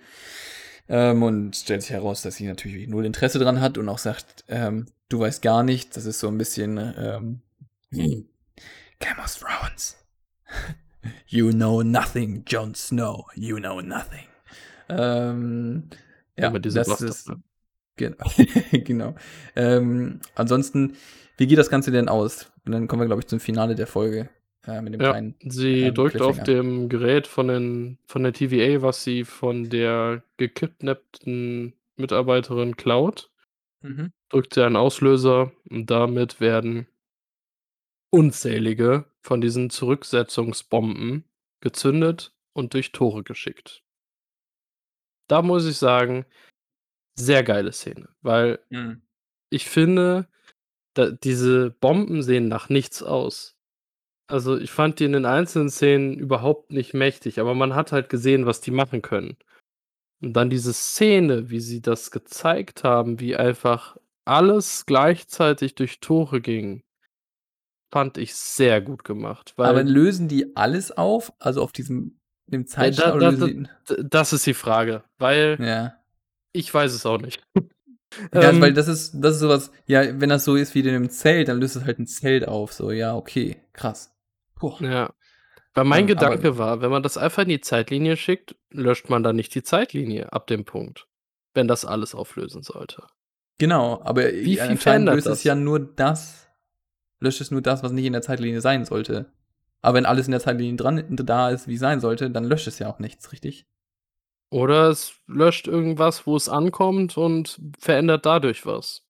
Ähm, 0.90 1.24
und 1.24 1.56
stellt 1.56 1.82
sich 1.82 1.92
heraus, 1.92 2.22
dass 2.22 2.36
sie 2.36 2.48
natürlich 2.48 2.88
null 2.88 3.06
Interesse 3.06 3.40
dran 3.40 3.62
hat 3.62 3.78
und 3.78 3.90
auch 3.90 3.98
sagt, 4.00 4.44
ähm: 4.48 4.88
„Du 5.10 5.20
weißt 5.20 5.42
gar 5.42 5.64
nichts.“ 5.64 5.96
Das 5.96 6.06
ist 6.06 6.20
so 6.20 6.28
'n 6.30 6.38
bisschen, 6.38 6.78
ähm, 6.98 7.42
„Game 7.92 9.20
of 9.24 9.36
Thrones. 9.36 9.98
You 11.28 11.52
know 11.52 11.82
nothing, 11.84 12.44
Jon 12.48 12.76
Snow. 12.76 13.26
You 13.36 13.58
know 13.58 13.82
nothing.“ 13.82 14.26
Ähm, 14.90 15.90
ja, 16.38 16.50
Immer 16.50 16.60
diese 16.60 16.80
das 16.80 17.02
ist 17.02 17.30
ne? 17.30 17.42
gen 17.98 18.16
genau. 18.72 19.16
Ähm, 19.56 20.20
ansonsten, 20.36 20.96
wie 21.38 21.48
geht 21.48 21.58
das 21.58 21.70
Ganze 21.70 21.92
denn 21.92 22.10
aus? 22.10 22.52
Und 22.66 22.72
dann 22.72 22.88
kommen 22.88 23.02
wir, 23.02 23.08
glaube 23.08 23.22
ich, 23.22 23.28
zum 23.28 23.40
Finale 23.40 23.76
der 23.76 23.88
Folge, 23.88 24.30
äh, 24.68 24.82
mit 24.82 24.94
dem 24.94 25.02
Ja, 25.02 25.12
kleinen, 25.12 25.36
sie 25.42 25.88
ähm, 25.88 25.94
drückt 25.96 26.22
auf 26.22 26.44
dem 26.44 26.90
Gerät 26.90 27.28
von 27.28 27.48
den 27.48 27.98
von 28.08 28.24
der 28.24 28.34
TVA, 28.34 28.82
was 28.82 29.04
sie 29.04 29.24
von 29.24 29.70
der 29.70 30.24
gekidnappten 30.38 31.74
Mitarbeiterin 31.98 32.76
klaut 32.78 33.30
Mhm. 33.82 34.12
drückt 34.30 34.56
sie 34.56 34.66
einen 34.66 34.76
Auslöser 34.76 35.52
und 35.70 35.90
damit 35.92 36.40
werden 36.42 36.88
unzählige 38.10 39.06
von 39.26 39.42
diesen 39.42 39.72
Zurücksetzungsbomben 39.72 41.26
gezündet 41.60 42.34
und 42.54 42.76
durch 42.76 42.92
Tore 42.92 43.24
geschickt. 43.24 43.84
Da 45.28 45.42
muss 45.42 45.66
ich 45.66 45.78
sagen, 45.78 46.26
sehr 47.18 47.44
geile 47.44 47.72
Szene, 47.72 48.10
weil 48.22 48.60
Mhm. 48.70 49.02
ich 49.50 49.68
finde, 49.68 50.28
diese 50.96 51.72
Bomben 51.72 52.22
sehen 52.22 52.48
nach 52.48 52.70
nichts 52.70 53.02
aus. 53.02 53.58
Also, 54.28 54.58
ich 54.58 54.72
fand 54.72 55.00
die 55.00 55.06
in 55.06 55.14
den 55.14 55.26
einzelnen 55.26 55.70
Szenen 55.70 56.14
überhaupt 56.18 56.72
nicht 56.72 56.94
mächtig, 56.94 57.40
aber 57.40 57.54
man 57.56 57.76
hat 57.76 57.92
halt 57.92 58.10
gesehen, 58.10 58.46
was 58.46 58.62
die 58.62 58.72
machen 58.72 59.02
können. 59.02 59.38
Und 60.22 60.34
dann 60.34 60.50
diese 60.50 60.74
Szene, 60.74 61.50
wie 61.50 61.60
sie 61.60 61.82
das 61.82 62.12
gezeigt 62.12 62.84
haben, 62.84 63.20
wie 63.20 63.36
einfach 63.36 63.98
alles 64.24 64.86
gleichzeitig 64.86 65.76
durch 65.76 66.00
Tore 66.00 66.42
ging 66.42 66.85
fand 67.96 68.18
ich 68.18 68.36
sehr 68.36 68.82
gut 68.82 69.06
gemacht, 69.06 69.54
Aber 69.58 69.84
lösen 69.84 70.28
die 70.28 70.56
alles 70.58 70.92
auf, 70.92 71.32
also, 71.40 71.62
auf 71.64 71.72
diesem 71.72 72.20
dem 72.48 72.66
da 72.66 72.68
Zeitstrahl 72.68 73.20
da 73.20 73.32
da 73.32 73.48
die 73.48 73.52
n 73.52 73.70
d 73.90 73.96
das 74.10 74.34
ist 74.34 74.46
die 74.46 74.54
Frage, 74.54 75.04
weil 75.18 75.58
Ja. 75.60 75.96
ich 76.54 76.74
weiß 76.74 76.94
es 76.94 77.06
auch 77.06 77.20
nicht. 77.22 77.44
Ja, 78.40 78.50
also, 78.50 78.62
weil 78.62 78.72
Ähm 78.72 78.76
das 78.76 78.88
ist 78.88 79.14
das 79.16 79.36
ist 79.36 79.40
so 79.42 79.50
was 79.50 79.72
ja, 79.88 80.20
wenn 80.22 80.30
das 80.30 80.46
so 80.46 80.56
ist 80.56 80.76
wie 80.76 80.82
in 80.82 80.88
'nem 80.88 81.10
Zelt, 81.10 81.50
dann 81.50 81.60
löst 81.60 81.76
es 81.78 81.86
halt 81.86 82.00
'n 82.00 82.08
Zelt 82.08 82.48
auf, 82.48 82.74
so, 82.74 82.92
ja, 82.92 83.16
okay, 83.16 83.58
krass. 83.74 84.14
Boah. 84.60 84.80
Ja. 84.82 85.14
Weil 85.74 85.86
mein 85.86 86.08
Ähm, 86.08 86.14
aber 86.16 86.38
Gedanke 86.40 86.58
war, 86.58 86.82
wenn 86.82 86.92
man 86.92 87.04
das 87.04 87.18
einfach 87.18 87.44
in 87.44 87.50
die 87.50 87.62
Zeitlinie 87.62 88.18
schickt, 88.18 88.56
löscht 88.72 89.10
man 89.10 89.24
dann 89.24 89.36
nicht 89.38 89.56
die 89.56 89.64
Zeitlinie 89.64 90.34
ab 90.34 90.48
dem 90.48 90.66
Punkt, 90.66 91.08
wenn 91.54 91.68
das 91.68 91.86
alles 91.86 92.16
auflösen 92.16 92.64
sollte. 92.64 93.04
Genau, 93.60 94.02
aber, 94.04 94.24
Wie 94.34 94.58
viel 94.58 94.78
verändert 94.78 95.16
löst 95.16 95.28
es 95.28 95.44
ja 95.44 95.56
das? 95.56 95.64
nur 95.64 95.80
das 95.80 96.45
löscht 97.20 97.42
es 97.42 97.52
nur 97.52 97.62
das, 97.62 97.84
was 97.84 97.92
nicht 97.92 98.06
in 98.06 98.14
der 98.14 98.22
Zeitlinie 98.22 98.62
sein 98.62 98.86
sollte. 98.86 99.26
Aber 99.82 99.98
wenn 99.98 100.06
alles 100.06 100.28
in 100.28 100.32
der 100.32 100.40
Zeitlinie 100.42 100.76
dran 100.76 101.04
da 101.10 101.50
ist, 101.50 101.68
wie 101.68 101.78
sein 101.78 102.00
sollte, 102.00 102.30
dann 102.32 102.44
löscht 102.46 102.68
es 102.68 102.80
ja 102.80 102.88
auch 102.90 103.00
nichts, 103.00 103.32
richtig? 103.32 103.66
Oder 104.50 104.90
es 104.90 105.14
löscht 105.28 105.68
irgendwas, 105.68 106.26
wo 106.26 106.36
es 106.36 106.50
ankommt 106.50 107.18
und 107.18 107.60
verändert 107.80 108.26
dadurch 108.26 108.66
was. 108.66 109.04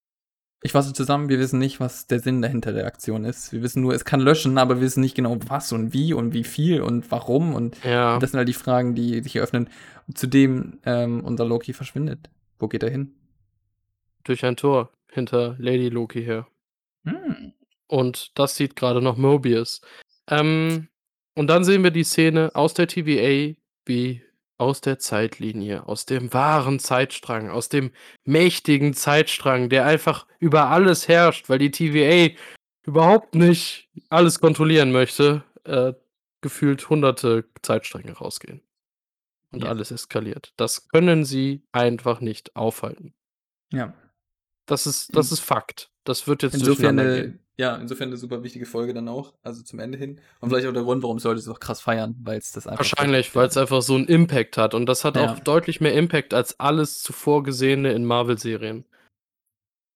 Ich 0.61 0.71
fasse 0.71 0.93
zusammen, 0.93 1.29
wir 1.29 1.37
wissen 1.37 1.59
nicht, 1.59 1.79
was 1.79 2.07
der 2.07 2.19
Sinn 2.19 2.41
dahinter 2.41 2.73
der 2.73 2.87
Aktion 2.87 3.23
ist. 3.23 3.53
Wir 3.53 3.61
wissen 3.61 3.83
nur, 3.83 3.93
es 3.93 4.03
kann 4.03 4.19
löschen, 4.19 4.57
aber 4.57 4.75
wir 4.77 4.81
wissen 4.81 5.01
nicht 5.01 5.13
genau, 5.15 5.37
was 5.47 5.71
und 5.71 5.93
wie 5.93 6.13
und 6.13 6.33
wie 6.33 6.43
viel 6.43 6.81
und 6.81 7.11
warum 7.11 7.53
und 7.53 7.77
Ja. 7.83 8.17
das 8.17 8.31
sind 8.31 8.39
halt 8.39 8.47
die 8.49 8.53
Fragen, 8.53 8.95
die 8.95 9.21
sich 9.21 9.35
eröffnen. 9.35 9.69
Zudem, 10.13 10.79
ähm, 10.85 11.23
unser 11.23 11.45
Loki 11.45 11.73
verschwindet. 11.73 12.29
Wo 12.57 12.67
geht 12.67 12.81
er 12.81 12.89
hin? 12.89 13.13
Durch 14.23 14.43
ein 14.43 14.55
Tor 14.57 14.89
hinter 15.11 15.55
Lady 15.59 15.89
Loki 15.89 16.23
her. 16.23 16.47
Hm. 17.05 17.44
Und 17.87 18.37
das 18.37 18.55
sieht 18.55 18.75
grade 18.75 19.01
noch 19.01 19.17
Mobius. 19.17 19.81
Ähm, 20.29 20.89
und 21.35 21.47
dann 21.47 21.63
sehen 21.63 21.83
wir 21.83 21.91
die 21.91 22.03
Szene 22.03 22.51
aus 22.53 22.73
der 22.73 22.87
TVA, 22.87 23.55
wie 23.85 24.23
aus 24.57 24.79
der 24.81 24.99
Zeitlinie, 24.99 25.87
aus 25.87 26.05
dem 26.05 26.33
wahren 26.33 26.79
Zeitstrang, 26.79 27.49
aus 27.49 27.67
dem 27.69 27.91
mächtigen 28.23 28.93
Zeitstrang, 28.93 29.69
der 29.69 29.85
einfach 29.85 30.27
über 30.39 30.69
alles 30.69 31.07
herrscht, 31.07 31.49
weil 31.49 31.59
die 31.59 31.71
TVA 31.71 32.33
überhaupt 32.85 33.35
nicht 33.35 33.89
alles 34.09 34.39
kontrollieren 34.39 34.91
möchte, 34.91 35.43
äh, 35.65 35.93
gefühlt 36.41 36.89
Hunderte 36.89 37.45
Zeitstränge 37.63 38.13
rausgehen. 38.13 38.61
Und 39.51 39.63
Ja. 39.63 39.69
alles 39.69 39.91
eskaliert. 39.91 40.53
Das 40.57 40.87
können 40.89 41.25
sie 41.25 41.63
einfach 41.71 42.21
nicht 42.21 42.55
aufhalten. 42.55 43.13
Ja. 43.73 43.93
Das 44.65 44.85
ist 44.87 45.15
das 45.15 45.29
In 45.31 45.33
ist 45.35 45.39
Fakt. 45.41 45.91
Das 46.07 46.27
wird 46.27 46.43
jetzt 46.43 46.63
insofern 46.63 46.95
'ne 46.95 46.99
gehen. 47.11 47.39
ja, 47.57 47.75
insofern 47.77 48.09
'ne 48.09 48.17
super 48.17 48.43
wichtige 48.43 48.65
Folge 48.65 48.93
dann 48.93 49.07
auch, 49.07 49.33
also, 49.43 49.63
zum 49.63 49.79
Ende 49.79 49.97
hin. 49.97 50.19
Und 50.41 50.49
vielleicht 50.49 50.67
auch 50.67 50.73
der 50.73 50.83
Grund, 50.83 51.03
warum 51.03 51.17
Leute 51.19 51.39
es 51.39 51.47
auch 51.47 51.59
krass 51.59 51.81
feiern, 51.81 52.15
weil's 52.23 52.51
das 52.51 52.67
einfach 52.67 52.91
Wahrscheinlich, 52.97 53.33
weil's 53.35 53.55
ja. 53.55 53.57
einfach 53.57 53.81
so 53.81 53.95
'n 53.95 54.05
Impact 54.05 54.57
hat 54.57 54.73
und 54.73 54.85
das 54.85 55.05
hat 55.05 55.17
auch 55.17 55.39
Ja. 55.39 55.45
deutlich 55.45 55.79
mehr 55.79 55.93
Impact 55.93 56.33
als 56.33 56.59
alles 56.59 57.01
zuvor 57.01 57.41
Gesehene 57.43 57.93
in 57.93 58.03
Marvel-Serien. 58.05 58.85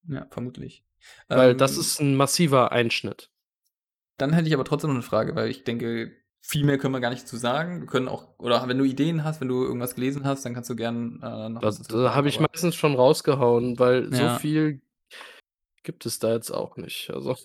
Ja, 0.07 0.27
vermutlich. 0.29 0.85
Weil 1.33 1.53
das 1.55 1.77
Ähm 1.77 1.77
ist 1.77 1.99
'n 1.99 2.15
massiver 2.15 2.71
Einschnitt. 2.71 3.29
Dann 4.19 4.33
hätte 4.33 4.49
ich 4.49 4.53
aber 4.53 4.65
trotzdem 4.65 4.89
noch 4.89 4.97
'ne 4.97 5.01
Frage, 5.01 5.33
weil 5.35 5.49
ich 5.49 5.63
denke, 5.63 6.11
viel 6.41 6.65
mehr 6.65 6.77
können 6.77 6.93
wir 6.93 6.99
gar 6.99 7.09
nicht 7.09 7.25
zu 7.27 7.37
sagen. 7.37 7.79
Wir 7.79 7.87
können 7.87 8.09
auch 8.09 8.37
oder 8.37 8.67
wenn 8.67 8.77
du 8.77 8.83
Ideen 8.83 9.23
hast, 9.23 9.39
wenn 9.39 9.47
du 9.47 9.63
irgendwas 9.63 9.95
gelesen 9.95 10.25
hast, 10.25 10.43
dann 10.45 10.53
kannst 10.53 10.69
du 10.69 10.75
gern, 10.75 11.21
äh, 11.23 11.47
noch 11.49 11.63
Da 11.63 11.71
was 11.71 11.77
dazu 11.77 11.95
da 12.05 12.15
habe 12.15 12.29
ich 12.29 12.39
meistens 12.39 12.75
schon 12.75 12.95
rausgehauen, 12.95 13.77
weil 13.79 14.13
so 14.13 14.29
Ja. 14.29 14.29
viel 14.29 14.81
gibt 15.89 16.05
es 16.05 16.19
da 16.19 16.33
jetzt 16.33 16.51
auch 16.51 16.77
nicht, 16.77 17.09
also 17.09 17.35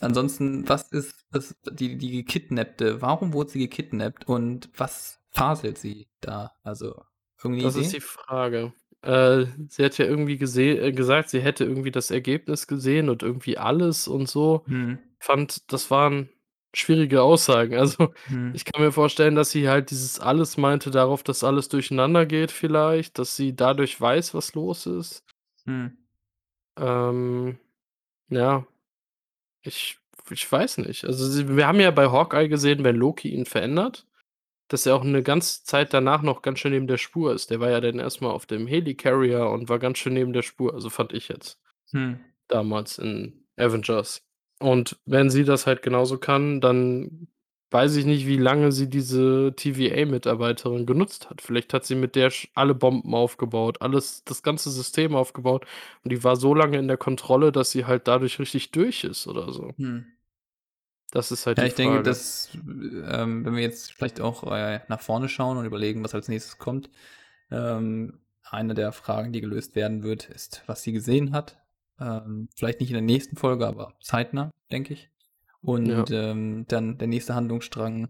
Ansonsten, 0.00 0.66
was 0.68 0.90
ist 0.92 1.26
das 1.30 1.54
die 1.70 1.96
die 1.98 2.10
Gekidnappte 2.10 3.02
warum 3.02 3.32
wurde 3.34 3.50
sie 3.50 3.58
gekidnappt 3.60 4.26
und 4.28 4.70
was 4.76 5.20
faselt 5.30 5.78
sie 5.78 6.08
da? 6.20 6.52
Also, 6.62 7.04
irgend 7.42 7.58
'ne 7.58 7.62
Das 7.62 7.74
ist 7.76 7.92
die 7.92 8.00
Idee? 8.00 8.00
Frage. 8.00 8.72
Äh, 9.02 9.46
sie 9.68 9.84
hat 9.84 9.98
ja 9.98 10.06
irgendwie 10.06 10.34
äh, 10.62 10.92
gesagt, 10.92 11.28
sie 11.30 11.40
hätte 11.40 11.64
irgendwie 11.64 11.90
das 11.90 12.10
Ergebnis 12.10 12.66
gesehen 12.66 13.08
und 13.08 13.22
irgendwie 13.22 13.58
alles 13.58 14.08
und 14.08 14.28
so. 14.28 14.64
Mhm. 14.66 14.98
Fand, 15.20 15.72
das 15.72 15.90
waren 15.90 16.30
schwierige 16.74 17.22
Aussagen. 17.22 17.76
Also, 17.76 18.12
Mhm. 18.26 18.52
ich 18.52 18.64
kann 18.64 18.82
mir 18.82 18.92
vorstellen, 18.92 19.34
dass 19.36 19.50
sie 19.50 19.68
halt 19.68 19.90
dieses 19.90 20.20
alles 20.20 20.56
meinte 20.58 20.90
darauf, 20.90 21.22
dass 21.22 21.44
alles 21.44 21.68
durcheinandergeht 21.70 22.50
vielleicht, 22.52 23.18
dass 23.18 23.36
sie 23.36 23.54
dadurch 23.56 24.00
weiß, 24.00 24.34
was 24.34 24.54
los 24.54 24.86
ist. 24.86 25.24
Mhm. 25.66 25.99
Ähm, 26.78 27.58
ja. 28.28 28.66
Ich 29.62 29.98
ich 30.30 30.50
weiß 30.50 30.78
nicht. 30.78 31.04
Also, 31.06 31.26
sie 31.26 31.56
wir 31.56 31.66
haben 31.68 31.80
ja 31.80 31.90
bei 31.92 32.08
Hawkeye 32.10 32.48
gesehen, 32.48 32.84
wenn 32.84 32.96
Loki 32.96 33.30
ihn 33.30 33.46
verändert, 33.46 34.06
dass 34.68 34.86
er 34.86 34.96
auch 34.96 35.04
'ne 35.04 35.22
ganze 35.22 35.64
Zeit 35.64 35.94
danach 35.94 36.22
noch 36.22 36.42
ganz 36.42 36.60
schön 36.60 36.72
neben 36.72 36.86
der 36.88 36.98
Spur 36.98 37.34
ist. 37.34 37.50
Der 37.50 37.60
war 37.60 37.70
ja 37.70 37.80
dann 37.80 37.98
erst 38.00 38.22
mal 38.22 38.30
auf 38.30 38.46
dem 38.46 38.66
Helicarrier 38.68 39.48
und 39.50 39.68
war 39.70 39.78
ganz 39.80 39.98
schön 39.98 40.14
neben 40.14 40.32
der 40.34 40.42
Spur, 40.42 40.74
also, 40.74 40.90
fand 40.90 41.12
ich 41.14 41.28
jetzt 41.28 41.60
Mhm. 41.92 42.20
damals 42.48 42.98
in 42.98 43.46
Avengers. 43.58 44.22
Und 44.60 45.00
wenn 45.06 45.30
sie 45.30 45.44
das 45.44 45.66
halt 45.66 45.82
genauso 45.82 46.18
kann, 46.18 46.60
dann 46.62 47.28
weiß 47.70 47.96
ich 47.96 48.04
nicht, 48.06 48.26
wie 48.26 48.36
lange 48.36 48.72
sie 48.72 48.88
diese 48.88 49.52
TVA-Mitarbeiterin 49.56 50.86
genutzt 50.86 51.30
hat. 51.30 51.40
Vielleicht 51.40 51.72
hat 51.74 51.84
sie 51.84 51.94
mit 51.94 52.16
der 52.16 52.32
alle 52.54 52.74
Bomben 52.74 53.14
aufgebaut, 53.14 53.80
alles 53.80 54.24
das 54.24 54.42
ganze 54.42 54.70
System 54.70 55.14
aufgebaut 55.14 55.66
und 56.04 56.12
die 56.12 56.22
war 56.24 56.36
so 56.36 56.54
lange 56.54 56.78
in 56.78 56.88
der 56.88 56.96
Kontrolle, 56.96 57.52
dass 57.52 57.70
sie 57.70 57.84
halt 57.86 58.08
dadurch 58.08 58.38
richtig 58.38 58.72
durch 58.72 59.04
ist 59.04 59.26
oder 59.26 59.52
so. 59.52 59.72
Mhm. 59.76 60.06
Das 61.12 61.32
ist 61.32 61.46
halt 61.46 61.58
Ja, 61.58 61.64
die 61.64 61.68
ich 61.70 61.74
denke, 61.74 61.94
Frage. 61.96 62.08
dass, 62.08 62.50
ähm, 62.54 63.44
wenn 63.44 63.54
wir 63.56 63.62
jetzt 63.62 63.92
vielleicht 63.92 64.20
auch, 64.20 64.44
äh, 64.52 64.80
nach 64.88 65.00
vorne 65.00 65.28
schauen 65.28 65.56
und 65.56 65.64
überlegen, 65.64 66.04
was 66.04 66.14
als 66.14 66.28
Nächstes 66.28 66.58
kommt, 66.58 66.88
ähm, 67.50 68.20
eine 68.44 68.74
der 68.74 68.92
Fragen, 68.92 69.32
die 69.32 69.40
gelöst 69.40 69.74
werden 69.74 70.02
wird, 70.02 70.28
ist, 70.30 70.62
was 70.66 70.82
sie 70.82 70.92
gesehen 70.92 71.32
hat. 71.32 71.58
Ähm, 72.00 72.48
vielleicht 72.56 72.80
nicht 72.80 72.90
in 72.90 72.94
der 72.94 73.02
nächsten 73.02 73.36
Folge, 73.36 73.66
aber 73.66 73.94
zeitnah, 74.00 74.50
denke 74.72 74.94
ich. 74.94 75.10
Ja. 75.62 75.70
Und, 75.72 76.10
ähm, 76.10 76.64
dann 76.68 76.98
der 76.98 77.08
nächste 77.08 77.34
Handlungsstrang 77.34 78.08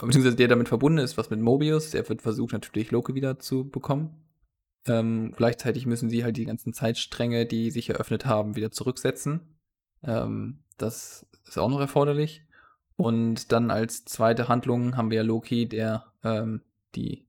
beziehungsweise 0.00 0.36
der 0.36 0.48
damit 0.48 0.68
verbunden 0.68 0.98
ist, 0.98 1.16
was 1.16 1.30
mit 1.30 1.40
Mobius. 1.40 1.94
Er 1.94 2.08
wird 2.08 2.22
versucht 2.22 2.52
natürlich 2.52 2.90
Loki 2.90 3.14
wieder 3.14 3.38
zu 3.38 3.68
bekommen. 3.68 4.24
Ähm, 4.86 5.32
gleichzeitig 5.36 5.86
müssen 5.86 6.10
sie 6.10 6.24
halt 6.24 6.36
die 6.36 6.44
ganzen 6.44 6.74
Zeitstränge, 6.74 7.46
die 7.46 7.70
sich 7.70 7.88
eröffnet 7.88 8.26
haben, 8.26 8.56
wieder 8.56 8.70
zurücksetzen. 8.70 9.40
Ähm, 10.02 10.64
das 10.76 11.26
ist 11.46 11.58
auch 11.58 11.70
noch 11.70 11.80
erforderlich. 11.80 12.42
Und 12.96 13.52
dann 13.52 13.70
als 13.70 14.04
zweite 14.04 14.48
Handlung 14.48 14.96
haben 14.96 15.10
wir 15.10 15.18
ja 15.18 15.22
Loki, 15.22 15.68
der 15.68 16.12
ähm, 16.22 16.60
die 16.94 17.26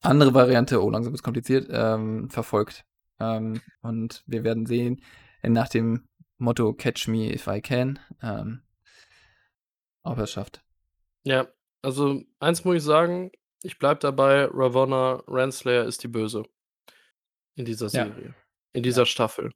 andere 0.00 0.34
Variante, 0.34 0.82
oh, 0.82 0.90
langsam 0.90 1.14
ist 1.14 1.22
kompliziert, 1.22 1.68
ähm, 1.70 2.30
verfolgt. 2.30 2.84
Ähm, 3.20 3.60
und 3.82 4.22
wir 4.26 4.44
werden 4.44 4.66
sehen, 4.66 5.00
nach 5.42 5.68
dem 5.68 6.04
Motto 6.38 6.72
Catch 6.72 7.08
Me 7.08 7.32
If 7.32 7.46
I 7.46 7.60
Can, 7.60 7.98
ähm, 8.22 8.62
ob 10.02 10.18
er 10.18 10.24
es 10.24 10.32
schafft. 10.32 10.62
Ja, 11.24 11.48
also 11.82 12.22
eins 12.40 12.64
muss 12.64 12.76
ich 12.76 12.82
sagen, 12.82 13.30
ich 13.62 13.78
bleibe 13.78 14.00
dabei, 14.00 14.44
Ravonna 14.44 15.22
Renslayer 15.26 15.84
ist 15.84 16.02
die 16.02 16.08
Böse. 16.08 16.44
In 17.54 17.64
dieser 17.64 17.88
Serie. 17.88 18.26
Ja. 18.26 18.34
In 18.72 18.82
dieser 18.82 19.02
ja. 19.02 19.06
Staffel. 19.06 19.52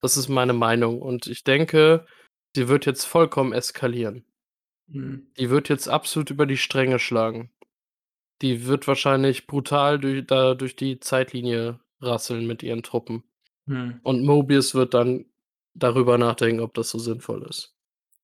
Das 0.00 0.16
ist 0.16 0.28
meine 0.28 0.52
Meinung. 0.52 1.00
Und 1.00 1.26
ich 1.26 1.44
denke, 1.44 2.06
sie 2.54 2.68
wird 2.68 2.86
jetzt 2.86 3.04
vollkommen 3.04 3.52
eskalieren. 3.52 4.24
Mhm. 4.86 5.28
Die 5.38 5.50
wird 5.50 5.68
jetzt 5.68 5.88
absolut 5.88 6.30
über 6.30 6.46
die 6.46 6.56
Stränge 6.56 6.98
schlagen. 6.98 7.50
Die 8.42 8.66
wird 8.66 8.86
wahrscheinlich 8.86 9.46
brutal 9.46 9.98
durch, 9.98 10.26
da 10.26 10.54
durch 10.54 10.76
die 10.76 11.00
Zeitlinie 11.00 11.80
rasseln 12.00 12.46
mit 12.46 12.62
ihren 12.62 12.82
Truppen. 12.82 13.24
Mhm. 13.66 14.00
Und 14.02 14.24
Mobius 14.24 14.74
wird 14.74 14.94
dann 14.94 15.26
darüber 15.78 16.18
nachdenken, 16.18 16.60
ob 16.60 16.74
das 16.74 16.90
so 16.90 16.98
sinnvoll 16.98 17.46
ist. 17.48 17.74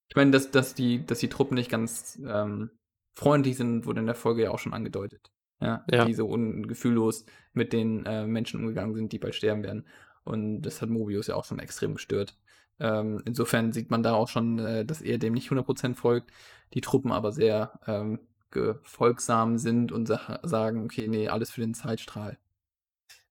Ich 0.09 0.15
meine, 0.15 0.31
dass, 0.31 0.51
dass, 0.51 0.73
die, 0.73 1.05
dass 1.05 1.19
die 1.19 1.29
Truppen 1.29 1.55
nicht 1.55 1.71
ganz 1.71 2.19
ähm, 2.25 2.69
freundlich 3.13 3.57
sind, 3.57 3.85
wurde 3.85 4.01
in 4.01 4.05
der 4.05 4.15
Folge 4.15 4.43
ja 4.43 4.51
auch 4.51 4.59
schon 4.59 4.73
angedeutet. 4.73 5.31
Ja, 5.61 5.85
ja. 5.89 6.03
die 6.03 6.13
so 6.13 6.27
ungefühllos 6.27 7.23
mit 7.53 7.71
den 7.71 8.05
äh, 8.05 8.27
Menschen 8.27 8.59
umgegangen 8.59 8.93
sind, 8.93 9.13
die 9.13 9.19
bald 9.19 9.35
sterben 9.35 9.63
werden. 9.63 9.87
Und 10.25 10.63
das 10.63 10.81
hat 10.81 10.89
Mobius 10.89 11.27
ja 11.27 11.35
auch 11.35 11.45
schon 11.45 11.59
extrem 11.59 11.95
gestört. 11.95 12.37
Ähm, 12.77 13.21
insofern 13.25 13.71
sieht 13.71 13.89
man 13.89 14.03
da 14.03 14.13
auch 14.13 14.27
schon, 14.27 14.59
äh, 14.59 14.85
dass 14.85 15.01
er 15.01 15.17
dem 15.17 15.33
nicht 15.33 15.49
100% 15.49 15.95
folgt, 15.95 16.31
die 16.73 16.81
Truppen 16.81 17.13
aber 17.13 17.31
sehr 17.31 17.79
ähm, 17.87 18.19
gefolgsam 18.51 19.57
sind 19.57 19.93
und 19.93 20.07
sa 20.07 20.39
sagen, 20.43 20.83
okay, 20.83 21.07
nee, 21.07 21.29
alles 21.29 21.51
für 21.51 21.61
den 21.61 21.73
Zeitstrahl. 21.73 22.37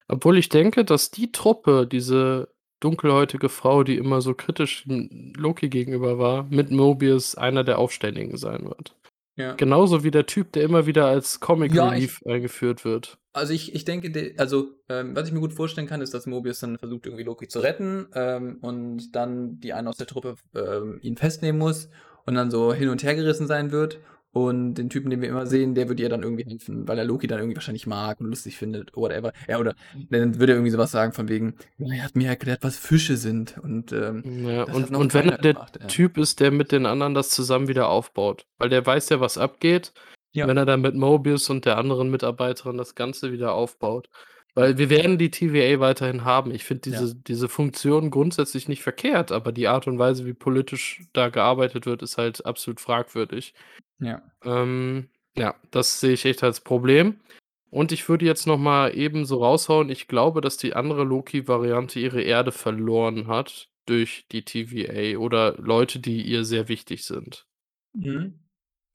Obwohl 0.09 0.39
ich 0.39 0.49
denke, 0.49 0.85
dass 0.85 1.11
die 1.11 1.33
Truppe, 1.33 1.87
diese 1.87 2.54
dunkelhäutige 2.85 3.49
Frau, 3.49 3.83
die 3.83 3.97
immer 3.97 4.21
so 4.21 4.35
kritisch 4.35 4.85
Loki 4.87 5.69
gegenüber 5.69 6.19
war, 6.19 6.45
mit 6.45 6.71
Mobius 6.71 7.35
einer 7.35 7.65
der 7.65 7.79
Aufständigen 7.79 8.37
sein 8.37 8.65
wird. 8.65 8.95
Ja. 9.37 9.55
Genauso 9.55 10.05
wie 10.05 10.13
der 10.13 10.27
Typ, 10.27 10.53
der 10.53 10.63
immer 10.63 10.87
wieder 10.87 11.07
als 11.07 11.41
Comic 11.41 11.75
ja, 11.75 11.89
Relief 11.89 12.21
ich, 12.25 12.31
eingeführt 12.31 12.85
wird. 12.85 13.19
Also 13.33 13.53
ich, 13.53 13.75
ich 13.75 13.85
denke, 13.85 14.35
also 14.39 14.69
ähm, 14.89 15.17
was 15.17 15.27
ich 15.27 15.35
mir 15.35 15.41
gut 15.41 15.55
vorstellen 15.55 15.89
kann, 15.89 16.01
ist, 16.01 16.15
dass 16.15 16.27
Mobius 16.27 16.61
dann 16.61 16.79
versucht, 16.79 17.07
irgendwie 17.07 17.25
Loki 17.25 17.49
zu 17.49 17.59
retten 17.59 18.07
ähm, 18.15 18.59
und 18.61 19.17
dann 19.17 19.59
die 19.59 19.73
eine 19.73 19.89
aus 19.89 19.97
der 19.97 20.07
Truppe 20.07 20.37
ähm, 20.55 21.01
ihn 21.03 21.17
festnehmen 21.17 21.59
muss 21.59 21.89
und 22.27 22.37
dann 22.37 22.51
so 22.51 22.73
hin 22.73 22.91
und 22.91 23.03
her 23.03 23.17
gerissen 23.17 23.49
sein 23.49 23.73
wird 23.73 23.99
und 24.35 24.75
den 24.75 24.91
Typen, 24.91 25.11
den 25.11 25.23
wir 25.23 25.29
immer 25.29 25.47
sehen, 25.47 25.77
der 25.77 25.89
würde 25.89 26.03
ihr 26.03 26.09
dann 26.09 26.25
irgendwie 26.25 26.43
helfen, 26.45 26.89
weil 26.89 26.99
er 26.99 27.05
Loki 27.05 27.29
dann 27.29 27.39
irgendwie 27.39 27.55
wahrscheinlich 27.55 27.87
mag 27.87 28.21
und 28.21 28.27
lustig 28.27 28.59
findet, 28.59 28.97
oder 28.97 29.15
whatever. 29.15 29.33
Ja, 29.49 29.61
oder 29.61 29.77
dann 30.11 30.41
würde 30.41 30.53
er 30.53 30.57
irgendwie 30.57 30.73
sowas 30.73 30.91
sagen 30.91 31.13
von 31.13 31.29
wegen, 31.29 31.55
er 31.79 32.03
hat 32.03 32.17
mir 32.17 32.29
erklärt, 32.29 32.65
was 32.65 32.77
Fische 32.77 33.17
sind. 33.17 33.59
Und, 33.63 33.93
ähm, 33.93 34.25
ja, 34.45 34.65
und, 34.65 34.91
und 34.93 35.15
wenn 35.15 35.29
er 35.29 35.39
der 35.39 35.55
gemacht, 35.55 35.79
ja. 35.81 35.87
Typ 35.87 36.19
ist, 36.19 36.41
der 36.41 36.51
mit 36.51 36.73
den 36.73 36.85
anderen 36.85 37.15
das 37.15 37.31
zusammen 37.31 37.69
wieder 37.69 37.89
aufbaut, 37.89 38.47
weil 38.59 38.71
der 38.71 38.85
weiß 38.85 39.09
ja, 39.11 39.21
was 39.21 39.39
abgeht, 39.39 39.93
ja. 40.33 40.49
wenn 40.49 40.57
er 40.57 40.67
dann 40.67 40.81
mit 40.81 40.97
Mobius 40.97 41.49
und 41.49 41.65
der 41.65 41.79
anderen 41.79 42.11
Mitarbeiterin 42.11 42.77
das 42.77 42.97
Ganze 42.97 43.31
wieder 43.31 43.55
aufbaut. 43.55 44.09
Weil 44.55 44.79
wir 44.79 44.89
werden 44.89 45.19
die 45.19 45.31
TVA 45.31 45.81
weiterhin 45.81 46.25
haben. 46.25 46.53
Ich 46.53 46.65
finde 46.65 46.91
diese, 46.91 47.09
ja. 47.09 47.15
diese 47.27 47.49
Funktion 47.49 48.11
grundsätzlich 48.11 48.69
nicht 48.69 48.83
verkehrt, 48.83 49.33
aber 49.33 49.51
die 49.51 49.67
Art 49.67 49.89
und 49.89 49.99
Weise, 49.99 50.27
wie 50.27 50.33
politisch 50.33 51.03
da 51.13 51.29
gearbeitet 51.29 51.87
wird, 51.87 52.03
ist 52.03 52.19
halt 52.19 52.47
absolut 52.47 52.81
fragwürdig. 52.81 53.53
Ja. 53.99 54.23
Ähm, 54.45 55.09
ja, 55.37 55.57
das 55.73 55.99
sehe 55.99 56.13
ich 56.13 56.25
echt 56.25 56.45
als 56.45 56.61
Problem. 56.61 57.21
Und 57.71 57.91
ich 57.91 58.09
würde 58.09 58.25
jetzt 58.25 58.47
noch 58.47 58.59
mal 58.59 58.97
eben 58.97 59.25
so 59.25 59.43
raushauen, 59.43 59.91
ich 59.91 60.07
glaube, 60.07 60.41
dass 60.41 60.57
die 60.57 60.75
andere 60.75 61.03
Loki-Variante 61.03 61.99
ihre 61.99 62.23
Erde 62.23 62.53
verloren 62.53 63.27
hat 63.27 63.69
durch 63.87 64.27
die 64.31 64.45
TVA 64.45 65.19
oder 65.19 65.57
Leute, 65.59 65.99
die 65.99 66.23
ihr 66.23 66.45
sehr 66.45 66.69
wichtig 66.69 67.05
sind. 67.05 67.49
Mhm. 67.93 68.39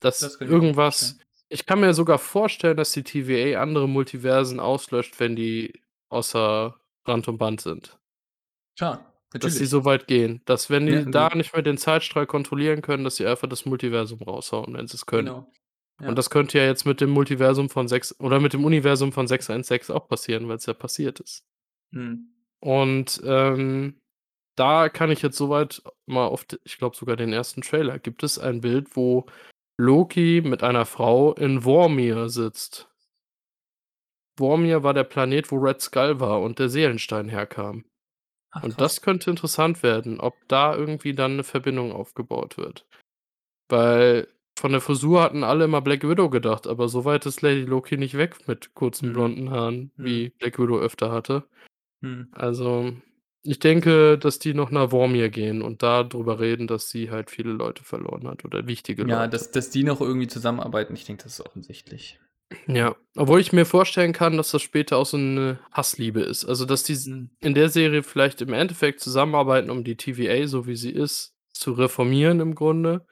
Dass 0.00 0.20
das 0.20 0.40
irgendwas. 0.40 1.18
Ich 1.52 1.66
kann 1.66 1.80
mir 1.80 1.94
sogar 1.94 2.18
vorstellen, 2.18 2.76
dass 2.76 2.92
die 2.92 3.02
TVA 3.02 3.60
andere 3.60 3.88
Multiversen 3.88 4.60
auslöscht, 4.60 5.18
wenn 5.18 5.34
die 5.34 5.80
außer 6.08 6.78
Rand 7.06 7.28
und 7.28 7.38
Band 7.38 7.60
sind. 7.60 7.98
Klar. 8.78 9.04
Natürlich. 9.32 9.54
Dass 9.54 9.58
sie 9.58 9.66
so 9.66 9.84
weit 9.84 10.06
gehen. 10.06 10.42
Dass, 10.44 10.70
wenn 10.70 10.86
die 10.86 10.92
ja, 10.92 11.04
da 11.04 11.34
nicht 11.34 11.52
mehr 11.52 11.62
den 11.62 11.78
Zeitstrahl 11.78 12.26
kontrollieren 12.26 12.82
können, 12.82 13.04
dass 13.04 13.16
sie 13.16 13.26
einfach 13.26 13.48
das 13.48 13.64
Multiversum 13.64 14.22
raushauen, 14.22 14.74
wenn 14.74 14.88
sie 14.88 14.96
es 14.96 15.06
können. 15.06 15.26
Genau. 15.26 15.52
Ja. 16.00 16.08
Und 16.08 16.16
das 16.16 16.30
könnte 16.30 16.58
ja 16.58 16.64
jetzt 16.64 16.86
mit 16.86 17.00
dem 17.00 17.10
Multiversum 17.10 17.68
von 17.68 17.86
6 17.86 18.18
oder 18.20 18.40
mit 18.40 18.54
dem 18.54 18.64
Universum 18.64 19.12
von 19.12 19.28
616 19.28 19.94
auch 19.94 20.08
passieren, 20.08 20.48
weil 20.48 20.56
es 20.56 20.66
ja 20.66 20.74
passiert 20.74 21.20
ist. 21.20 21.44
Hm. 21.92 22.32
Und 22.60 23.20
ähm, 23.24 24.00
da 24.56 24.88
kann 24.88 25.10
ich 25.10 25.22
jetzt 25.22 25.36
soweit 25.36 25.82
mal 26.06 26.26
auf, 26.26 26.46
ich 26.64 26.78
glaube 26.78 26.96
sogar 26.96 27.16
den 27.16 27.32
ersten 27.32 27.62
Trailer, 27.62 27.98
gibt 27.98 28.22
es 28.22 28.38
ein 28.38 28.60
Bild, 28.60 28.96
wo 28.96 29.26
Loki 29.80 30.42
mit 30.44 30.62
einer 30.62 30.84
Frau 30.84 31.32
in 31.34 31.62
Vormir 31.62 32.28
sitzt. 32.28 32.88
Vormir 34.38 34.82
war 34.82 34.92
der 34.94 35.04
Planet, 35.04 35.50
wo 35.50 35.56
Red 35.56 35.80
Skull 35.80 36.20
war 36.20 36.40
und 36.42 36.58
der 36.58 36.68
Seelenstein 36.68 37.28
herkam. 37.28 37.84
Ach, 38.50 38.62
Und 38.62 38.80
das 38.80 39.00
könnte 39.00 39.30
interessant 39.30 39.82
werden, 39.82 40.20
ob 40.20 40.34
da 40.48 40.74
irgendwie 40.74 41.14
dann 41.14 41.32
eine 41.32 41.44
Verbindung 41.44 41.92
aufgebaut 41.92 42.58
wird. 42.58 42.86
Weil 43.70 44.28
von 44.58 44.72
der 44.72 44.80
Frisur 44.82 45.22
hatten 45.22 45.44
alle 45.44 45.64
immer 45.64 45.80
Black 45.80 46.06
Widow 46.06 46.28
gedacht, 46.28 46.66
aber 46.66 46.88
so 46.88 47.04
weit 47.06 47.24
ist 47.24 47.40
Lady 47.40 47.62
Loki 47.62 47.96
nicht 47.96 48.18
weg 48.18 48.46
mit 48.48 48.74
kurzen 48.74 49.10
Mhm. 49.10 49.12
blonden 49.14 49.50
Haaren, 49.50 49.92
Mhm. 49.96 50.04
wie 50.04 50.28
Black 50.38 50.58
Widow 50.58 50.78
öfter 50.78 51.10
hatte. 51.10 51.44
Mhm. 52.02 52.28
Also, 52.32 52.92
ich 53.42 53.58
denke, 53.58 54.18
dass 54.18 54.38
die 54.38 54.54
noch 54.54 54.70
nach 54.70 54.90
Vormir 54.90 55.30
gehen 55.30 55.62
und 55.62 55.82
da 55.82 56.02
drüber 56.04 56.40
reden, 56.40 56.66
dass 56.66 56.90
sie 56.90 57.10
halt 57.10 57.30
viele 57.30 57.52
Leute 57.52 57.84
verloren 57.84 58.26
hat 58.28 58.44
oder 58.44 58.66
wichtige 58.66 59.04
Ja, 59.04 59.24
Leute. 59.24 59.30
dass 59.30 59.50
dass 59.50 59.70
die 59.70 59.82
noch 59.84 60.00
irgendwie 60.00 60.28
zusammenarbeiten, 60.28 60.94
ich 60.94 61.04
denke, 61.04 61.24
das 61.24 61.34
ist 61.34 61.46
offensichtlich. 61.46 62.20
Ja, 62.66 62.96
obwohl 63.16 63.40
ich 63.40 63.52
mir 63.52 63.64
vorstellen 63.64 64.12
kann, 64.12 64.36
dass 64.36 64.50
das 64.50 64.62
später 64.62 64.96
auch 64.96 65.06
so 65.06 65.16
eine 65.16 65.58
Hassliebe 65.72 66.20
ist. 66.20 66.44
Also, 66.44 66.64
dass 66.64 66.82
die 66.82 66.94
mhm. 67.08 67.30
in 67.40 67.54
der 67.54 67.68
Serie 67.68 68.02
vielleicht 68.02 68.40
im 68.42 68.52
Endeffekt 68.52 69.00
zusammenarbeiten, 69.00 69.70
um 69.70 69.84
die 69.84 69.96
TVA, 69.96 70.46
so 70.46 70.66
wie 70.66 70.76
sie 70.76 70.90
ist, 70.90 71.34
zu 71.52 71.72
reformieren 71.72 72.40
im 72.40 72.54
Grunde, 72.54 73.06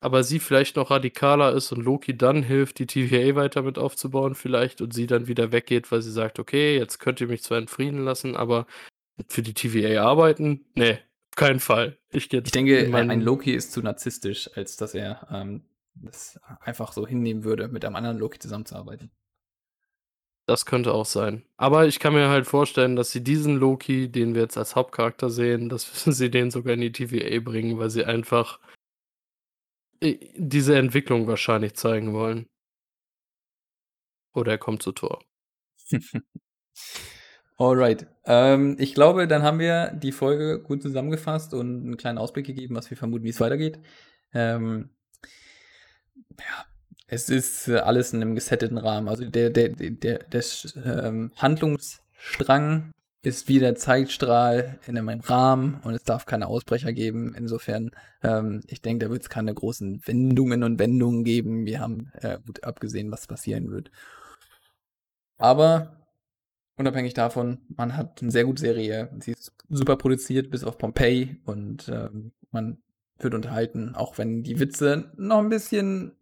aber 0.00 0.24
sie 0.24 0.40
vielleicht 0.40 0.76
noch 0.76 0.90
radikaler 0.90 1.52
ist 1.54 1.72
und 1.72 1.82
Loki 1.82 2.16
dann 2.16 2.42
hilft, 2.42 2.78
die 2.80 2.86
TVA 2.86 3.36
weiter 3.36 3.62
mit 3.62 3.78
aufzubauen 3.78 4.34
vielleicht 4.34 4.80
und 4.82 4.94
sie 4.94 5.06
dann 5.06 5.28
wieder 5.28 5.52
weggeht, 5.52 5.92
weil 5.92 6.02
sie 6.02 6.12
sagt: 6.12 6.38
„Okay, 6.38 6.76
jetzt 6.78 6.98
könnt 7.00 7.20
ihr 7.20 7.28
mich 7.28 7.42
zwar 7.42 7.58
in 7.58 7.68
Frieden 7.68 8.04
lassen, 8.04 8.36
aber 8.36 8.66
für 9.28 9.42
die 9.42 9.54
TVA 9.54 10.02
arbeiten? 10.02 10.64
Ne, 10.74 10.98
auf 11.30 11.36
keinen 11.36 11.60
Fall. 11.60 11.98
Ich 12.10 12.32
Ich 12.32 12.50
denke, 12.50 12.90
ein 12.94 13.20
Loki 13.20 13.52
ist 13.54 13.72
zu 13.72 13.82
narzisstisch, 13.82 14.50
als 14.54 14.76
dass 14.76 14.94
er, 14.94 15.28
ähm 15.30 15.64
das 15.94 16.40
einfach 16.60 16.92
so 16.92 17.06
hinnehmen 17.06 17.44
würde, 17.44 17.68
mit 17.68 17.84
einem 17.84 17.96
anderen 17.96 18.18
Loki 18.18 18.38
zusammenzuarbeiten. 18.38 19.10
Das 20.46 20.66
könnte 20.66 20.92
auch 20.92 21.06
sein. 21.06 21.44
Aber 21.56 21.86
ich 21.86 22.00
kann 22.00 22.14
mir 22.14 22.28
halt 22.28 22.46
vorstellen, 22.46 22.96
dass 22.96 23.12
sie 23.12 23.22
diesen 23.22 23.56
Loki, 23.56 24.10
den 24.10 24.34
wir 24.34 24.42
jetzt 24.42 24.58
als 24.58 24.74
Hauptcharakter 24.74 25.30
sehen, 25.30 25.68
dass 25.68 26.04
sie 26.04 26.30
den 26.30 26.50
sogar 26.50 26.74
in 26.74 26.80
die 26.80 26.92
TVA 26.92 27.40
bringen, 27.40 27.78
weil 27.78 27.90
sie 27.90 28.04
einfach 28.04 28.58
äh, 30.00 30.18
diese 30.36 30.76
Entwicklung 30.76 31.26
wahrscheinlich 31.26 31.74
zeigen 31.74 32.12
wollen. 32.12 32.46
Oder 34.34 34.52
er 34.52 34.58
kommt 34.58 34.82
zu 34.82 34.92
Tor. 34.92 35.22
Alright. 37.58 38.06
Ähm, 38.24 38.76
ich 38.78 38.94
glaube, 38.94 39.28
dann 39.28 39.42
haben 39.42 39.58
wir 39.58 39.92
die 39.92 40.12
Folge 40.12 40.60
gut 40.60 40.82
zusammengefasst 40.82 41.54
und 41.54 41.84
einen 41.84 41.96
kleinen 41.96 42.18
Ausblick 42.18 42.46
gegeben, 42.46 42.74
was 42.74 42.90
wir 42.90 42.96
vermuten, 42.96 43.24
wie 43.24 43.30
es 43.30 43.40
weitergeht. 43.40 43.78
Ähm, 44.32 44.90
ja, 46.38 46.64
es 47.06 47.28
ist 47.28 47.68
alles 47.68 48.12
in 48.12 48.22
einem 48.22 48.34
gesetteten 48.34 48.78
Rahmen. 48.78 49.08
Also 49.08 49.24
der, 49.24 49.50
der, 49.50 49.68
der, 49.68 50.18
der 50.18 50.44
ähm, 50.84 51.30
Handlungsstrang 51.36 52.92
ist 53.22 53.48
wie 53.48 53.60
der 53.60 53.76
Zeitstrahl 53.76 54.80
in 54.86 54.98
einem 54.98 55.20
Rahmen 55.20 55.80
und 55.84 55.94
es 55.94 56.02
darf 56.02 56.26
keine 56.26 56.48
Ausbrecher 56.48 56.92
geben. 56.92 57.34
Insofern, 57.36 57.90
ähm, 58.22 58.62
ich 58.66 58.82
denke, 58.82 59.06
da 59.06 59.12
wird 59.12 59.22
es 59.22 59.28
keine 59.28 59.54
großen 59.54 60.02
Wendungen 60.06 60.64
und 60.64 60.78
Wendungen 60.80 61.22
geben. 61.22 61.64
Wir 61.66 61.80
haben 61.80 62.10
äh, 62.14 62.38
gut 62.44 62.64
abgesehen, 62.64 63.12
was 63.12 63.28
passieren 63.28 63.70
wird. 63.70 63.90
Aber 65.38 66.01
unabhängig 66.82 67.14
davon, 67.14 67.58
man 67.68 67.96
hat 67.96 68.20
eine 68.20 68.30
sehr 68.30 68.44
gute 68.44 68.60
Serie. 68.60 69.10
Sie 69.20 69.32
ist 69.32 69.52
super 69.68 69.96
produziert, 69.96 70.50
bis 70.50 70.64
auf 70.64 70.78
Pompeii 70.78 71.40
und 71.44 71.88
ähm, 71.88 72.32
man 72.50 72.82
wird 73.18 73.34
unterhalten, 73.34 73.94
auch 73.94 74.18
wenn 74.18 74.42
die 74.42 74.58
Witze 74.58 75.12
noch 75.16 75.38
ein 75.38 75.48
bisschen 75.48 76.16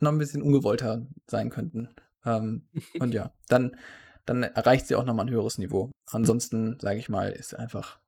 noch 0.00 0.12
ein 0.12 0.18
bisschen 0.18 0.42
ungewollter 0.42 1.06
sein 1.26 1.50
könnten. 1.50 1.88
Ähm, 2.24 2.68
und 3.00 3.14
ja, 3.14 3.32
dann, 3.48 3.76
dann 4.26 4.42
erreicht 4.42 4.86
sie 4.86 4.96
auch 4.96 5.04
nochmal 5.04 5.26
ein 5.26 5.32
höheres 5.32 5.58
Niveau. 5.58 5.90
Ansonsten, 6.10 6.78
sage 6.78 6.98
ich 6.98 7.08
mal, 7.08 7.30
ist 7.30 7.54
einfach 7.54 7.98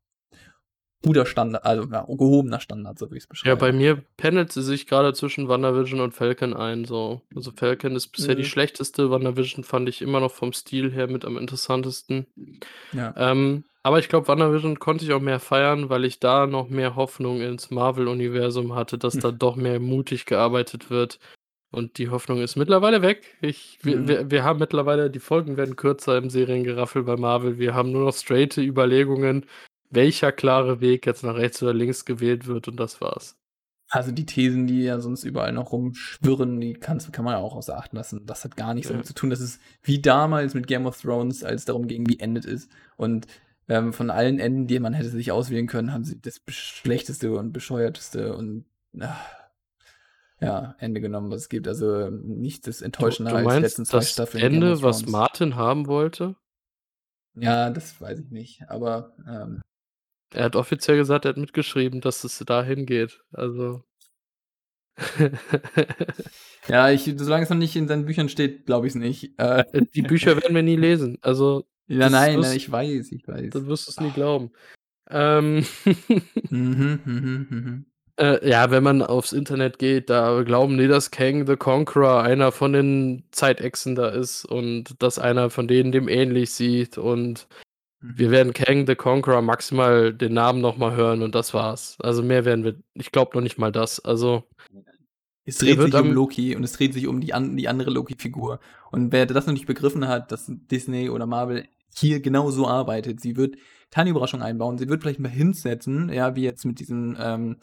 guter 1.03 1.26
Standard, 1.26 1.64
also 1.64 1.88
ja, 1.90 2.05
gehobener 2.09 2.61
Standard, 2.61 2.99
so 2.99 3.11
wie 3.11 3.16
ich 3.16 3.24
es 3.24 3.26
beschreibe. 3.26 3.51
Ja, 3.51 3.55
bei 3.55 3.72
mir 3.72 4.03
pendelt 4.16 4.53
sie 4.53 4.62
sich 4.62 4.86
gerade 4.86 5.12
zwischen 5.14 5.49
WandaVision 5.49 6.01
und 6.01 6.12
Falcon 6.12 6.55
ein. 6.55 6.84
So. 6.84 7.22
Also 7.34 7.53
Falcon 7.55 7.94
ist 7.94 8.09
bisher 8.09 8.34
mhm. 8.34 8.38
die 8.38 8.44
schlechteste. 8.44 9.11
WandaVision 9.11 9.64
fand 9.64 9.88
ich 9.88 10.03
immer 10.03 10.20
noch 10.20 10.32
vom 10.32 10.53
Stil 10.53 10.92
her 10.92 11.07
mit 11.07 11.24
am 11.24 11.36
interessantesten. 11.36 12.26
Ja. 12.92 13.14
Ähm, 13.16 13.64
aber 13.82 14.01
ich 14.01 14.09
glaube, 14.09 14.26
WandaVision 14.26 14.78
konnte 14.80 15.05
ich 15.05 15.12
auch 15.12 15.20
mehr 15.20 15.38
feiern, 15.38 15.88
weil 15.90 16.05
ich 16.05 16.18
da 16.18 16.47
noch 16.47 16.68
mehr 16.68 16.97
Hoffnung 16.97 17.40
ins 17.40 17.70
Marvel-Universum 17.70 18.74
hatte, 18.74 18.99
dass 18.99 19.14
hm. 19.14 19.20
da 19.20 19.30
doch 19.32 19.57
mehr 19.57 19.78
mutig 19.78 20.26
gearbeitet 20.26 20.90
wird. 20.90 21.20
Und 21.70 21.99
die 21.99 22.09
Hoffnung 22.09 22.40
ist 22.40 22.57
mittlerweile 22.57 23.03
weg. 23.03 23.36
Ich, 23.42 23.78
wir, 23.82 23.99
mhm. 23.99 24.09
wir, 24.09 24.30
wir, 24.30 24.44
haben 24.44 24.59
mittlerweile, 24.59 25.11
die 25.11 25.18
Folgen 25.18 25.57
werden 25.57 25.76
kürzer 25.76 26.16
im 26.16 26.30
Seriengeraffel 26.30 27.03
bei 27.03 27.16
Marvel. 27.16 27.59
Wir 27.59 27.74
haben 27.74 27.92
nur 27.92 28.05
noch 28.05 28.14
straighte 28.14 28.62
Überlegungen, 28.62 29.44
welcher 29.91 30.32
klare 30.32 30.80
Weg 30.80 31.07
jetzt 31.07 31.22
nach 31.22 31.34
rechts 31.34 31.62
oder 31.62 31.74
links 31.74 32.05
gewählt 32.05 32.47
wird 32.47 32.68
und 32.68 32.78
das 32.78 33.01
war's. 33.01 33.37
Also 33.89 34.11
die 34.11 34.26
Thesen, 34.26 34.66
die 34.66 34.82
ja 34.82 34.99
sonst 34.99 35.22
überall 35.24 35.53
noch 35.53 35.70
rumschwirren, 35.70 36.61
die 36.61 36.74
kannst, 36.74 37.12
kann 37.12 37.24
man 37.24 37.34
ja 37.34 37.41
auch 37.41 37.55
außer 37.55 37.76
Acht 37.76 37.93
lassen. 37.93 38.26
Das 38.26 38.45
hat 38.45 38.57
gar 38.57 38.74
nichts 38.74 38.89
ja. 38.89 38.95
damit 38.95 39.07
zu 39.07 39.14
tun. 39.14 39.30
Das 39.30 39.41
ist 39.41 39.61
wie 39.82 40.01
damals 40.01 40.55
mit 40.55 40.66
Game 40.66 40.87
of 40.87 41.01
Thrones, 41.01 41.45
als 41.45 41.62
es 41.62 41.64
darum 41.66 41.87
ging, 41.87 42.09
wie 42.09 42.18
endet 42.18 42.45
ist. 42.45 42.70
Und 42.97 43.28
ähm, 43.68 43.93
von 43.93 44.11
allen 44.11 44.41
Enden, 44.41 44.66
die 44.66 44.80
man 44.80 44.93
hätte 44.93 45.09
sich 45.09 45.30
auswählen 45.30 45.68
können, 45.68 45.93
haben 45.93 46.05
sie 46.05 46.20
das 46.20 46.41
schlechteste 46.49 47.32
und 47.32 47.53
bescheuerteste 47.53 48.34
und 48.37 48.64
ach, 49.01 49.24
ja, 50.41 50.74
Ende 50.78 51.01
genommen, 51.01 51.30
was 51.30 51.43
es 51.43 51.49
gibt. 51.49 51.68
Also 51.68 52.11
nicht 52.11 52.66
das 52.66 52.82
Enttäuschende 52.82 53.30
du, 53.30 53.39
du 53.39 53.49
als 53.49 53.61
letzten 53.61 53.84
zwei 53.84 53.99
das 53.99 54.11
Staffeln. 54.11 54.43
Ende, 54.43 54.82
was 54.82 55.07
Martin 55.07 55.55
haben 55.55 55.87
wollte? 55.87 56.34
Ja, 57.34 57.70
das 57.70 58.01
weiß 58.01 58.18
ich 58.18 58.30
nicht. 58.30 58.68
Aber 58.68 59.14
ähm, 59.28 59.62
er 60.32 60.44
hat 60.44 60.56
offiziell 60.56 60.96
gesagt, 60.96 61.24
er 61.24 61.30
hat 61.30 61.36
mitgeschrieben, 61.36 62.00
dass 62.00 62.24
es 62.24 62.38
dahin 62.38 62.86
geht. 62.86 63.20
Also. 63.32 63.82
ja, 66.68 66.90
ich, 66.90 67.12
solange 67.16 67.44
es 67.44 67.50
noch 67.50 67.56
nicht 67.56 67.76
in 67.76 67.86
seinen 67.86 68.06
Büchern 68.06 68.28
steht, 68.28 68.66
glaube 68.66 68.86
ich 68.86 68.92
es 68.92 68.96
nicht. 68.96 69.38
Äh, 69.38 69.64
Die 69.94 70.02
Bücher 70.02 70.36
werden 70.36 70.54
wir 70.54 70.62
nie 70.62 70.76
lesen. 70.76 71.18
Also. 71.20 71.66
Ja, 71.88 72.10
nein, 72.10 72.38
wirst, 72.38 72.56
ich 72.56 72.70
weiß, 72.70 73.12
ich 73.12 73.28
weiß. 73.28 73.50
Du 73.50 73.66
wirst 73.66 73.88
es 73.88 74.00
nie 74.00 74.10
glauben. 74.10 74.50
Ähm. 75.08 75.64
mhm, 76.50 77.00
mhm, 77.04 77.46
mhm. 77.48 77.86
Äh, 78.18 78.48
ja, 78.48 78.70
wenn 78.70 78.82
man 78.82 79.02
aufs 79.02 79.32
Internet 79.32 79.78
geht, 79.78 80.08
da 80.08 80.42
glauben 80.42 80.78
die, 80.78 80.88
dass 80.88 81.10
Kang 81.10 81.46
the 81.46 81.56
Conqueror 81.56 82.22
einer 82.22 82.50
von 82.50 82.72
den 82.72 83.24
Zeitechsen 83.30 83.94
da 83.94 84.08
ist 84.08 84.46
und 84.46 85.02
dass 85.02 85.18
einer 85.18 85.50
von 85.50 85.68
denen 85.68 85.92
dem 85.92 86.08
ähnlich 86.08 86.50
sieht 86.52 86.96
und 86.96 87.46
wir 88.01 88.28
mhm. 88.28 88.32
werden 88.32 88.53
Kang 88.53 88.86
the 88.86 88.94
Conqueror 88.94 89.42
maximal 89.42 90.12
den 90.12 90.34
Namen 90.34 90.61
nochmal 90.61 90.94
hören 90.94 91.22
und 91.22 91.34
das 91.34 91.55
war's. 91.55 91.97
Also 92.01 92.22
mehr 92.22 92.44
werden 92.44 92.64
wir, 92.64 92.76
ich 92.94 93.12
glaube 93.12 93.36
noch 93.36 93.42
nicht 93.42 93.59
mal 93.59 93.72
das. 93.72 94.01
Also 94.01 94.44
es 95.44 95.59
dreht 95.59 95.80
sich 95.80 95.94
um 95.94 96.12
Loki 96.12 96.57
und 96.57 96.64
es 96.64 96.72
dreht 96.72 96.92
sich 96.92 97.07
um 97.07 97.20
die, 97.20 97.32
an, 97.32 97.57
die 97.57 97.68
andere 97.68 97.90
Loki-Figur. 97.90 98.59
Und 98.90 99.12
wer 99.12 99.26
das 99.26 99.47
noch 99.47 99.55
nicht 99.55 99.66
begriffen 99.66 100.09
hat, 100.09 100.32
dass 100.32 100.47
Disney 100.49 101.09
oder 101.09 101.26
Marvel 101.26 101.68
hier 101.94 102.20
genau 102.20 102.51
so 102.51 102.66
arbeitet, 102.66 103.20
sie 103.20 103.36
wird 103.36 103.57
keine 103.90 104.11
Überraschung 104.11 104.42
einbauen, 104.42 104.76
sie 104.76 104.88
wird 104.88 105.03
vielleicht 105.03 105.20
mal 105.20 105.28
hinsetzen, 105.28 106.11
ja, 106.12 106.34
wie 106.34 106.42
jetzt 106.42 106.64
mit 106.64 106.80
diesen 106.80 107.16
ähm, 107.20 107.57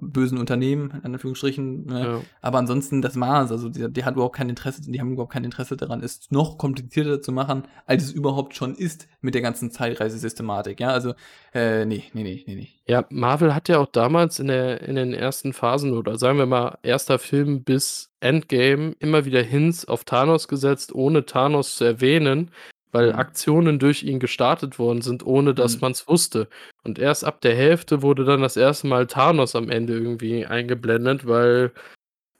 bösen 0.00 0.38
Unternehmen, 0.38 0.90
in 1.04 1.14
Anführungsstrichen. 1.14 1.86
Ne? 1.86 2.00
Ja. 2.00 2.20
Aber 2.40 2.58
ansonsten 2.58 3.02
das 3.02 3.16
Maß, 3.16 3.50
also 3.50 3.68
die, 3.68 3.92
die, 3.92 4.04
hat 4.04 4.14
überhaupt 4.14 4.36
kein 4.36 4.48
Interesse, 4.48 4.80
die 4.82 5.00
haben 5.00 5.12
überhaupt 5.12 5.32
kein 5.32 5.44
Interesse 5.44 5.76
daran, 5.76 6.02
es 6.02 6.30
noch 6.30 6.56
komplizierter 6.56 7.20
zu 7.20 7.32
machen, 7.32 7.64
als 7.86 8.04
es 8.04 8.12
überhaupt 8.12 8.54
schon 8.54 8.74
ist 8.74 9.08
mit 9.20 9.34
der 9.34 9.42
ganzen 9.42 9.70
Zeitreisesystematik. 9.70 10.80
Ja, 10.80 10.90
also, 10.90 11.14
äh, 11.52 11.84
nee, 11.84 12.04
nee, 12.12 12.22
nee, 12.22 12.44
nee, 12.46 12.54
nee. 12.54 12.68
Ja, 12.86 13.04
Marvel 13.10 13.54
hat 13.54 13.68
ja 13.68 13.78
auch 13.78 13.90
damals 13.90 14.38
in, 14.38 14.46
der, 14.46 14.82
in 14.82 14.96
den 14.96 15.12
ersten 15.12 15.52
Phasen 15.52 15.92
oder 15.92 16.16
sagen 16.16 16.38
wir 16.38 16.46
mal, 16.46 16.78
erster 16.82 17.18
Film 17.18 17.64
bis 17.64 18.10
Endgame 18.20 18.94
immer 18.98 19.24
wieder 19.24 19.42
Hints 19.42 19.84
auf 19.84 20.04
Thanos 20.04 20.48
gesetzt, 20.48 20.94
ohne 20.94 21.26
Thanos 21.26 21.76
zu 21.76 21.84
erwähnen, 21.84 22.50
weil 22.92 23.12
mhm. 23.12 23.18
Aktionen 23.18 23.78
durch 23.78 24.02
ihn 24.02 24.20
gestartet 24.20 24.78
worden 24.78 25.02
sind, 25.02 25.24
ohne 25.24 25.54
dass 25.54 25.76
mhm. 25.76 25.80
man 25.82 25.92
es 25.92 26.08
wusste. 26.08 26.48
Und 26.84 26.98
erst 26.98 27.24
ab 27.24 27.40
der 27.40 27.54
Hälfte 27.54 28.02
wurde 28.02 28.24
dann 28.24 28.42
das 28.42 28.56
erste 28.56 28.86
Mal 28.86 29.06
Thanos 29.06 29.54
am 29.56 29.70
Ende 29.70 29.94
irgendwie 29.94 30.46
eingeblendet, 30.46 31.26
weil 31.26 31.72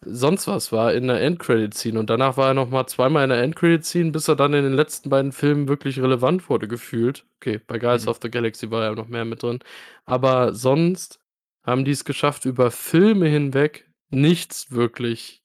sonst 0.05 0.47
was 0.47 0.73
war 0.73 0.95
in 0.95 1.09
der 1.09 1.21
Endcredit-Scene. 1.21 1.99
Und 1.99 2.11
danach 2.11 2.37
war 2.37 2.49
er 2.49 2.55
noch 2.55 2.71
mal 2.71 2.87
zweimal 2.87 3.25
in 3.25 3.31
der 3.31 3.43
Endcredit-Scene, 3.43 4.13
bis 4.13 4.29
er 4.29 4.37
dann 4.37 4.55
in 4.55 4.65
den 4.65 4.75
letzten 4.75 5.11
beiden 5.11 5.33
Filmen 5.33 5.69
wirklich 5.69 5.99
relevant 6.01 6.49
wurde, 6.49 6.69
gefühlt. 6.69 7.25
Okay, 7.41 7.61
bei 7.67 7.79
Guardians 7.79 8.05
mhm. 8.05 8.11
of 8.11 8.19
the 8.23 8.31
Galaxy 8.31 8.71
war 8.71 8.85
er 8.85 8.95
noch 8.95 9.09
mehr 9.09 9.25
mit 9.25 9.43
drin. 9.43 9.61
Aber 10.05 10.55
sonst 10.55 11.21
haben 11.65 11.85
die 11.85 11.91
es 11.91 12.05
geschafft, 12.05 12.45
über 12.45 12.71
Filme 12.71 13.27
hinweg 13.29 13.89
nichts 14.11 14.71
wirklich 14.71 15.38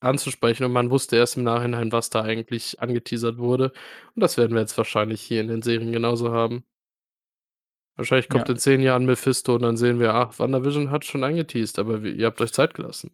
anzusprechen 0.00 0.64
und 0.64 0.72
man 0.72 0.90
wusste 0.90 1.16
erst 1.16 1.36
im 1.36 1.44
Nachhinein, 1.44 1.92
was 1.92 2.10
da 2.10 2.22
eigentlich 2.22 2.80
angeteasert 2.80 3.38
wurde. 3.38 3.72
Und 4.14 4.22
das 4.22 4.36
werden 4.36 4.54
wir 4.54 4.60
jetzt 4.60 4.78
wahrscheinlich 4.78 5.20
hier 5.20 5.40
in 5.40 5.48
den 5.48 5.62
Serien 5.62 5.92
genauso 5.92 6.32
haben. 6.32 6.64
Wahrscheinlich 7.96 8.28
kommt 8.28 8.48
ja. 8.48 8.54
in 8.54 8.60
zehn 8.60 8.80
Jahren 8.80 9.06
Mephisto 9.06 9.56
und 9.56 9.62
dann 9.62 9.76
sehen 9.76 9.98
wir, 9.98 10.14
ach, 10.14 10.38
WandaVision 10.38 10.92
hat 10.92 11.04
schon 11.04 11.24
angeteased, 11.24 11.80
aber 11.80 12.00
ihr 12.02 12.26
habt 12.26 12.40
euch 12.40 12.52
Zeit 12.52 12.74
gelassen. 12.74 13.10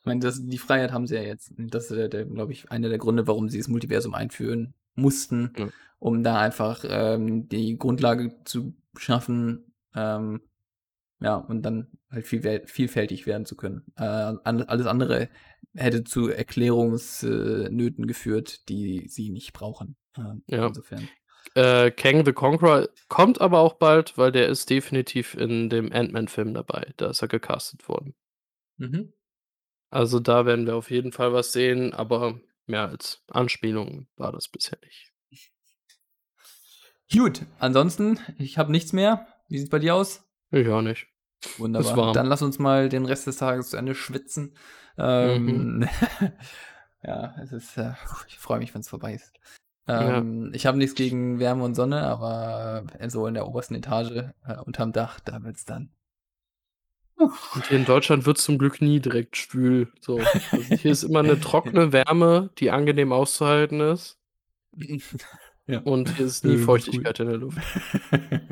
Ich 0.00 0.06
meine, 0.06 0.20
das, 0.20 0.40
die 0.42 0.58
Freiheit 0.58 0.92
haben 0.92 1.06
sie 1.06 1.16
ja 1.16 1.22
jetzt. 1.22 1.52
Das 1.58 1.90
ist, 1.90 2.10
glaube 2.10 2.52
ich, 2.52 2.70
einer 2.70 2.88
der 2.88 2.98
Gründe, 2.98 3.26
warum 3.26 3.50
sie 3.50 3.58
das 3.58 3.68
Multiversum 3.68 4.14
einführen 4.14 4.74
mussten, 4.94 5.52
ja. 5.56 5.68
um 5.98 6.24
da 6.24 6.40
einfach 6.40 6.84
ähm, 6.88 7.48
die 7.48 7.78
Grundlage 7.78 8.34
zu 8.44 8.74
schaffen, 8.96 9.72
ähm, 9.94 10.40
ja, 11.22 11.36
und 11.36 11.62
dann 11.62 11.88
halt 12.10 12.26
viel, 12.26 12.62
vielfältig 12.66 13.26
werden 13.26 13.46
zu 13.46 13.56
können. 13.56 13.84
Äh, 13.96 14.02
alles 14.44 14.86
andere 14.86 15.28
hätte 15.74 16.04
zu 16.04 16.28
Erklärungsnöten 16.28 18.06
geführt, 18.06 18.68
die 18.68 19.08
sie 19.08 19.30
nicht 19.30 19.52
brauchen. 19.52 19.96
Äh, 20.16 20.34
ja. 20.46 20.66
Insofern. 20.66 21.08
Äh, 21.54 21.90
Kang 21.90 22.24
the 22.24 22.32
Conqueror 22.32 22.88
kommt 23.08 23.40
aber 23.40 23.60
auch 23.60 23.74
bald, 23.74 24.16
weil 24.16 24.32
der 24.32 24.48
ist 24.48 24.70
definitiv 24.70 25.34
in 25.34 25.68
dem 25.68 25.92
Ant-Man-Film 25.92 26.54
dabei. 26.54 26.92
Da 26.96 27.10
ist 27.10 27.22
er 27.22 27.28
gecastet 27.28 27.88
worden. 27.88 28.14
Mhm. 28.76 29.12
Also 29.90 30.20
da 30.20 30.46
werden 30.46 30.66
wir 30.66 30.76
auf 30.76 30.90
jeden 30.90 31.12
Fall 31.12 31.32
was 31.32 31.52
sehen, 31.52 31.92
aber 31.92 32.40
mehr 32.66 32.88
als 32.88 33.22
Anspielung 33.28 34.08
war 34.16 34.32
das 34.32 34.48
bisher 34.48 34.78
nicht. 34.82 35.12
Gut, 37.12 37.42
ansonsten, 37.58 38.18
ich 38.38 38.56
habe 38.56 38.72
nichts 38.72 38.94
mehr. 38.94 39.26
Wie 39.48 39.58
sieht 39.58 39.66
es 39.66 39.70
bei 39.70 39.78
dir 39.78 39.94
aus? 39.94 40.24
Ich 40.50 40.66
auch 40.68 40.80
nicht. 40.80 41.11
Wunderbar. 41.58 42.12
Dann 42.12 42.26
lass 42.26 42.42
uns 42.42 42.58
mal 42.58 42.88
den 42.88 43.04
Rest 43.04 43.26
des 43.26 43.36
Tages 43.36 43.70
zu 43.70 43.76
Ende 43.76 43.94
schwitzen. 43.94 44.54
Ähm, 44.98 45.78
mhm. 45.78 45.88
ja, 47.02 47.34
es 47.42 47.52
ist, 47.52 47.76
äh, 47.76 47.92
ich 48.28 48.38
freue 48.38 48.58
mich, 48.58 48.74
wenn 48.74 48.80
es 48.80 48.88
vorbei 48.88 49.14
ist. 49.14 49.32
Ähm, 49.88 50.46
ja. 50.46 50.54
Ich 50.54 50.66
habe 50.66 50.78
nichts 50.78 50.94
gegen 50.94 51.38
Wärme 51.40 51.64
und 51.64 51.74
Sonne, 51.74 52.02
aber 52.02 52.84
äh, 52.98 53.10
so 53.10 53.26
in 53.26 53.34
der 53.34 53.48
obersten 53.48 53.74
Etage 53.74 54.30
äh, 54.46 54.56
unterm 54.64 54.92
Dach, 54.92 55.18
da 55.20 55.42
wird 55.42 55.56
es 55.56 55.64
dann. 55.64 55.90
Und 57.16 57.68
hier 57.68 57.78
in 57.78 57.84
Deutschland 57.84 58.26
wird 58.26 58.38
es 58.38 58.44
zum 58.44 58.58
Glück 58.58 58.80
nie 58.80 58.98
direkt 58.98 59.36
schwül. 59.36 59.92
So. 60.00 60.18
Also 60.50 60.74
hier 60.74 60.90
ist 60.90 61.04
immer 61.04 61.20
eine 61.20 61.38
trockene 61.40 61.92
Wärme, 61.92 62.50
die 62.58 62.70
angenehm 62.70 63.12
auszuhalten 63.12 63.80
ist. 63.80 64.18
Ja. 65.66 65.80
Und 65.80 66.16
hier 66.16 66.26
ist 66.26 66.44
nie 66.44 66.58
Feuchtigkeit 66.58 67.20
in 67.20 67.28
der 67.28 67.36
Luft. 67.36 67.58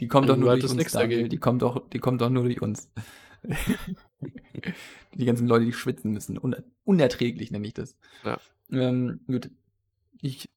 Die 0.00 0.08
kommt 0.08 0.28
doch 0.28 0.36
nur 0.36 0.56
durch 0.56 0.70
uns, 0.70 0.92
Daniel. 0.92 1.28
Die 1.28 1.38
kommt 1.38 1.62
doch, 1.62 1.88
die 1.90 1.98
kommt 1.98 2.20
doch 2.20 2.30
nur 2.30 2.44
durch 2.44 2.60
uns. 2.60 2.90
die 5.14 5.24
ganzen 5.24 5.46
Leute, 5.46 5.64
die 5.64 5.72
schwitzen 5.72 6.12
müssen. 6.12 6.38
Uner 6.38 6.62
unerträglich 6.84 7.50
nenne 7.50 7.66
ich 7.66 7.74
das. 7.74 7.96
Ja. 8.24 8.38
Ähm, 8.70 9.20
gut. 9.26 9.50
Ich 10.20 10.48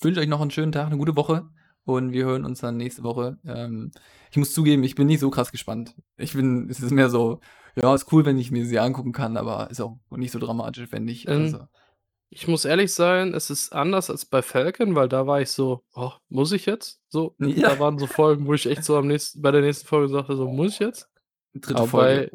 wünsche 0.00 0.20
euch 0.20 0.28
noch 0.28 0.40
einen 0.40 0.50
schönen 0.50 0.72
Tag, 0.72 0.86
eine 0.86 0.98
gute 0.98 1.16
Woche. 1.16 1.48
Und 1.84 2.12
wir 2.12 2.24
hören 2.24 2.44
uns 2.44 2.60
dann 2.60 2.76
nächste 2.76 3.04
Woche. 3.04 3.38
Ähm, 3.46 3.92
ich 4.32 4.36
muss 4.36 4.52
zugeben, 4.52 4.82
ich 4.82 4.96
bin 4.96 5.06
nicht 5.06 5.20
so 5.20 5.30
krass 5.30 5.52
gespannt. 5.52 5.94
Ich 6.16 6.32
bin, 6.32 6.68
es 6.68 6.80
ist 6.80 6.90
mehr 6.90 7.08
so, 7.08 7.40
ja, 7.76 7.94
ist 7.94 8.12
cool, 8.12 8.24
wenn 8.24 8.38
ich 8.38 8.50
mir 8.50 8.66
sie 8.66 8.80
angucken 8.80 9.12
kann, 9.12 9.36
aber 9.36 9.70
ist 9.70 9.80
auch 9.80 9.98
nicht 10.10 10.32
so 10.32 10.40
dramatisch, 10.40 10.90
wenn 10.90 11.04
nicht. 11.04 11.28
Ähm, 11.28 11.42
also. 11.42 11.68
Ich 12.36 12.46
muss 12.46 12.66
ehrlich 12.66 12.92
sein, 12.92 13.32
es 13.32 13.48
ist 13.48 13.72
anders 13.72 14.10
als 14.10 14.26
bei 14.26 14.42
Falcon, 14.42 14.94
weil 14.94 15.08
da 15.08 15.26
war 15.26 15.40
ich 15.40 15.48
so: 15.50 15.82
„Oh, 15.94 16.12
muss 16.28 16.52
ich 16.52 16.66
jetzt?“ 16.66 17.00
So, 17.08 17.34
Ja. 17.38 17.70
da 17.70 17.78
waren 17.80 17.98
so 17.98 18.06
Folgen, 18.06 18.46
wo 18.46 18.52
ich 18.52 18.66
echt 18.66 18.84
so 18.84 18.94
am 18.98 19.06
nächsten 19.06 19.40
bei 19.40 19.50
der 19.52 19.62
nächsten 19.62 19.86
Folge 19.86 20.08
sagte 20.12 20.36
so: 20.36 20.46
„Muss 20.46 20.74
ich 20.74 20.78
jetzt?“ 20.80 21.10
Dritte 21.54 21.76
Aber 21.76 21.86
Folge, 21.86 22.30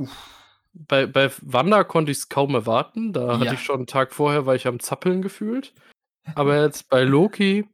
bei 0.74 1.06
bei 1.06 1.06
bei 1.06 1.32
Wanda 1.44 1.84
konnte 1.84 2.12
ich 2.12 2.18
es 2.18 2.30
kaum 2.30 2.56
erwarten. 2.56 3.14
Da 3.14 3.40
hatte 3.40 3.54
ich 3.54 3.62
schon 3.62 3.76
einen 3.78 3.86
Tag 3.88 4.12
vorher 4.12 4.48
war 4.48 4.56
ich 4.56 4.66
am 4.66 4.80
Zappeln 4.80 5.22
gefühlt. 5.22 5.76
Aber 6.34 6.60
jetzt 6.64 6.90
bei 6.90 7.04
Loki 7.04 7.68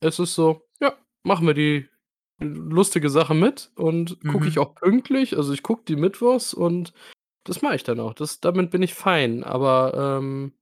ist 0.00 0.18
es 0.18 0.34
so: 0.34 0.62
„Ja, 0.80 0.94
machen 1.24 1.46
wir 1.46 1.54
die 1.54 1.90
lustige 2.40 3.10
Sache 3.10 3.34
mit 3.34 3.70
und 3.76 4.18
gucke 4.26 4.48
ich 4.48 4.58
mhm. 4.58 4.60
auch 4.60 4.74
pünktlich.“ 4.76 5.36
Also, 5.36 5.52
ich 5.52 5.62
gucke 5.62 5.84
die 5.86 5.96
mittwochs 5.96 6.54
und 6.54 6.94
das 7.44 7.62
mache 7.62 7.76
ich 7.76 7.84
dann 7.84 8.00
auch. 8.00 8.14
Das 8.14 8.40
damit 8.40 8.70
bin 8.72 8.82
ich 8.82 8.94
fein, 8.94 9.44
aber, 9.44 10.18
ähm 10.22 10.54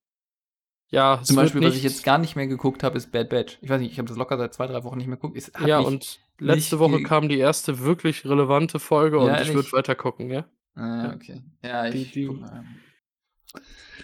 ja, 0.91 1.21
Zum 1.23 1.37
Beispiel, 1.37 1.63
was 1.63 1.75
ich 1.77 1.83
jetzt 1.83 2.05
gar 2.05 2.19
nicht 2.19 2.37
mehr 2.37 2.47
geguckt 2.47 2.83
habe, 2.83 2.97
ist 2.97 3.11
Bad 3.11 3.29
Batch. 3.31 3.59
Ich 3.63 3.69
weiß 3.69 3.81
nicht, 3.81 3.93
ich 3.93 3.99
habe 3.99 4.09
das 4.09 4.17
locker 4.17 4.39
seit 4.39 4.55
2, 4.55 4.67
3 4.67 4.85
Wochen 4.85 4.99
nicht 4.99 5.07
mehr 5.07 5.17
geguckt. 5.17 5.37
Es 5.37 5.53
hat 5.55 5.67
Ja, 5.67 5.79
mich 5.79 5.87
und 5.87 6.21
letzte 6.39 6.79
Woche 6.79 7.03
kam 7.03 7.29
die 7.29 7.39
erste 7.39 7.81
wirklich 7.81 8.25
relevante 8.25 8.79
Folge 8.79 9.17
Ja, 9.19 9.23
und 9.25 9.33
ich 9.33 9.49
würde 9.49 9.57
ehrlich? 9.59 9.73
weiter 9.73 9.95
gucken, 9.95 10.31
ja. 10.31 10.45
Ah, 10.77 11.13
okay. 11.15 11.43
Ja, 11.63 11.91
Die 11.91 12.03
ich 12.03 12.13
die 12.13 12.27
mal. 12.29 12.65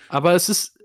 Aber 0.08 0.34
es 0.34 0.48
ist 0.48 0.76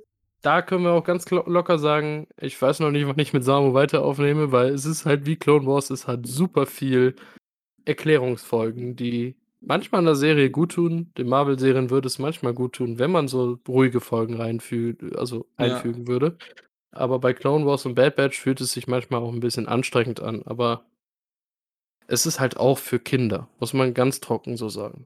da 0.46 0.62
können 0.62 0.84
wir 0.84 0.92
auch 0.92 1.04
ganz 1.04 1.28
locker 1.32 1.80
sagen, 1.80 2.28
ich 2.40 2.62
weiß 2.62 2.80
noch 2.80 2.92
nicht, 2.92 3.08
wann 3.08 3.18
ich 3.18 3.34
mit 3.34 3.44
Samu 3.44 3.74
weiter 3.74 4.04
aufnehme, 4.04 4.52
weil 4.52 4.70
es 4.70 4.86
ist 4.86 5.06
halt 5.08 5.26
wie 5.26 5.38
Clone 5.38 5.66
Wars, 5.66 5.90
es 5.90 6.08
hat 6.08 6.28
super 6.28 6.68
viel 6.68 7.16
Erklärungsfolgen, 7.86 8.96
die 8.96 9.36
manchmal 9.66 10.00
in 10.02 10.06
der 10.06 10.16
Serie 10.16 10.50
guttun. 10.52 11.12
Den 11.18 11.28
Marvel-Serien 11.28 11.90
würde 11.90 12.08
es 12.08 12.20
manchmal 12.20 12.54
guttun, 12.54 13.00
wenn 13.00 13.12
man 13.12 13.28
so 13.28 13.60
ruhige 13.68 14.02
Folgen 14.02 14.36
reinfü 14.36 14.96
also 15.16 15.48
Ja. 15.58 15.58
einfügen 15.58 16.08
würde. 16.08 16.38
Aber 16.92 17.20
bei 17.20 17.34
Clone 17.34 17.66
Wars 17.66 17.86
und 17.86 17.96
Bad 17.96 18.16
Batch 18.18 18.40
fühlt 18.40 18.62
es 18.62 18.72
sich 18.74 18.88
manchmal 18.88 19.22
auch 19.22 19.34
'n 19.34 19.40
bisschen 19.42 19.68
anstrengend 19.68 20.22
an, 20.22 20.44
aber 20.46 20.86
es 22.08 22.26
ist 22.26 22.40
halt 22.40 22.58
auch 22.58 22.80
für 22.80 22.98
Kinder, 23.00 23.48
muss 23.60 23.74
man 23.74 23.94
ganz 23.94 24.20
trocken 24.20 24.58
so 24.58 24.70
sagen. 24.70 25.06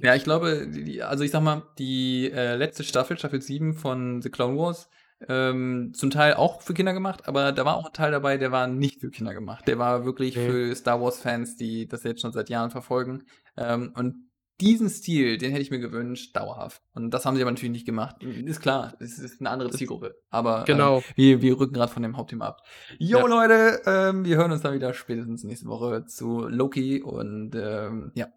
Ja, 0.00 0.14
Und 0.14 0.16
ich 0.16 0.24
glaube, 0.24 0.66
die 0.68 1.02
also, 1.02 1.22
ich 1.22 1.30
sage 1.30 1.44
mal, 1.44 1.62
die, 1.78 2.30
äh, 2.32 2.56
letzte 2.56 2.82
Staffel, 2.82 3.16
Staffel 3.18 3.40
7 3.42 3.74
von 3.74 4.20
The 4.22 4.30
Clone 4.30 4.56
Wars, 4.58 4.88
ähm, 5.28 5.92
zum 5.94 6.10
Teil 6.10 6.34
auch 6.34 6.62
für 6.62 6.74
Kinder 6.74 6.92
gemacht, 6.92 7.26
aber 7.28 7.52
da 7.52 7.64
war 7.64 7.76
auch 7.76 7.86
'n 7.88 7.92
Teil 7.92 8.10
dabei, 8.12 8.36
der 8.38 8.52
war 8.52 8.66
nicht 8.66 9.00
für 9.00 9.10
Kinder 9.10 9.34
gemacht. 9.34 9.66
Der 9.68 9.78
war 9.78 10.04
wirklich 10.04 10.36
Ne. 10.36 10.42
für 10.50 10.74
Star 10.76 11.00
Wars-Fans, 11.00 11.56
die 11.56 11.86
das 11.88 12.02
jetzt 12.04 12.20
schon 12.20 12.32
seit 12.32 12.48
Jahren 12.50 12.70
verfolgen. 12.70 13.24
Ähm, 13.56 13.92
und 13.96 14.28
diesen 14.60 14.88
Stil, 14.90 15.38
den 15.38 15.50
hätte 15.50 15.62
ich 15.62 15.70
mir 15.72 15.80
gewünscht, 15.80 16.36
dauerhaft. 16.36 16.82
Und 16.94 17.10
das 17.10 17.24
haben 17.26 17.34
sie 17.36 17.42
aber 17.42 17.50
natürlich 17.50 17.72
nicht 17.72 17.86
gemacht. 17.86 18.16
Hm, 18.22 18.46
ist 18.46 18.60
klar, 18.60 18.94
es 19.00 19.18
ist 19.18 19.40
'ne 19.40 19.50
andere 19.50 19.70
Zielgruppe, 19.70 20.14
aber, 20.30 20.58
ähm, 20.60 20.64
Genau. 20.66 21.02
wir 21.16 21.42
wir 21.42 21.58
rücken 21.58 21.74
grad 21.74 21.90
von 21.90 22.02
dem 22.02 22.16
Hauptthema 22.16 22.46
ab. 22.46 22.62
Jo, 22.98 23.18
Ja. 23.20 23.26
Leute, 23.26 23.82
ähm, 23.86 24.24
wir 24.24 24.36
hören 24.36 24.52
uns 24.52 24.62
dann 24.62 24.74
wieder 24.74 24.94
spätestens 24.94 25.42
nächste 25.44 25.66
Woche 25.66 26.04
zu 26.06 26.46
Loki 26.48 27.02
und, 27.02 27.54
ähm, 27.56 28.12
ja, 28.14 28.28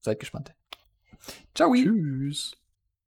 seid 0.00 0.18
gespannt. 0.20 0.54
Tschau. 1.54 1.74
Tschüss. 1.74 2.56